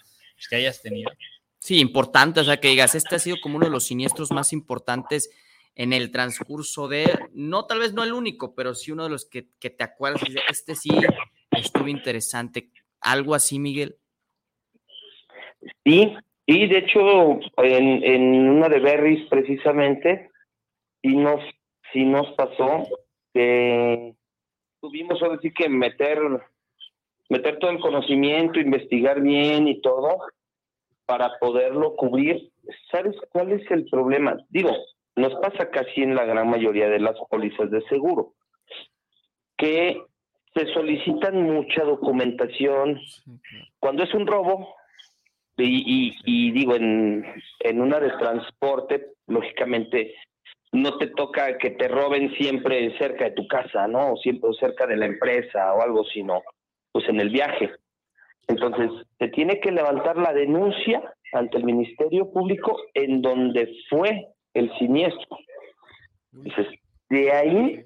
que 0.48 0.56
hayas 0.56 0.80
tenido. 0.80 1.10
Sí, 1.58 1.80
importante, 1.80 2.40
o 2.40 2.44
sea, 2.44 2.58
que 2.58 2.68
digas, 2.68 2.94
este 2.94 3.16
ha 3.16 3.18
sido 3.18 3.36
como 3.40 3.56
uno 3.56 3.66
de 3.66 3.72
los 3.72 3.84
siniestros 3.84 4.30
más 4.30 4.52
importantes 4.52 5.30
en 5.74 5.92
el 5.92 6.10
transcurso 6.10 6.88
de, 6.88 7.06
no 7.34 7.66
tal 7.66 7.80
vez 7.80 7.92
no 7.92 8.02
el 8.02 8.12
único, 8.12 8.54
pero 8.54 8.74
sí 8.74 8.90
uno 8.90 9.04
de 9.04 9.10
los 9.10 9.26
que, 9.26 9.48
que 9.60 9.70
te 9.70 9.84
acuerdas, 9.84 10.22
este 10.48 10.74
sí 10.74 10.90
estuvo 11.52 11.88
interesante. 11.88 12.70
¿Algo 13.00 13.34
así, 13.34 13.58
Miguel? 13.58 13.96
Sí, 15.84 16.16
Y 16.46 16.66
de 16.66 16.78
hecho, 16.78 17.40
en, 17.58 18.02
en 18.02 18.48
una 18.48 18.68
de 18.68 18.80
Berries 18.80 19.28
precisamente, 19.28 20.30
y 21.02 21.16
nos, 21.16 21.40
sí 21.92 22.04
nos 22.04 22.30
pasó 22.32 22.86
que 23.32 24.14
tuvimos 24.80 25.22
ahora 25.22 25.38
sí 25.42 25.52
que 25.52 25.68
meter, 25.68 26.18
meter 27.28 27.58
todo 27.58 27.70
el 27.70 27.80
conocimiento, 27.80 28.60
investigar 28.60 29.20
bien 29.20 29.68
y 29.68 29.80
todo, 29.80 30.18
para 31.06 31.38
poderlo 31.38 31.96
cubrir. 31.96 32.50
¿Sabes 32.90 33.16
cuál 33.30 33.52
es 33.52 33.70
el 33.70 33.86
problema? 33.88 34.36
Digo, 34.50 34.70
nos 35.16 35.34
pasa 35.36 35.70
casi 35.70 36.02
en 36.02 36.14
la 36.14 36.24
gran 36.24 36.48
mayoría 36.48 36.88
de 36.88 37.00
las 37.00 37.16
pólizas 37.30 37.70
de 37.70 37.82
seguro, 37.88 38.34
que 39.56 40.00
se 40.54 40.66
solicitan 40.72 41.42
mucha 41.42 41.82
documentación. 41.84 43.00
Cuando 43.80 44.04
es 44.04 44.14
un 44.14 44.26
robo, 44.26 44.76
y, 45.56 46.14
y, 46.24 46.52
digo, 46.52 46.76
en, 46.76 47.24
en 47.60 47.80
una 47.80 47.98
de 47.98 48.10
transporte, 48.10 49.14
lógicamente, 49.26 50.14
no 50.72 50.98
te 50.98 51.08
toca 51.08 51.56
que 51.58 51.70
te 51.70 51.88
roben 51.88 52.34
siempre 52.36 52.96
cerca 52.98 53.24
de 53.24 53.30
tu 53.32 53.46
casa, 53.46 53.86
¿no? 53.88 54.12
O 54.12 54.16
siempre 54.16 54.50
cerca 54.58 54.86
de 54.86 54.96
la 54.96 55.06
empresa 55.06 55.74
o 55.74 55.82
algo, 55.82 56.04
sino 56.04 56.42
pues 56.92 57.08
en 57.08 57.20
el 57.20 57.30
viaje. 57.30 57.70
Entonces, 58.48 58.90
se 59.18 59.28
tiene 59.28 59.60
que 59.60 59.70
levantar 59.70 60.16
la 60.16 60.32
denuncia 60.32 61.02
ante 61.32 61.58
el 61.58 61.64
Ministerio 61.64 62.30
Público 62.30 62.76
en 62.94 63.20
donde 63.20 63.70
fue 63.90 64.28
el 64.54 64.72
siniestro. 64.78 65.38
Entonces, 66.32 66.78
de 67.10 67.32
ahí 67.32 67.84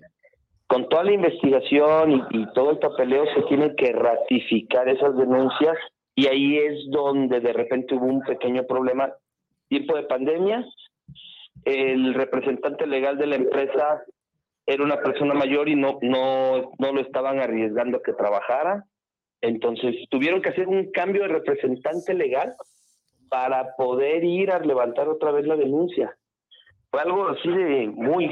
con 0.73 0.89
toda 0.89 1.05
la 1.05 1.13
investigación 1.13 2.27
y, 2.31 2.47
todo 2.55 2.71
el 2.71 2.79
papeleo 2.79 3.27
se 3.35 3.43
tienen 3.43 3.77
que 3.77 3.93
ratificar 3.93 4.89
esas 4.89 5.15
denuncias 5.19 5.77
y 6.15 6.27
ahí 6.29 6.57
es 6.57 6.91
donde 6.91 7.41
de 7.41 7.53
repente 7.53 7.95
hubo 7.95 8.07
un 8.07 8.23
pequeño 8.23 8.65
problema. 8.65 9.13
Tiempo 9.69 9.97
de 9.97 10.05
pandemia, 10.05 10.65
el 11.65 12.15
representante 12.15 12.87
legal 12.87 13.19
de 13.19 13.27
la 13.27 13.37
empresa 13.37 14.03
era 14.67 14.85
una 14.85 15.01
persona 15.01 15.35
mayor 15.35 15.69
y 15.69 15.75
no, 15.75 15.99
no, 16.03 16.73
no 16.79 16.93
lo 16.93 17.01
estaban 17.01 17.41
arriesgando 17.41 17.99
a 17.99 18.03
que 18.03 18.13
trabajara. 18.13 18.85
Entonces 19.41 19.97
tuvieron 20.09 20.41
que 20.41 20.51
hacer 20.51 20.69
un 20.69 20.91
cambio 20.93 21.23
de 21.23 21.29
representante 21.29 22.15
legal 22.15 22.55
para 23.29 23.75
poder 23.77 24.25
ir 24.25 24.51
a 24.51 24.61
levantar 24.61 25.09
otra 25.09 25.33
vez 25.33 25.47
la 25.47 25.57
denuncia. 25.57 26.17
Fue 26.91 27.01
algo 27.01 27.29
así 27.29 27.49
de 27.49 27.89
muy, 27.89 28.31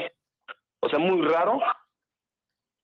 o 0.80 0.88
sea, 0.88 0.98
muy 0.98 1.26
raro, 1.26 1.58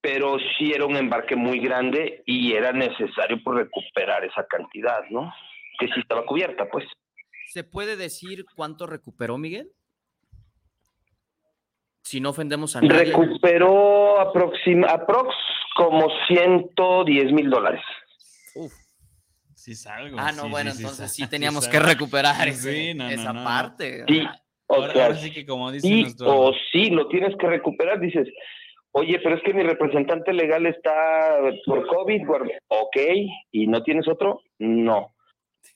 pero 0.01 0.39
sí 0.59 0.73
era 0.73 0.87
un 0.87 0.97
embarque 0.97 1.37
muy 1.37 1.61
grande 1.61 2.23
y 2.25 2.55
era 2.55 2.73
necesario 2.73 3.43
por 3.45 3.55
pues, 3.55 3.67
recuperar 3.67 4.25
esa 4.25 4.47
cantidad, 4.47 5.03
¿no? 5.11 5.33
Que 5.79 5.87
sí 5.89 6.01
estaba 6.01 6.25
cubierta, 6.25 6.69
pues. 6.71 6.85
¿Se 7.49 7.65
puede 7.65 7.97
decir 7.97 8.45
cuánto 8.57 8.87
recuperó 8.87 9.37
Miguel? 9.37 9.71
Si 12.07 12.21
no 12.21 12.31
ofendemos 12.31 12.77
a 12.77 12.81
nadie. 12.81 13.07
Recuperó 13.07 14.21
aproxima, 14.21 14.87
aprox 14.87 15.35
como 15.75 16.09
110 16.29 17.33
mil 17.33 17.51
dólares. 17.51 17.83
Uf. 18.55 18.73
Sí, 19.57 19.75
salgo. 19.75 20.17
Ah, 20.17 20.31
no, 20.31 20.49
bueno, 20.49 20.71
entonces 20.71 21.13
sí, 21.13 21.27
teníamos 21.27 21.67
que 21.67 21.81
recuperar 21.81 22.47
esa 22.47 23.33
parte. 23.33 24.05
Sí, 24.07 24.23
o 24.69 24.87
sea, 24.87 25.17
sí 25.17 25.33
que 25.33 25.45
como 25.45 25.73
dice 25.73 26.15
o 26.25 26.53
sí, 26.71 26.91
lo 26.91 27.09
tienes 27.09 27.37
que 27.39 27.49
recuperar, 27.49 27.99
dices, 27.99 28.29
Oye, 28.93 29.19
pero 29.19 29.35
es 29.35 29.43
que 29.43 29.53
mi 29.53 29.65
representante 29.65 30.33
legal 30.33 30.65
está 30.65 31.39
por 31.67 31.87
COVID, 31.89 32.23
ok, 32.69 32.97
¿y 33.51 33.67
no 33.67 33.83
tienes 33.83 34.07
otro? 34.07 34.43
No. 34.61 35.13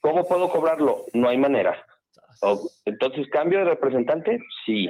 ¿Cómo 0.00 0.26
puedo 0.28 0.48
cobrarlo? 0.48 1.06
No 1.12 1.28
hay 1.28 1.36
manera. 1.36 1.84
Entonces, 2.84 3.28
¿cambio 3.30 3.58
de 3.58 3.64
representante? 3.64 4.38
Sí. 4.64 4.88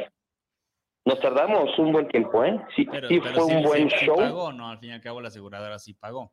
Nos 1.05 1.19
tardamos 1.21 1.79
un 1.79 1.93
buen 1.93 2.09
tiempo, 2.09 2.45
¿eh? 2.45 2.61
Sí, 2.77 2.87
sí 3.09 3.21
fue 3.21 3.45
un 3.45 3.63
buen 3.63 3.89
show. 3.89 4.17
pagó 4.17 4.53
no? 4.53 4.69
Al 4.69 4.79
fin 4.79 4.91
y 4.91 4.93
al 4.93 5.01
cabo 5.01 5.21
la 5.21 5.29
aseguradora 5.29 5.79
sí 5.79 5.95
pagó. 5.95 6.33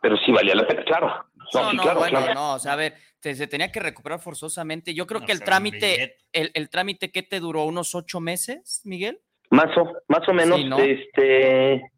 Pero 0.00 0.16
sí 0.18 0.32
valía 0.32 0.54
la 0.54 0.66
pena, 0.66 0.84
claro. 0.84 1.24
No, 1.54 1.72
no, 1.72 1.94
bueno, 1.94 2.34
no, 2.34 2.54
o 2.54 2.58
sea, 2.58 2.74
a 2.74 2.76
ver, 2.76 2.94
se, 3.20 3.46
tenía 3.46 3.72
que 3.72 3.80
recuperar 3.80 4.20
forzosamente. 4.20 4.94
Yo 4.94 5.06
creo 5.06 5.22
que 5.22 5.32
el 5.32 5.42
trámite, 5.42 6.18
el, 6.32 6.50
el 6.54 6.68
trámite, 6.68 7.10
¿qué 7.10 7.22
te 7.22 7.40
duró? 7.40 7.64
¿Unos 7.64 7.94
ocho 7.94 8.20
meses, 8.20 8.82
Miguel? 8.84 9.20
Más 9.50 9.76
o, 9.78 9.96
más 10.08 10.28
o 10.28 10.34
menos, 10.34 10.60
este, 10.78 11.90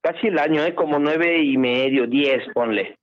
casi 0.00 0.28
el 0.28 0.38
año, 0.38 0.64
¿eh? 0.64 0.74
como 0.74 0.98
nueve 0.98 1.42
y 1.42 1.56
medio, 1.56 2.06
diez, 2.06 2.44
ponle. 2.54 2.98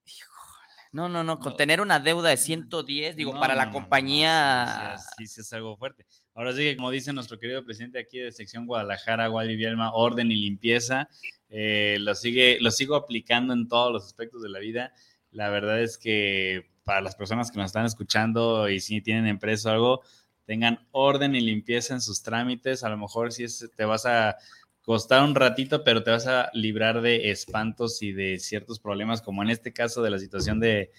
No, 0.92 1.08
no, 1.08 1.24
no, 1.24 1.40
con 1.40 1.56
tener 1.56 1.80
una 1.80 2.00
deuda 2.00 2.30
de 2.30 2.38
110, 2.38 3.16
digo, 3.16 3.40
para 3.40 3.56
la 3.56 3.72
compañía. 3.72 4.98
sí, 5.18 5.26
sí, 5.26 5.40
es 5.40 5.54
algo 5.54 5.78
fuerte. 5.78 6.06
Ahora 6.34 6.52
sí 6.52 6.60
que, 6.60 6.76
como 6.76 6.92
dice 6.92 7.14
nuestro 7.14 7.40
querido 7.40 7.64
presidente 7.64 8.00
aquí 8.00 8.20
de 8.20 8.32
sección 8.32 8.66
Guadalajara, 8.66 9.30
Wally 9.30 9.56
Bielma, 9.56 9.94
orden 9.94 10.32
y 10.32 10.36
limpieza, 10.36 11.08
eh, 11.50 11.98
lo, 12.00 12.14
sigue, 12.14 12.58
lo 12.60 12.72
sigo 12.72 12.96
aplicando 12.96 13.54
en 13.54 13.70
todos 13.70 13.92
los 13.94 14.06
aspectos 14.06 14.42
de 14.42 14.50
la 14.50 14.60
vida. 14.60 14.94
La 15.32 15.50
verdad 15.50 15.82
es 15.82 15.98
que 15.98 16.72
para 16.84 17.00
las 17.00 17.16
personas 17.16 17.52
que 17.52 17.58
nos 17.58 17.68
están 17.68 17.86
escuchando 17.86 18.68
y 18.68 18.82
si 18.82 19.02
tienen 19.02 19.28
empresa 19.28 19.70
o 19.70 19.74
algo, 19.74 20.02
tengan 20.46 20.86
orden 20.92 21.36
y 21.36 21.40
limpieza 21.42 21.94
en 21.94 22.02
sus 22.02 22.22
trámites. 22.22 22.84
A 22.84 22.90
lo 22.90 22.98
mejor 22.98 23.32
si 23.32 23.46
es, 23.46 23.70
te 23.76 23.86
vas 23.86 24.06
a 24.06 24.36
costar 24.82 25.24
un 25.24 25.36
ratito, 25.36 25.84
pero 25.84 26.04
te 26.04 26.12
vas 26.12 26.28
a 26.28 26.50
librar 26.54 27.02
de 27.02 27.32
espantos 27.32 28.02
y 28.02 28.12
de 28.12 28.40
ciertos 28.40 28.80
problemas, 28.80 29.22
como 29.22 29.44
en 29.44 29.50
este 29.50 29.74
caso 29.74 30.02
de 30.02 30.10
la 30.10 30.20
situación 30.20 30.60
de, 30.60 30.92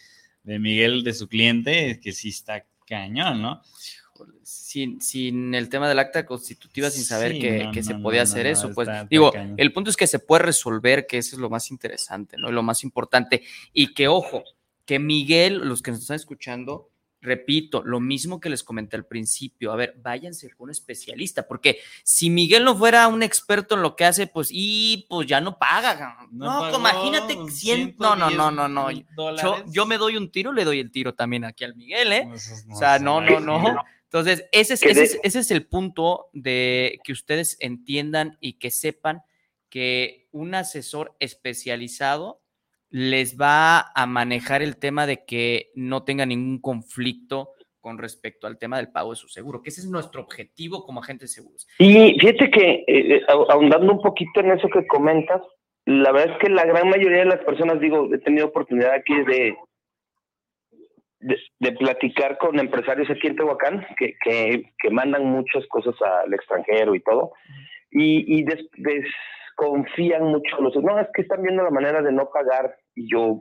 Miguel, 0.45 1.05
de 1.05 1.15
su 1.15 1.29
cliente, 1.29 2.01
que 2.01 2.13
sí 2.13 2.29
está 2.29 2.65
cañón, 2.87 3.43
¿no? 3.43 3.63
Sin, 4.45 5.01
sin, 5.01 5.55
el 5.55 5.69
tema 5.69 5.89
del 5.89 5.99
acta 5.99 6.25
constitutiva, 6.25 6.91
sin 6.91 7.05
saber 7.05 7.39
que, 7.73 7.83
se 7.83 7.95
podía 7.97 8.23
hacer 8.23 8.47
eso. 8.47 8.73
Pues 8.73 8.89
digo, 9.11 9.33
el 9.57 9.73
punto 9.73 9.91
es 9.91 9.97
que 9.97 10.07
se 10.07 10.21
puede 10.21 10.45
resolver, 10.45 11.07
que 11.07 11.19
eso 11.19 11.35
es 11.35 11.41
lo 11.41 11.51
más 11.51 11.71
interesante, 11.71 12.37
¿no? 12.39 12.51
Y 12.51 12.53
lo 12.53 12.63
más 12.63 12.85
importante. 12.85 13.43
Y 13.73 13.95
que, 13.95 14.07
ojo, 14.07 14.45
que 14.85 14.99
Miguel, 14.99 15.59
los 15.59 15.83
que 15.83 15.91
nos 15.91 16.01
están 16.01 16.17
escuchando, 16.17 16.92
repito, 17.23 17.83
lo 17.85 18.01
mismo 18.01 18.41
que 18.41 18.51
les 18.51 18.65
comenté 18.65 18.97
al 18.97 19.07
principio, 19.07 19.73
a 19.73 19.77
ver, 19.77 19.95
váyanse 20.03 20.51
con 20.51 20.65
un 20.65 20.71
especialista, 20.73 21.47
porque 21.47 21.79
si 22.03 22.29
Miguel 22.29 22.65
no 22.65 22.77
fuera 22.77 23.07
un 23.07 23.23
experto 23.23 23.77
en 23.77 23.83
lo 23.83 23.95
que 23.95 24.05
hace, 24.05 24.27
pues, 24.27 24.49
y 24.51 25.07
pues 25.09 25.29
ya 25.29 25.41
no 25.41 25.57
paga. 25.57 26.19
No, 26.33 26.59
pues, 26.59 26.75
imagínate, 26.75 27.39
100, 27.49 27.97
no, 27.99 28.17
no, 28.17 28.29
no, 28.29 28.51
no, 28.51 28.69
no. 28.69 28.91
Yo, 29.71 29.87
me 29.87 29.99
doy 29.99 30.17
un 30.17 30.31
tiro, 30.31 30.53
le 30.53 30.65
doy 30.65 30.81
el 30.81 30.91
tiro 30.91 31.15
también 31.15 31.45
aquí 31.45 31.65
al 31.65 31.77
Miguel, 31.77 32.13
¿eh? 32.13 32.29
o 32.71 32.77
sea, 32.77 32.99
no, 32.99 33.21
no, 33.21 33.39
no. 33.39 33.83
Entonces, 34.05 34.45
ese 34.53 34.75
es, 34.75 34.83
ese, 34.83 35.03
es, 35.05 35.21
ese 35.23 35.39
es 35.39 35.51
el 35.51 35.67
punto 35.67 36.29
de 36.35 37.01
que 37.03 37.13
ustedes 37.13 37.57
entiendan 37.61 38.37
y 38.41 38.55
que 38.55 38.71
sepan 38.71 39.23
que 39.71 40.29
un 40.33 40.55
asesor 40.55 41.17
especializado 41.19 42.42
les 42.93 43.41
va 43.41 43.91
a 43.95 44.07
manejar 44.07 44.63
el 44.63 44.77
tema 44.77 45.07
de 45.07 45.25
que 45.25 45.71
no 45.75 46.05
tenga 46.05 46.27
ningún 46.27 46.61
conflicto 46.61 47.53
con 47.81 47.99
respecto 47.99 48.47
al 48.47 48.59
tema 48.59 48.77
del 48.77 48.93
pago 48.93 49.11
de 49.11 49.17
su 49.17 49.29
seguro, 49.29 49.63
que 49.63 49.71
ese 49.71 49.81
es 49.81 49.89
nuestro 49.89 50.21
objetivo 50.21 50.85
como 50.85 51.01
agentes 51.01 51.31
de 51.31 51.43
seguros. 51.43 51.67
Y 51.79 52.17
fíjate 52.21 52.51
que, 52.51 52.85
eh, 52.87 53.17
eh, 53.17 53.23
ahondando 53.29 53.95
un 53.95 54.01
poquito 54.03 54.41
en 54.41 54.53
eso 54.53 54.69
que 54.69 54.87
comentas, 54.87 55.41
la 55.87 56.13
verdad 56.13 56.35
es 56.35 56.39
que 56.39 56.51
la 56.51 56.67
gran 56.67 56.89
mayoría 56.91 57.21
de 57.21 57.25
las 57.25 57.41
personas, 57.41 57.81
digo, 57.81 58.09
he 58.15 58.19
tenido 58.19 58.47
oportunidad 58.47 58.93
aquí 58.93 59.15
de, 59.25 59.57
de, 61.59 61.73
platicar 61.73 62.37
con 62.39 62.59
empresarios 62.61 63.11
aquí 63.11 63.27
en 63.27 63.37
Tehuacán 63.37 63.87
que, 63.97 64.15
que, 64.23 64.91
mandan 64.91 65.25
muchas 65.25 65.67
cosas 65.69 65.95
al 66.03 66.33
extranjero 66.35 66.95
y 66.95 67.01
todo, 67.01 67.33
y, 67.91 68.39
y 68.39 68.45
confían 69.57 70.25
mucho 70.25 70.61
los 70.61 70.77
no 70.77 70.99
es 70.99 71.09
que 71.15 71.23
están 71.23 71.43
viendo 71.43 71.63
la 71.63 71.71
manera 71.71 72.03
de 72.03 72.13
no 72.13 72.31
pagar 72.31 72.77
y 72.95 73.11
yo 73.11 73.41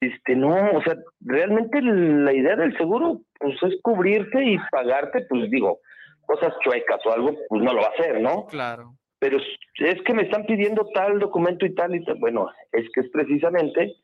este 0.00 0.36
no 0.36 0.70
o 0.72 0.82
sea 0.82 0.96
realmente 1.20 1.80
la 1.82 2.32
idea 2.32 2.56
del 2.56 2.76
seguro 2.76 3.20
pues 3.38 3.56
es 3.62 3.80
cubrirte 3.82 4.44
y 4.44 4.58
pagarte 4.70 5.26
pues 5.28 5.50
digo 5.50 5.78
cosas 6.26 6.52
chuecas 6.62 7.00
o 7.06 7.12
algo 7.12 7.30
pues 7.48 7.62
no 7.62 7.72
lo 7.72 7.80
va 7.80 7.88
a 7.88 7.98
hacer 7.98 8.20
no 8.20 8.46
claro. 8.46 8.94
Pero 9.18 9.38
es 9.38 10.02
que 10.02 10.12
me 10.12 10.24
están 10.24 10.44
pidiendo 10.44 10.86
tal 10.92 11.18
documento 11.18 11.64
y 11.64 11.74
tal 11.74 11.94
y 11.94 12.04
tal. 12.04 12.16
Bueno 12.18 12.50
es 12.72 12.86
que 12.92 13.00
es 13.00 13.10
precisamente 13.10 13.94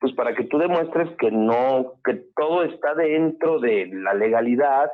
pues 0.00 0.12
para 0.14 0.34
que 0.34 0.44
tú 0.44 0.58
demuestres 0.58 1.08
que 1.18 1.30
no 1.30 1.94
que 2.04 2.14
todo 2.36 2.64
está 2.64 2.94
dentro 2.94 3.60
de 3.60 3.86
la 3.92 4.14
legalidad 4.14 4.90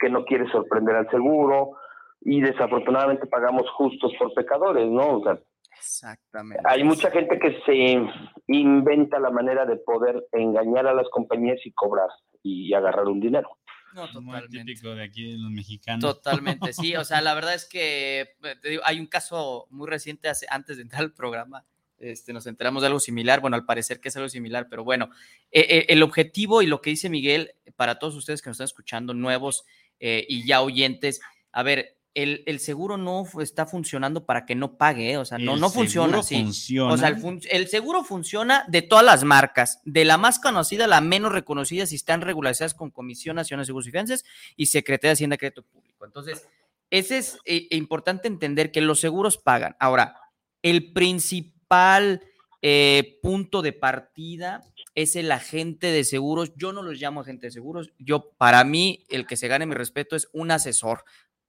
que 0.00 0.10
no 0.10 0.24
quieres 0.24 0.50
sorprender 0.50 0.96
al 0.96 1.10
seguro 1.10 1.76
y 2.24 2.40
desafortunadamente 2.40 3.26
pagamos 3.26 3.68
justos 3.70 4.12
por 4.18 4.32
pecadores, 4.34 4.88
¿no? 4.88 5.18
O 5.18 5.22
sea, 5.22 5.38
Exactamente. 5.76 6.62
Hay 6.66 6.82
mucha 6.82 7.10
gente 7.10 7.38
que 7.38 7.60
se 7.66 7.98
inventa 8.46 9.18
la 9.18 9.30
manera 9.30 9.66
de 9.66 9.76
poder 9.76 10.26
engañar 10.32 10.86
a 10.86 10.94
las 10.94 11.08
compañías 11.10 11.58
y 11.64 11.72
cobrar 11.72 12.08
y 12.42 12.72
agarrar 12.72 13.06
un 13.06 13.20
dinero. 13.20 13.58
No, 13.94 14.06
totalmente. 14.06 14.48
Muy 14.56 14.64
típico 14.64 14.94
de 14.94 15.04
aquí 15.04 15.32
de 15.32 15.38
los 15.38 15.50
mexicanos. 15.50 16.00
Totalmente, 16.00 16.72
sí. 16.72 16.96
O 16.96 17.04
sea, 17.04 17.20
la 17.20 17.34
verdad 17.34 17.54
es 17.54 17.68
que 17.68 18.20
eh, 18.20 18.56
te 18.62 18.70
digo, 18.70 18.82
hay 18.86 18.98
un 18.98 19.06
caso 19.06 19.66
muy 19.70 19.86
reciente 19.86 20.28
hace, 20.28 20.46
antes 20.48 20.76
de 20.76 20.84
entrar 20.84 21.02
al 21.02 21.12
programa. 21.12 21.66
Este, 21.98 22.32
nos 22.32 22.46
enteramos 22.46 22.82
de 22.82 22.88
algo 22.88 23.00
similar. 23.00 23.40
Bueno, 23.40 23.56
al 23.56 23.64
parecer 23.64 24.00
que 24.00 24.08
es 24.08 24.16
algo 24.16 24.28
similar, 24.28 24.68
pero 24.68 24.84
bueno, 24.84 25.10
eh, 25.50 25.66
eh, 25.68 25.86
el 25.88 26.02
objetivo 26.02 26.62
y 26.62 26.66
lo 26.66 26.80
que 26.80 26.90
dice 26.90 27.08
Miguel, 27.08 27.52
para 27.76 27.98
todos 27.98 28.14
ustedes 28.14 28.42
que 28.42 28.50
nos 28.50 28.56
están 28.56 28.66
escuchando, 28.66 29.14
nuevos 29.14 29.64
eh, 30.00 30.26
y 30.28 30.46
ya 30.46 30.60
oyentes, 30.60 31.20
a 31.52 31.62
ver, 31.62 31.93
el, 32.14 32.60
seguro 32.60 32.96
no 32.96 33.26
está 33.40 33.66
funcionando 33.66 34.24
para 34.24 34.46
que 34.46 34.54
no 34.54 34.76
pague, 34.76 35.12
¿eh? 35.12 35.18
o 35.18 35.24
sea, 35.24 35.38
no, 35.38 35.56
no 35.56 35.68
funciona 35.68 36.18
así. 36.18 36.46
O 36.80 36.96
sea, 36.96 37.16
el, 37.50 37.68
seguro 37.68 38.04
funciona 38.04 38.64
de 38.68 38.82
todas 38.82 39.04
las 39.04 39.24
marcas, 39.24 39.80
de 39.84 40.04
la 40.04 40.16
más 40.16 40.38
conocida 40.38 40.84
a 40.84 40.88
la 40.88 41.00
menos 41.00 41.32
reconocida, 41.32 41.86
si 41.86 41.96
están 41.96 42.20
regularizadas 42.20 42.74
con 42.74 42.90
Comisión 42.90 43.36
Nacional 43.36 43.64
de 43.64 43.66
Seguros 43.66 43.88
y 43.88 43.90
Fianzas 43.90 44.24
y 44.56 44.66
Secretaría 44.66 45.10
de 45.10 45.14
Hacienda 45.14 45.36
Crédito 45.36 45.64
Público. 45.64 46.04
Entonces, 46.04 46.46
ese 46.90 47.18
es 47.18 47.38
eh, 47.44 47.66
importante 47.70 48.28
entender 48.28 48.70
que 48.70 48.80
los 48.80 49.00
seguros 49.00 49.36
pagan. 49.36 49.74
Ahora, 49.80 50.16
el 50.62 50.92
principal 50.92 52.22
eh, 52.62 53.18
punto 53.22 53.60
de 53.60 53.72
partida 53.72 54.62
es 54.94 55.16
el 55.16 55.32
agente 55.32 55.88
de 55.88 56.04
seguros. 56.04 56.52
Yo 56.54 56.72
no 56.72 56.82
los 56.82 57.00
llamo 57.00 57.22
agente 57.22 57.48
de 57.48 57.50
seguros. 57.50 57.92
Yo, 57.98 58.30
para 58.38 58.62
mí, 58.62 59.04
el 59.08 59.26
que 59.26 59.36
se 59.36 59.48
gane 59.48 59.66
mi 59.66 59.74
respeto 59.74 60.14
es 60.14 60.28
un 60.32 60.52
asesor. 60.52 61.04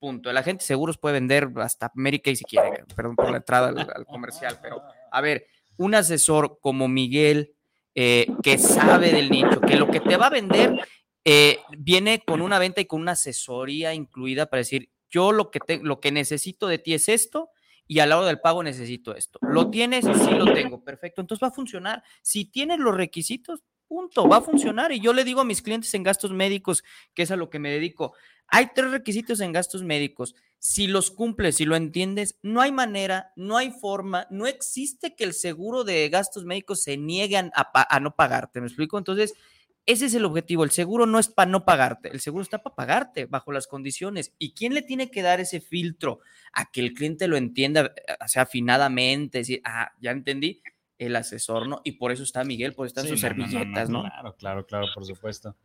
Punto. 0.05 0.29
El 0.29 0.37
agente 0.37 0.61
de 0.61 0.67
seguros 0.67 0.99
puede 0.99 1.13
vender 1.13 1.49
hasta 1.55 1.91
Mary 1.95 2.19
Kay 2.19 2.35
si 2.35 2.43
quiere. 2.43 2.83
Perdón 2.95 3.15
por 3.15 3.31
la 3.31 3.37
entrada 3.37 3.69
al, 3.69 4.05
comercial, 4.05 4.59
pero 4.61 4.83
a 5.11 5.19
ver, 5.19 5.47
un 5.77 5.95
asesor 5.95 6.59
como 6.61 6.87
Miguel, 6.87 7.55
eh, 7.95 8.27
que 8.43 8.59
sabe 8.59 9.11
del 9.11 9.31
nicho, 9.31 9.59
que 9.61 9.77
lo 9.77 9.89
que 9.89 9.99
te 10.01 10.15
va 10.15 10.27
a 10.27 10.29
vender 10.29 10.79
eh, 11.23 11.57
viene 11.79 12.21
con 12.23 12.41
una 12.41 12.59
venta 12.59 12.81
y 12.81 12.85
con 12.85 13.01
una 13.01 13.13
asesoría 13.13 13.95
incluida 13.95 14.45
para 14.45 14.59
decir, 14.59 14.91
yo 15.09 15.31
lo 15.31 15.49
que, 15.49 15.59
te, 15.59 15.79
lo 15.79 15.99
que 15.99 16.11
necesito 16.11 16.67
de 16.67 16.77
ti 16.77 16.93
es 16.93 17.09
esto 17.09 17.49
y 17.87 17.97
al 17.97 18.09
lado 18.09 18.25
del 18.25 18.39
pago 18.39 18.61
necesito 18.61 19.15
esto. 19.15 19.39
¿Lo 19.41 19.71
tienes? 19.71 20.05
Sí 20.05 20.35
lo 20.35 20.53
tengo. 20.53 20.83
Perfecto. 20.83 21.21
Entonces 21.21 21.43
va 21.43 21.47
a 21.47 21.55
funcionar. 21.55 22.03
Si 22.21 22.45
tienes 22.45 22.77
los 22.77 22.95
requisitos, 22.95 23.63
punto, 23.87 24.27
va 24.27 24.37
a 24.37 24.41
funcionar. 24.41 24.91
Y 24.91 24.99
yo 24.99 25.13
le 25.13 25.23
digo 25.23 25.41
a 25.41 25.45
mis 25.45 25.61
clientes 25.61 25.93
en 25.93 26.03
gastos 26.03 26.31
médicos, 26.31 26.83
que 27.13 27.23
es 27.23 27.31
a 27.31 27.35
lo 27.35 27.49
que 27.49 27.59
me 27.59 27.71
dedico, 27.71 28.13
hay 28.47 28.69
tres 28.73 28.91
requisitos 28.91 29.39
en 29.39 29.51
gastos 29.51 29.83
médicos. 29.83 30.35
Si 30.59 30.87
los 30.87 31.11
cumples, 31.11 31.55
si 31.55 31.65
lo 31.65 31.75
entiendes, 31.75 32.37
no 32.41 32.61
hay 32.61 32.71
manera, 32.71 33.31
no 33.35 33.57
hay 33.57 33.71
forma, 33.71 34.27
no 34.29 34.47
existe 34.47 35.15
que 35.15 35.23
el 35.23 35.33
seguro 35.33 35.83
de 35.83 36.09
gastos 36.09 36.45
médicos 36.45 36.83
se 36.83 36.97
niegue 36.97 37.37
a, 37.37 37.99
no 37.99 38.15
pagarte. 38.15 38.61
¿Me 38.61 38.67
explico? 38.67 38.97
Entonces, 38.97 39.35
ese 39.85 40.07
es 40.07 40.13
el 40.15 40.25
objetivo. 40.25 40.63
El 40.63 40.71
seguro 40.71 41.05
no 41.05 41.19
es 41.19 41.27
para 41.27 41.51
no 41.51 41.65
pagarte, 41.65 42.09
el 42.09 42.19
seguro 42.19 42.41
está 42.41 42.63
para 42.63 42.75
pagarte 42.75 43.25
bajo 43.25 43.51
las 43.51 43.67
condiciones. 43.67 44.33
¿Y 44.39 44.53
quién 44.53 44.73
le 44.73 44.81
tiene 44.81 45.11
que 45.11 45.21
dar 45.21 45.39
ese 45.39 45.61
filtro 45.61 46.19
a 46.53 46.71
que 46.71 46.81
el 46.81 46.93
cliente 46.93 47.27
lo 47.27 47.37
entienda, 47.37 47.93
eh, 47.95 48.15
o 48.23 48.27
sea, 48.27 48.43
afinadamente, 48.43 49.43
ah, 49.65 49.91
ya 49.99 50.11
entendí, 50.11 50.61
el 50.97 51.15
asesor, 51.15 51.67
¿no? 51.67 51.81
Y 51.83 51.93
por 51.93 52.11
eso 52.11 52.23
está 52.23 52.43
Miguel, 52.43 52.73
por 52.73 52.85
eso 52.85 52.91
están 52.91 53.09
sus 53.09 53.19
servilletas, 53.19 53.89
no, 53.89 54.03
Claro, 54.03 54.35
claro, 54.35 54.65
claro, 54.65 54.87
por 54.93 55.05
supuesto. 55.05 55.55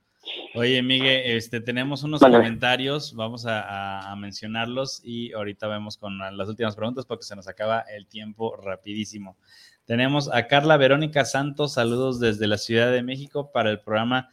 Oye, 0.54 0.82
Miguel, 0.82 1.22
este, 1.24 1.60
tenemos 1.60 2.02
unos 2.02 2.20
comentarios, 2.20 3.14
vamos 3.14 3.46
a, 3.46 4.14
mencionarlos 4.18 5.00
y 5.02 5.32
ahorita 5.32 5.66
vemos 5.66 5.96
con 5.96 6.18
las 6.18 6.48
últimas 6.48 6.76
preguntas 6.76 7.06
porque 7.06 7.24
se 7.24 7.34
nos 7.36 7.48
acaba 7.48 7.80
el 7.80 8.06
tiempo 8.06 8.56
rapidísimo. 8.56 9.38
Tenemos 9.86 10.32
a 10.32 10.46
Carla 10.46 10.76
Verónica 10.76 11.24
Santos, 11.24 11.74
saludos 11.74 12.20
desde 12.20 12.46
la 12.46 12.58
Ciudad 12.58 12.92
de 12.92 13.02
México 13.02 13.50
para 13.50 13.70
el 13.70 13.80
programa 13.80 14.28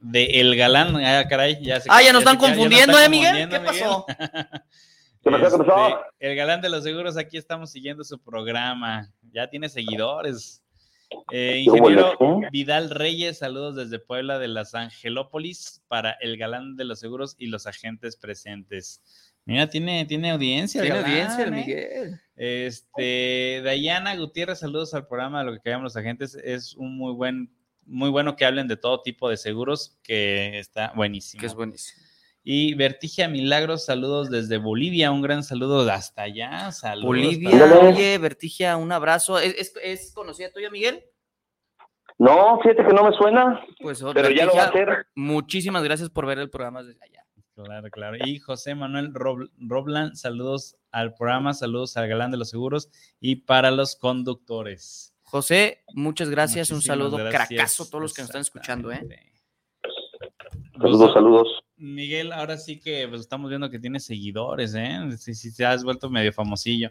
de 0.00 0.40
El 0.40 0.56
Galán. 0.56 0.96
Ah, 0.96 1.26
caray, 1.28 1.62
ya 1.62 1.80
se 1.80 1.88
Ah, 1.90 2.02
ya 2.02 2.12
nos 2.12 2.22
están 2.22 2.38
confundiendo, 2.38 2.98
¿eh, 2.98 3.08
Miguel? 3.08 3.48
¿Qué 3.48 3.60
pasó? 3.60 4.06
Este, 5.28 6.30
el 6.30 6.36
Galán 6.36 6.60
de 6.60 6.70
los 6.70 6.84
Seguros, 6.84 7.16
aquí 7.16 7.36
estamos 7.36 7.70
siguiendo 7.70 8.02
su 8.04 8.18
programa. 8.18 9.10
Ya 9.32 9.48
tiene 9.48 9.68
seguidores. 9.68 10.62
Eh, 11.32 11.62
ingeniero 11.64 12.18
Vidal 12.52 12.90
Reyes, 12.90 13.38
saludos 13.38 13.76
desde 13.76 13.98
Puebla 13.98 14.38
de 14.38 14.48
las 14.48 14.74
Angelópolis 14.74 15.82
para 15.88 16.12
el 16.20 16.36
Galán 16.36 16.76
de 16.76 16.84
los 16.84 17.00
Seguros 17.00 17.34
y 17.38 17.46
los 17.46 17.66
agentes 17.66 18.16
presentes. 18.16 19.00
Mira, 19.46 19.70
tiene, 19.70 20.04
tiene 20.04 20.30
audiencia. 20.30 20.82
Tiene 20.82 20.98
audiencia 20.98 21.44
el 21.44 21.54
¿eh? 21.54 21.56
Miguel. 21.56 22.20
Este, 22.36 23.62
Dayana 23.64 24.14
Gutiérrez, 24.16 24.58
saludos 24.58 24.92
al 24.92 25.06
programa 25.06 25.38
de 25.40 25.46
lo 25.46 25.52
que 25.52 25.60
callamos 25.60 25.84
los 25.84 25.96
agentes. 25.96 26.34
Es 26.34 26.74
un 26.74 26.98
muy 26.98 27.14
buen, 27.14 27.50
muy 27.86 28.10
bueno 28.10 28.36
que 28.36 28.44
hablen 28.44 28.68
de 28.68 28.76
todo 28.76 29.00
tipo 29.00 29.30
de 29.30 29.38
seguros, 29.38 29.98
que 30.02 30.58
está 30.58 30.92
buenísimo. 30.94 31.40
Que 31.40 31.46
es 31.46 31.54
buenísimo. 31.54 32.07
Y 32.50 32.72
Vertigia 32.72 33.28
Milagros, 33.28 33.84
saludos 33.84 34.30
desde 34.30 34.56
Bolivia, 34.56 35.10
un 35.10 35.20
gran 35.20 35.44
saludo 35.44 35.80
hasta 35.92 36.22
allá. 36.22 36.72
Saludos 36.72 37.04
Bolivia, 37.04 37.50
oye, 37.82 38.16
Vertigia, 38.16 38.78
un 38.78 38.90
abrazo. 38.90 39.38
¿Es, 39.38 39.74
es, 39.82 40.12
conocida 40.14 40.50
tuya, 40.50 40.70
Miguel? 40.70 41.04
No, 42.16 42.58
fíjate 42.62 42.86
que 42.86 42.94
no 42.94 43.04
me 43.04 43.14
suena, 43.14 43.62
pues, 43.82 44.02
pero 44.14 44.30
ya 44.30 44.46
lo 44.46 44.54
va 44.54 44.62
a 44.62 44.68
hacer. 44.68 45.08
Muchísimas 45.14 45.84
gracias 45.84 46.08
por 46.08 46.24
ver 46.24 46.38
el 46.38 46.48
programa 46.48 46.82
desde 46.82 47.04
allá. 47.04 47.26
Claro, 47.54 47.90
claro. 47.90 48.16
Y 48.24 48.38
José 48.38 48.74
Manuel 48.74 49.12
Roblan, 49.12 50.16
saludos 50.16 50.78
al 50.90 51.12
programa, 51.12 51.52
saludos 51.52 51.98
al 51.98 52.08
galán 52.08 52.30
de 52.30 52.38
los 52.38 52.48
seguros 52.48 52.88
y 53.20 53.36
para 53.36 53.70
los 53.70 53.94
conductores. 53.94 55.12
José, 55.20 55.84
muchas 55.92 56.30
gracias, 56.30 56.70
un 56.70 56.80
saludo 56.80 57.18
cracazo 57.28 57.82
a 57.82 57.90
todos 57.90 58.00
los 58.00 58.14
que 58.14 58.22
nos 58.22 58.30
están 58.30 58.40
escuchando, 58.40 58.90
¿eh? 58.90 59.06
Saludos, 60.80 61.12
saludos. 61.12 61.64
Miguel, 61.76 62.32
ahora 62.32 62.56
sí 62.56 62.78
que 62.78 63.06
pues, 63.08 63.22
estamos 63.22 63.48
viendo 63.48 63.70
que 63.70 63.78
tiene 63.78 63.98
seguidores, 63.98 64.74
¿eh? 64.74 64.98
Sí, 65.16 65.34
sí, 65.34 65.54
te 65.54 65.64
has 65.64 65.82
vuelto 65.82 66.08
medio 66.08 66.32
famosillo. 66.32 66.90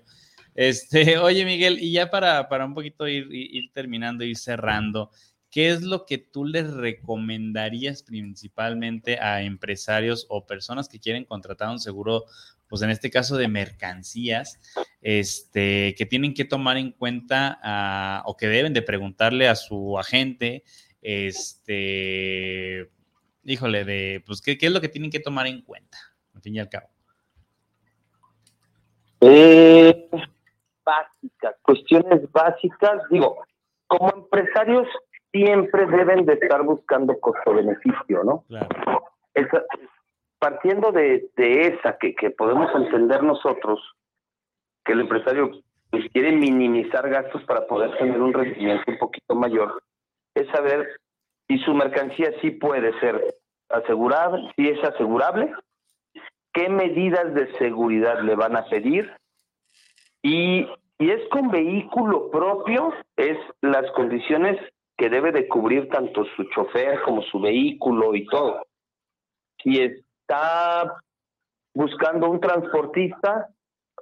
Este, 0.56 1.18
oye, 1.20 1.46
Miguel, 1.46 1.78
y 1.80 1.92
ya 1.94 2.10
para, 2.10 2.50
para 2.50 2.66
un 2.66 2.74
poquito 2.74 3.08
ir, 3.08 3.28
ir 3.32 3.72
terminando, 3.72 4.26
ir 4.26 4.38
cerrando, 4.38 5.12
¿qué 5.50 5.70
es 5.70 5.84
lo 5.84 6.06
que 6.06 6.18
tú 6.18 6.44
les 6.44 6.74
recomendarías 6.74 8.04
principalmente 8.04 9.20
a 9.20 9.42
empresarios 9.42 10.26
o 10.30 10.46
personas 10.46 10.90
que 10.90 11.00
quieren 11.00 11.24
contratar 11.24 11.70
un 11.70 11.80
seguro, 11.80 12.26
pues 12.68 12.82
en 12.82 12.90
este 12.90 13.10
caso 13.10 13.38
de 13.38 13.48
mercancías, 13.48 14.60
este, 15.02 15.96
que 15.98 16.06
tienen 16.06 16.34
que 16.34 16.46
tomar 16.46 16.78
en 16.78 16.92
cuenta 16.92 17.58
ah, 17.64 18.24
o 18.26 18.36
que 18.36 18.48
deben 18.48 18.74
de 18.74 18.82
preguntarle 18.82 19.48
a 19.48 19.56
su 19.56 19.98
agente, 19.98 20.64
este, 21.02 22.90
híjole, 23.48 23.86
de, 23.86 24.24
pues, 24.26 24.42
¿qué, 24.42 24.58
es 24.60 24.72
lo 24.72 24.82
que 24.82 24.90
tienen 24.90 25.10
que 25.10 25.22
tomar 25.22 25.48
en 25.48 25.62
cuenta, 25.62 25.98
al 26.36 26.42
fin 26.42 26.56
y 26.56 26.60
al 26.60 26.70
cabo? 26.70 26.90
Eh, 29.22 30.10
básicas, 30.84 31.56
cuestiones 31.64 32.32
básicas, 32.32 33.02
digo, 33.10 33.44
como 33.88 34.12
empresarios 34.14 34.88
siempre 35.32 35.86
deben 35.88 36.26
de 36.26 36.34
estar 36.34 36.62
buscando 36.64 37.18
costo-beneficio, 37.20 38.24
¿no? 38.24 38.44
Claro. 38.48 38.68
partiendo 40.40 40.92
de, 40.92 41.30
esa 41.38 41.98
que, 41.98 42.14
que, 42.16 42.30
podemos 42.32 42.70
entender 42.76 43.24
nosotros, 43.24 43.80
que 44.84 44.92
el 44.92 45.02
empresario 45.02 45.52
pues, 45.90 46.04
quiere 46.12 46.34
minimizar 46.34 47.10
gastos 47.10 47.44
para 47.46 47.66
poder 47.66 47.98
tener 47.98 48.22
un 48.22 48.34
rendimiento 48.34 48.84
un 48.88 48.98
poquito 48.98 49.36
mayor, 49.36 49.82
es 50.36 50.48
saber 50.50 50.88
si 51.48 51.58
su 51.60 51.74
mercancía 51.74 52.32
sí 52.42 52.52
puede 52.52 52.98
ser 53.00 53.22
asegurable, 53.70 54.52
si 54.56 54.70
es 54.70 54.84
asegurable, 54.84 55.52
qué 56.54 56.70
medidas 56.70 57.34
de 57.34 57.54
seguridad 57.58 58.22
le 58.22 58.36
van 58.36 58.56
a 58.56 58.66
pedir 58.66 59.12
y 60.22 60.68
si 60.98 61.12
es 61.12 61.28
con 61.30 61.50
vehículo 61.50 62.32
propio, 62.32 62.92
es 63.16 63.38
las 63.62 63.90
condiciones 63.92 64.58
que 64.98 65.10
debe 65.10 65.32
de 65.32 65.48
cubrir 65.48 65.90
tanto 65.90 66.26
su 66.36 66.44
chofer 66.46 67.02
como 67.04 67.22
su 67.22 67.40
vehículo 67.40 68.16
y 68.16 68.26
todo. 68.26 68.66
Si 69.64 69.80
está 69.80 70.96
buscando 71.74 72.30
un 72.30 72.40
transportista, 72.40 73.48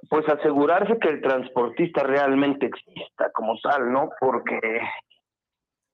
pues 0.08 0.26
asegurarse 0.28 0.98
que 0.98 1.08
el 1.08 1.20
transportista 1.20 2.02
realmente 2.02 2.66
exista 2.66 3.30
como 3.32 3.58
tal, 3.60 3.92
¿no? 3.92 4.10
Porque 4.18 4.80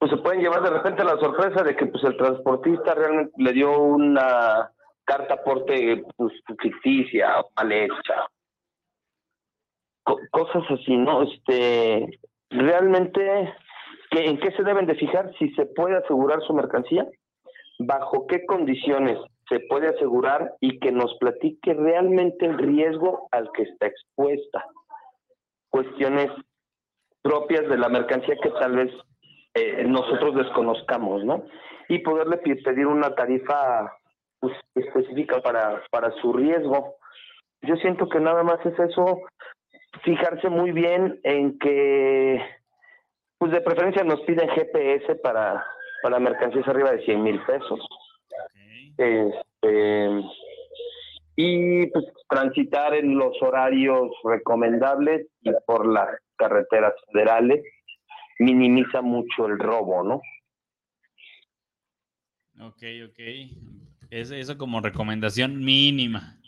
pues 0.03 0.11
se 0.11 0.17
pueden 0.17 0.41
llevar 0.41 0.65
de 0.65 0.71
repente 0.71 1.05
la 1.05 1.17
sorpresa 1.17 1.63
de 1.63 1.77
que 1.77 1.87
pues 1.87 2.03
el 2.03 2.17
transportista 2.17 2.93
realmente 2.93 3.31
le 3.37 3.53
dio 3.53 3.81
una 3.81 4.69
carta 5.05 5.35
aporte 5.35 6.03
pues, 6.17 6.33
ficticia 6.61 7.39
o 7.39 7.53
mal 7.55 7.71
hecha. 7.71 8.27
cosas 10.33 10.65
así, 10.71 10.97
¿no? 10.97 11.23
Este, 11.23 12.19
realmente 12.51 13.55
¿En 14.11 14.41
qué 14.41 14.51
se 14.57 14.65
deben 14.65 14.87
de 14.87 14.97
fijar? 14.97 15.33
Si 15.39 15.51
se 15.51 15.67
puede 15.67 15.99
asegurar 15.99 16.43
su 16.49 16.53
mercancía, 16.53 17.07
bajo 17.79 18.27
qué 18.27 18.45
condiciones 18.45 19.21
se 19.49 19.61
puede 19.69 19.87
asegurar 19.87 20.53
y 20.59 20.81
que 20.81 20.91
nos 20.91 21.17
platique 21.21 21.75
realmente 21.75 22.45
el 22.45 22.59
riesgo 22.59 23.29
al 23.31 23.53
que 23.53 23.63
está 23.63 23.87
expuesta. 23.87 24.67
Cuestiones 25.71 26.27
propias 27.23 27.69
de 27.69 27.79
la 27.79 27.89
mercancía 27.89 28.35
que 28.43 28.51
tal 28.51 28.75
vez 28.75 28.93
eh, 29.55 29.85
nosotros 29.85 30.35
desconozcamos, 30.35 31.25
¿no? 31.25 31.45
Y 31.89 31.99
poderle 31.99 32.39
pedir 32.39 32.87
una 32.87 33.15
tarifa 33.15 33.93
pues, 34.41 34.55
específica 34.75 35.41
para, 35.41 35.83
para 35.91 36.11
su 36.21 36.33
riesgo. 36.33 36.97
Yo 37.63 37.77
siento 37.77 38.09
que 38.09 38.21
nada 38.21 38.43
más 38.43 38.65
es 38.65 38.79
eso, 38.79 39.21
fijarse 40.03 40.49
muy 40.49 40.73
bien 40.73 41.21
en 41.23 41.59
que 41.59 42.43
pues 43.39 43.53
de 43.53 43.61
preferencia 43.61 44.05
nos 44.05 44.21
piden 44.21 44.49
GPS 44.51 45.17
para, 45.17 45.67
para 46.03 46.19
mercancías 46.21 46.67
arriba 46.69 46.93
de 46.93 47.05
100 47.05 47.23
mil 47.23 47.41
pesos. 47.45 47.81
Este, 48.97 50.09
y 51.37 51.87
pues 51.89 52.05
transitar 52.29 52.95
en 52.95 53.19
los 53.19 53.41
horarios 53.43 54.11
recomendables 54.23 55.27
y 55.41 55.51
por 55.67 55.87
las 55.87 56.09
carreteras 56.37 56.95
federales 57.11 57.65
minimiza 58.43 59.03
mucho 59.03 59.47
el 59.47 59.59
robo, 59.59 60.03
¿no? 60.03 60.23
Ok, 62.61 62.83
ok. 63.09 63.21
Eso, 64.11 64.35
eso 64.35 64.59
como 64.59 64.81
recomendación 64.81 65.65
mínima. 65.65 66.39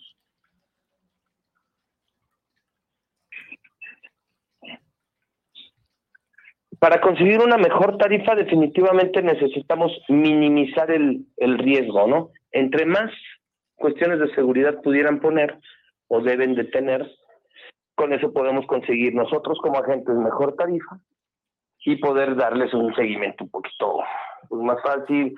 Para 6.79 7.01
conseguir 7.01 7.41
una 7.41 7.57
mejor 7.57 7.97
tarifa 7.97 8.35
definitivamente 8.35 9.23
necesitamos 9.23 9.91
minimizar 10.09 10.91
el, 10.91 11.25
el 11.39 11.59
riesgo, 11.59 12.07
¿no? 12.07 12.31
Entre 12.53 12.85
más 12.85 13.11
cuestiones 13.77 14.21
de 14.21 14.35
seguridad 14.35 14.83
pudieran 14.83 15.21
poner 15.21 15.59
o 16.09 16.21
deben 16.21 16.55
de 16.55 16.65
tener, 16.65 17.11
con 17.95 18.13
eso 18.13 18.33
podemos 18.33 18.67
conseguir 18.67 19.15
nosotros 19.15 19.59
como 19.63 19.79
agentes 19.79 20.15
mejor 20.15 20.55
tarifa 20.57 21.01
y 21.85 21.97
poder 21.97 22.35
darles 22.37 22.73
un 22.73 22.95
seguimiento 22.95 23.45
un 23.45 23.51
poquito 23.51 23.99
pues, 24.49 24.63
más 24.63 24.83
fácil, 24.83 25.35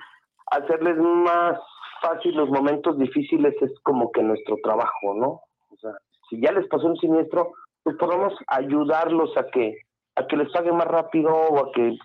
hacerles 0.47 0.97
más 0.97 1.59
fácil 2.01 2.35
los 2.35 2.49
momentos 2.49 2.97
difíciles 2.97 3.53
es 3.61 3.71
como 3.83 4.11
que 4.11 4.23
nuestro 4.23 4.57
trabajo, 4.63 5.13
¿no? 5.15 5.41
O 5.69 5.77
sea, 5.79 5.91
si 6.29 6.39
ya 6.39 6.51
les 6.51 6.67
pasó 6.67 6.87
un 6.87 6.97
siniestro, 6.97 7.53
pues 7.83 7.95
podemos 7.97 8.33
ayudarlos 8.47 9.35
a 9.37 9.47
que 9.47 9.77
a 10.15 10.25
que 10.25 10.35
les 10.35 10.51
paguen 10.51 10.75
más 10.75 10.87
rápido 10.87 11.29
o 11.29 11.59
a 11.59 11.71
que 11.71 11.97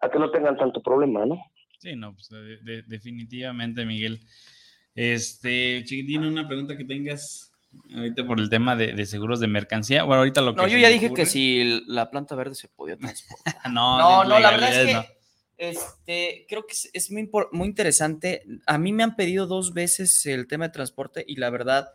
a 0.00 0.10
que 0.10 0.18
no 0.18 0.30
tengan 0.30 0.56
tanto 0.56 0.82
problema, 0.82 1.24
¿no? 1.24 1.36
Sí, 1.78 1.94
no, 1.96 2.12
pues 2.12 2.28
definitivamente, 2.86 3.84
Miguel. 3.84 4.20
Este, 4.94 5.82
chiquitín, 5.84 6.24
una 6.24 6.46
pregunta 6.46 6.76
que 6.76 6.84
tengas 6.84 7.52
ahorita 7.94 8.26
por 8.26 8.40
el 8.40 8.48
tema 8.48 8.76
de, 8.76 9.06
seguros 9.06 9.40
de 9.40 9.46
mercancía. 9.46 10.04
Bueno, 10.04 10.20
ahorita 10.20 10.40
lo 10.40 10.54
que. 10.54 10.62
No, 10.62 10.68
yo 10.68 10.78
ya 10.78 10.88
dije 10.88 11.12
que 11.12 11.26
si 11.26 11.82
la 11.86 12.10
planta 12.10 12.34
verde 12.34 12.54
se 12.54 12.68
podía 12.68 12.96
transportar. 12.96 13.56
no, 13.72 13.98
no, 13.98 14.24
no, 14.24 14.38
la 14.38 14.50
verdad 14.50 14.82
es 14.82 14.96
que. 14.96 15.18
Este, 15.58 16.46
creo 16.48 16.64
que 16.66 16.74
es, 16.92 17.10
muy, 17.10 17.28
muy 17.50 17.66
interesante. 17.66 18.44
A 18.66 18.78
mí 18.78 18.92
me 18.92 19.02
han 19.02 19.16
pedido 19.16 19.46
dos 19.46 19.74
veces 19.74 20.24
el 20.26 20.46
tema 20.46 20.68
de 20.68 20.72
transporte 20.72 21.24
y 21.26 21.34
la 21.34 21.50
verdad 21.50 21.88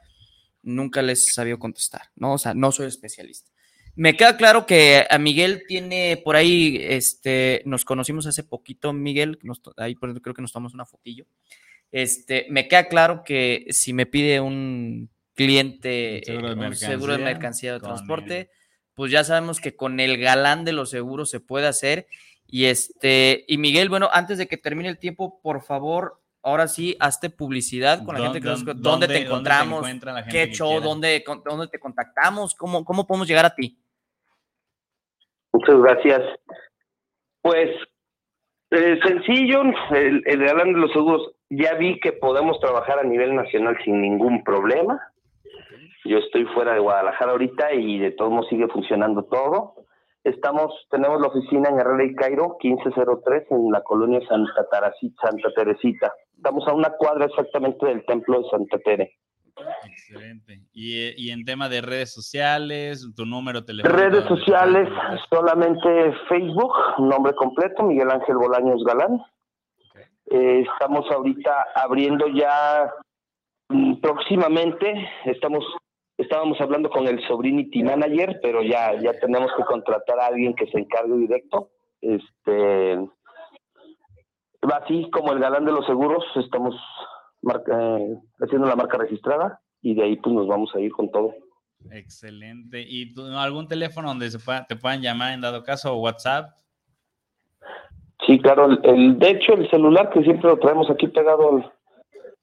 nunca 0.63 1.01
les 1.01 1.29
he 1.29 1.31
sabido 1.31 1.59
contestar, 1.59 2.09
¿no? 2.15 2.33
O 2.33 2.37
sea, 2.37 2.53
no 2.53 2.73
soy 2.73 2.87
especialista. 2.87 3.51
Me 3.95 4.17
queda 4.17 4.35
claro 4.35 4.65
que 4.65 5.05
a 5.09 5.17
Miguel 5.17 5.63
tiene 5.67 6.19
por 6.23 6.35
ahí, 6.35 6.77
este, 6.81 7.61
nos 7.65 7.85
conocimos 7.85 8.25
hace 8.25 8.43
poquito, 8.43 8.91
Miguel, 8.91 9.39
ahí 9.77 9.95
creo 9.95 10.33
que 10.33 10.41
nos 10.41 10.51
tomamos 10.51 10.73
una 10.73 10.85
fotillo. 10.85 11.25
Este, 11.91 12.47
me 12.49 12.67
queda 12.67 12.89
claro 12.89 13.23
que 13.23 13.67
si 13.69 13.93
me 13.93 14.07
pide 14.07 14.41
un 14.41 15.11
cliente 15.35 16.21
seguro 16.25 16.49
de, 16.49 16.55
mercancía, 16.55 16.87
seguro 16.87 17.17
de, 17.17 17.23
mercancía 17.23 17.73
de 17.73 17.79
transporte, 17.79 18.49
pues 18.93 19.11
ya 19.11 19.23
sabemos 19.23 19.59
que 19.59 19.75
con 19.75 19.99
el 19.99 20.17
galán 20.17 20.65
de 20.65 20.73
los 20.73 20.89
seguros 20.89 21.29
se 21.29 21.39
puede 21.39 21.67
hacer. 21.67 22.07
Y 22.47 22.65
este, 22.65 23.45
y 23.47 23.57
Miguel, 23.57 23.89
bueno, 23.89 24.09
antes 24.11 24.37
de 24.37 24.47
que 24.47 24.57
termine 24.57 24.89
el 24.89 24.99
tiempo, 24.99 25.39
por 25.41 25.63
favor, 25.63 26.21
ahora 26.43 26.67
sí, 26.67 26.95
hazte 26.99 27.29
publicidad 27.29 28.05
con 28.05 28.15
la 28.15 28.25
gente 28.25 28.41
que 28.41 28.47
nos 28.47 28.63
¿Dónde, 28.81 29.07
te 29.07 29.19
encontramos? 29.19 29.85
¿Qué 30.29 30.51
show? 30.51 30.79
¿Dónde, 30.79 31.23
¿Dónde 31.45 31.67
te 31.67 31.79
contactamos? 31.79 32.53
¿Cómo, 32.53 32.85
¿Cómo 32.85 33.07
podemos 33.07 33.27
llegar 33.27 33.45
a 33.45 33.55
ti? 33.55 33.79
Muchas 35.53 35.79
gracias. 35.81 36.21
Pues 37.41 37.69
eh, 38.71 38.99
sencillo, 39.03 39.61
el, 39.91 40.23
el 40.25 40.39
de 40.39 40.71
los 40.73 40.91
Seguros, 40.91 41.31
ya 41.49 41.75
vi 41.75 41.99
que 41.99 42.11
podemos 42.11 42.59
trabajar 42.59 42.99
a 42.99 43.03
nivel 43.03 43.35
nacional 43.35 43.77
sin 43.83 44.01
ningún 44.01 44.43
problema. 44.43 45.12
Yo 46.05 46.17
estoy 46.17 46.45
fuera 46.45 46.73
de 46.73 46.79
Guadalajara 46.79 47.31
ahorita 47.31 47.73
y 47.73 47.99
de 47.99 48.11
todos 48.11 48.31
modos 48.31 48.49
sigue 48.49 48.67
funcionando 48.67 49.23
todo. 49.23 49.75
Estamos, 50.23 50.71
tenemos 50.89 51.19
la 51.19 51.27
oficina 51.27 51.69
en 51.69 51.79
Herrera 51.79 52.05
y 52.05 52.15
Cairo, 52.15 52.57
1503, 52.61 53.51
en 53.51 53.71
la 53.71 53.81
colonia 53.83 54.19
Santa, 54.27 54.65
Santa 55.21 55.49
Teresita. 55.55 56.13
Estamos 56.35 56.67
a 56.67 56.73
una 56.73 56.91
cuadra 56.91 57.25
exactamente 57.25 57.85
del 57.85 58.05
templo 58.05 58.41
de 58.41 58.49
Santa 58.49 58.77
Tere. 58.79 59.17
Excelente. 59.85 60.61
Y, 60.73 61.29
en 61.29 61.45
tema 61.45 61.69
de 61.69 61.81
redes 61.81 62.13
sociales, 62.13 63.07
tu 63.15 63.25
número 63.25 63.63
telefónico. 63.63 64.01
Redes 64.01 64.25
sociales, 64.25 64.89
solamente 65.29 66.13
Facebook, 66.27 66.73
nombre 66.99 67.33
completo, 67.35 67.83
Miguel 67.83 68.09
Ángel 68.09 68.35
Bolaños 68.37 68.83
Galán. 68.83 69.21
Eh, 70.31 70.65
estamos 70.71 71.09
ahorita 71.11 71.67
abriendo 71.75 72.27
ya 72.29 72.91
mm, 73.69 73.95
próximamente, 74.01 75.07
estamos 75.25 75.63
estábamos 76.17 76.59
hablando 76.61 76.89
con 76.89 77.07
el 77.07 77.25
Sobrinity 77.27 77.83
Manager, 77.83 78.39
pero 78.41 78.61
ya 78.61 78.99
ya 79.01 79.13
tenemos 79.19 79.51
que 79.57 79.63
contratar 79.63 80.19
a 80.19 80.27
alguien 80.27 80.53
que 80.55 80.67
se 80.67 80.79
encargue 80.79 81.17
directo. 81.17 81.69
Este 82.01 82.97
así 84.71 85.09
como 85.11 85.33
el 85.33 85.39
galán 85.39 85.65
de 85.65 85.71
los 85.71 85.85
seguros, 85.85 86.23
estamos 86.35 86.75
eh, 87.43 88.17
haciendo 88.39 88.67
la 88.67 88.75
marca 88.75 88.97
registrada 88.97 89.59
y 89.81 89.95
de 89.95 90.03
ahí 90.03 90.15
pues 90.17 90.33
nos 90.33 90.47
vamos 90.47 90.73
a 90.75 90.79
ir 90.79 90.91
con 90.91 91.11
todo. 91.11 91.33
Excelente. 91.91 92.81
¿Y 92.81 93.13
algún 93.35 93.67
teléfono 93.67 94.07
donde 94.07 94.29
se 94.31 94.39
te 94.67 94.75
puedan 94.75 95.01
llamar 95.01 95.33
en 95.33 95.41
dado 95.41 95.63
caso 95.63 95.93
o 95.93 96.01
WhatsApp? 96.01 96.51
Sí, 98.25 98.39
claro. 98.39 98.69
El, 98.83 99.19
de 99.19 99.31
hecho, 99.31 99.53
el 99.53 99.69
celular 99.69 100.09
que 100.11 100.23
siempre 100.23 100.49
lo 100.49 100.57
traemos 100.57 100.89
aquí 100.89 101.07
pegado 101.07 101.61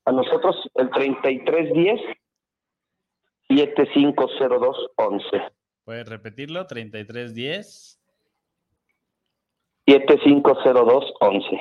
a 0.05 0.13
nosotros, 0.13 0.57
el 0.75 0.91
3310 0.91 2.01
750211. 3.51 5.53
¿Puedes 5.85 6.09
repetirlo? 6.09 6.67
3310 6.67 8.01
750211. 9.87 11.61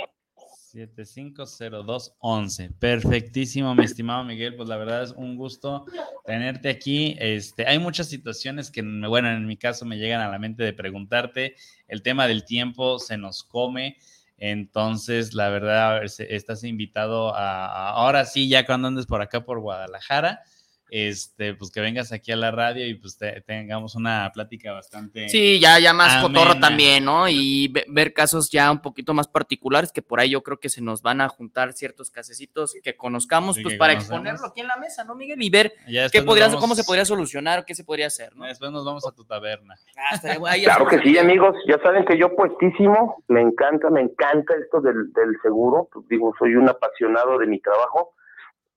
750211. 0.71 2.71
Perfectísimo, 2.79 3.73
mi 3.73 3.85
estimado 3.85 4.23
Miguel. 4.23 4.55
Pues 4.55 4.69
la 4.69 4.77
verdad 4.77 5.01
es 5.01 5.13
un 5.13 5.35
gusto 5.35 5.85
tenerte 6.25 6.69
aquí. 6.69 7.15
Este, 7.19 7.65
hay 7.65 7.79
muchas 7.79 8.07
situaciones 8.07 8.69
que, 8.69 8.83
bueno, 8.83 9.31
en 9.31 9.47
mi 9.47 9.57
caso 9.57 9.83
me 9.85 9.97
llegan 9.97 10.21
a 10.21 10.29
la 10.29 10.37
mente 10.37 10.61
de 10.61 10.73
preguntarte. 10.73 11.55
El 11.87 12.03
tema 12.03 12.27
del 12.27 12.45
tiempo 12.45 12.99
se 12.99 13.17
nos 13.17 13.43
come. 13.43 13.97
Entonces, 14.37 15.33
la 15.33 15.49
verdad, 15.49 16.03
estás 16.03 16.63
invitado 16.63 17.33
a, 17.35 17.93
ahora 17.93 18.25
sí, 18.25 18.47
ya 18.47 18.63
cuando 18.65 18.89
andes 18.89 19.07
por 19.07 19.23
acá 19.23 19.43
por 19.43 19.59
Guadalajara, 19.59 20.43
este, 20.89 21.53
pues 21.53 21.71
que 21.71 21.81
vengas 21.81 22.11
aquí 22.11 22.31
a 22.31 22.35
la 22.35 22.51
radio 22.51 22.87
y 22.87 22.95
pues 22.95 23.17
tengamos 23.45 23.95
una 23.95 24.31
plática 24.33 24.71
bastante. 24.71 25.29
Sí, 25.29 25.59
ya, 25.59 25.79
ya 25.79 25.93
más 25.93 26.21
cotorro 26.21 26.59
también, 26.59 27.05
¿no? 27.05 27.29
Y 27.29 27.73
ver 27.87 28.13
casos 28.13 28.49
ya 28.49 28.71
un 28.71 28.81
poquito 28.81 29.13
más 29.13 29.27
particulares, 29.27 29.91
que 29.91 30.01
por 30.01 30.19
ahí 30.19 30.31
yo 30.31 30.43
creo 30.43 30.59
que 30.59 30.69
se 30.69 30.81
nos 30.81 31.01
van 31.01 31.21
a 31.21 31.29
juntar 31.29 31.73
ciertos 31.73 32.09
casecitos 32.11 32.75
que 32.83 32.95
conozcamos, 32.95 33.57
pues 33.61 33.75
para 33.75 33.93
exponerlo 33.93 34.47
aquí 34.47 34.61
en 34.61 34.67
la 34.67 34.77
mesa, 34.77 35.03
¿no, 35.03 35.15
Miguel? 35.15 35.41
Y 35.41 35.49
ver 35.49 35.73
qué 36.11 36.23
podría, 36.23 36.49
cómo 36.55 36.75
se 36.75 36.83
podría 36.83 37.05
solucionar, 37.05 37.65
qué 37.65 37.75
se 37.75 37.83
podría 37.83 38.07
hacer, 38.07 38.35
¿no? 38.35 38.45
Después 38.45 38.71
nos 38.71 38.85
vamos 38.85 39.05
a 39.07 39.11
tu 39.11 39.25
taberna. 39.25 39.75
Ah, 39.97 40.19
claro 40.63 40.87
que 40.87 40.99
sí, 41.01 41.17
amigos, 41.17 41.55
ya 41.67 41.79
saben 41.81 42.05
que 42.05 42.17
yo 42.17 42.35
puestísimo, 42.35 43.23
me 43.27 43.41
encanta, 43.41 43.89
me 43.89 44.01
encanta 44.01 44.55
esto 44.55 44.81
del, 44.81 45.11
del 45.13 45.35
seguro, 45.41 45.89
pues 45.91 46.07
digo, 46.07 46.33
soy 46.39 46.55
un 46.55 46.69
apasionado 46.69 47.37
de 47.37 47.47
mi 47.47 47.59
trabajo 47.59 48.13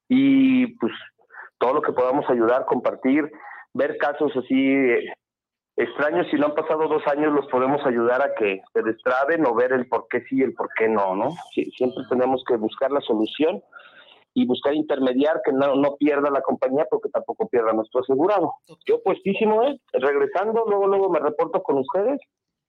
y 0.09 0.67
pues 0.79 0.93
todo 1.63 1.75
lo 1.75 1.83
que 1.83 1.93
podamos 1.93 2.29
ayudar, 2.29 2.65
compartir, 2.65 3.31
ver 3.73 3.97
casos 3.97 4.33
así 4.37 4.75
eh, 4.75 5.15
extraños, 5.77 6.27
si 6.29 6.37
no 6.37 6.47
han 6.47 6.57
pasado 6.57 6.89
dos 6.89 7.07
años, 7.07 7.33
los 7.33 7.47
podemos 7.47 7.81
ayudar 7.87 8.21
a 8.21 8.35
que 8.35 8.61
se 8.73 8.83
destraben 8.83 9.47
o 9.47 9.55
ver 9.55 9.73
el 9.73 9.87
por 9.87 10.09
qué 10.11 10.23
sí 10.29 10.39
y 10.39 10.43
el 10.43 10.55
por 10.55 10.71
qué 10.77 10.89
no, 10.89 11.15
¿no? 11.15 11.31
siempre 11.53 12.03
tenemos 12.11 12.43
que 12.49 12.57
buscar 12.57 12.91
la 12.91 13.01
solución 13.01 13.63
y 14.35 14.45
buscar 14.45 14.75
intermediar 14.75 15.41
que 15.45 15.53
no, 15.53 15.77
no 15.77 15.95
pierda 15.99 16.31
la 16.31 16.41
compañía 16.41 16.85
porque 16.91 17.11
tampoco 17.11 17.49
pierda 17.49 17.73
nuestro 17.73 18.01
asegurado. 18.01 18.55
Yo 18.85 19.01
puestísimo, 19.01 19.63
¿eh? 19.63 19.79
Regresando, 19.93 20.65
luego, 20.67 20.89
luego 20.89 21.11
me 21.11 21.21
reporto 21.21 21.63
con 21.63 21.79
ustedes, 21.79 22.19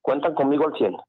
cuentan 0.02 0.36
conmigo 0.36 0.68
al 0.68 0.78
cielo. 0.78 1.04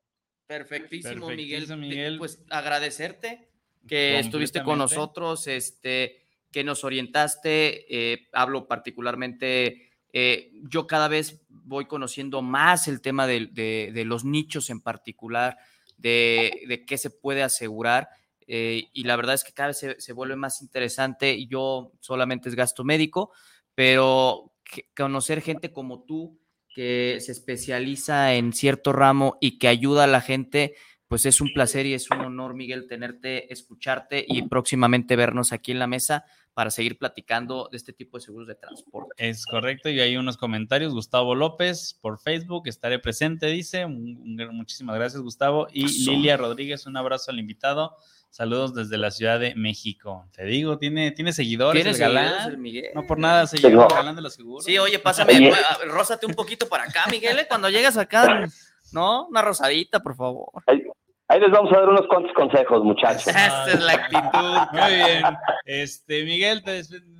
Perfectísimo, 0.46 1.28
Miguel. 1.28 1.66
Miguel. 1.76 2.18
Pues 2.18 2.42
agradecerte 2.50 3.50
que 3.86 4.20
estuviste 4.20 4.62
con 4.62 4.78
nosotros, 4.78 5.48
este 5.48 6.23
que 6.54 6.62
nos 6.62 6.84
orientaste. 6.84 7.84
Eh, 7.88 8.28
hablo 8.32 8.68
particularmente, 8.68 9.90
eh, 10.12 10.52
yo 10.70 10.86
cada 10.86 11.08
vez 11.08 11.42
voy 11.48 11.86
conociendo 11.86 12.42
más 12.42 12.86
el 12.86 13.00
tema 13.00 13.26
de, 13.26 14.04
los 14.06 14.24
nichos 14.24 14.70
en 14.70 14.80
particular, 14.80 15.58
de, 15.98 16.84
qué 16.86 16.96
se 16.96 17.10
puede 17.10 17.42
asegurar. 17.42 18.08
Eh, 18.46 18.84
y 18.92 19.02
la 19.02 19.16
verdad 19.16 19.34
es 19.34 19.42
que 19.42 19.52
cada 19.52 19.70
vez 19.70 19.96
se, 19.98 20.12
vuelve 20.12 20.36
más 20.36 20.62
interesante. 20.62 21.44
Yo 21.46 21.90
solamente 21.98 22.48
es 22.48 22.54
gasto 22.54 22.84
médico, 22.84 23.32
pero 23.74 24.52
conocer 24.96 25.40
gente 25.40 25.72
como 25.72 26.04
tú 26.04 26.38
que 26.72 27.18
se 27.20 27.32
especializa 27.32 28.34
en 28.34 28.52
cierto 28.52 28.92
ramo 28.92 29.38
y 29.40 29.58
que 29.58 29.66
ayuda 29.66 30.04
a 30.04 30.08
la 30.08 30.20
gente, 30.20 30.76
pues 31.08 31.26
es 31.26 31.40
un 31.40 31.52
placer 31.52 31.84
y 31.86 31.94
es 31.94 32.08
un 32.12 32.20
honor, 32.20 32.54
Miguel, 32.54 32.86
tenerte, 32.86 33.52
escucharte 33.52 34.24
y 34.26 34.42
próximamente 34.42 35.16
vernos 35.16 35.52
aquí 35.52 35.72
en 35.72 35.80
la 35.80 35.88
mesa 35.88 36.24
para 36.54 36.70
seguir 36.70 36.98
platicando 36.98 37.68
de 37.70 37.76
este 37.76 37.92
tipo 37.92 38.16
de 38.16 38.24
seguros 38.24 38.46
de 38.46 38.54
transporte. 38.54 39.12
Es 39.18 39.44
correcto, 39.44 39.90
y 39.90 40.00
hay 40.00 40.16
unos 40.16 40.36
comentarios. 40.36 40.94
Gustavo 40.94 41.34
López 41.34 41.98
por 42.00 42.20
Facebook, 42.20 42.68
estaré 42.68 43.00
presente, 43.00 43.46
dice. 43.46 43.86
Muchísimas 43.86 44.96
gracias, 44.96 45.20
Gustavo. 45.20 45.66
Y 45.72 45.86
Lilia 46.08 46.36
Rodríguez, 46.36 46.86
un 46.86 46.96
abrazo 46.96 47.32
al 47.32 47.40
invitado. 47.40 47.96
Saludos 48.30 48.74
desde 48.74 48.98
la 48.98 49.10
Ciudad 49.10 49.38
de 49.38 49.54
México. 49.54 50.28
Te 50.32 50.44
digo, 50.44 50.78
tiene, 50.78 51.12
tiene 51.12 51.32
seguidores. 51.32 51.82
¿Tiene 51.82 51.96
el 51.96 52.00
galán? 52.00 52.60
Miguel? 52.60 52.90
No 52.94 53.06
por 53.06 53.18
nada 53.18 53.46
se 53.46 53.58
lleva 53.58 53.84
el 53.84 53.94
galán 53.94 54.16
de 54.16 54.22
los 54.22 54.34
seguros. 54.34 54.64
Sí, 54.64 54.76
oye, 54.78 54.98
pásame, 54.98 55.52
rózate 55.86 56.26
un 56.26 56.34
poquito 56.34 56.68
para 56.68 56.84
acá, 56.84 57.04
Miguel, 57.10 57.38
¿eh? 57.38 57.46
cuando 57.48 57.68
llegas 57.68 57.96
acá, 57.96 58.48
¿no? 58.92 59.26
Una 59.26 59.42
rosadita, 59.42 60.00
por 60.00 60.16
favor. 60.16 60.50
Ahí 61.28 61.40
les 61.40 61.50
vamos 61.50 61.72
a 61.72 61.76
dar 61.80 61.88
unos 61.88 62.06
cuantos 62.06 62.32
consejos, 62.34 62.84
muchachos. 62.84 63.28
Esa 63.28 63.72
es 63.72 63.80
la 63.80 63.92
actitud. 63.94 64.72
Muy 64.72 64.94
bien. 64.94 65.22
Este, 65.64 66.22
Miguel, 66.24 66.62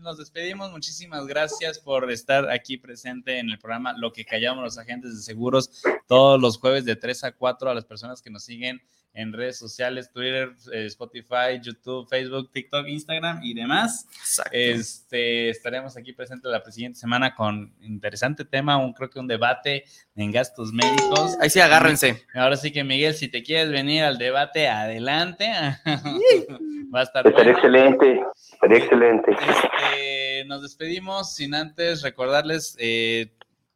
nos 0.03 0.19
despedimos. 0.19 0.71
Muchísimas 0.71 1.27
gracias 1.27 1.79
por 1.79 2.11
estar 2.11 2.51
aquí 2.51 2.77
presente 2.77 3.39
en 3.39 3.49
el 3.49 3.59
programa 3.59 3.95
Lo 3.97 4.13
que 4.13 4.27
callamos 4.27 4.63
los 4.63 4.79
agentes 4.79 5.15
de 5.17 5.23
seguros 5.23 5.83
todos 6.07 6.39
los 6.39 6.59
jueves 6.59 6.85
de 6.85 6.97
3 6.97 7.25
a 7.25 7.33
4 7.33 7.71
a 7.71 7.75
las 7.75 7.87
personas 7.87 8.21
que 8.21 8.29
nos 8.29 8.45
siguen 8.45 8.83
en 9.15 9.33
redes 9.33 9.59
sociales, 9.59 10.11
Twitter, 10.11 10.53
eh, 10.73 10.87
Spotify, 10.87 11.61
YouTube, 11.63 12.09
Facebook, 12.09 12.51
TikTok, 12.51 12.87
Instagram 12.89 13.41
y 13.43 13.55
demás. 13.55 14.07
Este, 14.51 15.49
estaremos 15.49 15.97
aquí 15.97 16.13
presentes 16.13 16.51
la 16.51 16.63
siguiente 16.71 16.99
semana 16.99 17.35
con 17.35 17.73
interesante 17.81 18.45
tema, 18.45 18.77
un, 18.77 18.93
creo 18.93 19.09
que 19.09 19.21
un 19.21 19.29
debate 19.29 19.85
en 20.17 20.33
gastos 20.33 20.73
médicos. 20.73 21.37
Ahí 21.41 21.49
sí, 21.49 21.61
agárrense. 21.61 22.25
Ahora 22.35 22.57
sí 22.57 22.73
que 22.73 22.83
Miguel, 22.83 23.15
si 23.15 23.29
te 23.29 23.45
quieres 23.45 23.71
venir 23.71 24.03
al 24.03 24.19
debate, 24.19 24.69
adelante. 24.69 25.47
Va 26.95 27.01
a 27.01 27.03
estar 27.05 27.27
Estaría 27.27 27.53
excelente, 27.53 28.23
estaría 28.53 28.79
excelente. 28.79 29.33
Este, 29.33 30.45
nos 30.47 30.63
despedimos 30.63 31.35
sin 31.35 31.55
antes 31.55 32.03
recordarles 32.03 32.77
eh, 32.79 33.33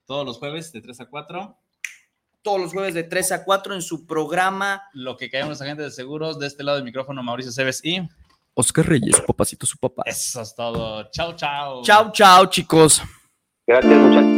todos 0.07 0.25
los 0.25 0.39
jueves 0.39 0.73
de 0.73 0.81
3 0.81 1.01
a 1.01 1.07
4 1.07 1.59
todos 2.43 2.61
los 2.61 2.73
jueves 2.73 2.95
de 2.95 3.05
3 3.05 3.33
a 3.33 3.45
4 3.45 3.75
en 3.75 3.83
su 3.83 4.07
programa. 4.07 4.83
Lo 4.93 5.17
que 5.17 5.31
caemos 5.31 5.51
los 5.51 5.63
agentes 5.63 5.87
de 5.87 5.91
seguros. 5.93 6.39
De 6.39 6.47
este 6.47 6.63
lado 6.63 6.77
del 6.77 6.85
micrófono, 6.85 7.23
Mauricio 7.23 7.53
Cebes 7.53 7.85
y 7.85 8.01
Oscar 8.55 8.87
Reyes, 8.87 9.21
papacito 9.21 9.67
su 9.67 9.79
papá. 9.79 10.03
Eso 10.07 10.43
es 10.43 10.55
todo. 10.55 11.09
Chao, 11.11 11.35
chao. 11.37 11.83
Chao, 11.83 12.11
chao, 12.13 12.47
chicos. 12.47 13.03
Gracias, 13.67 13.99
muchachos. 13.99 14.38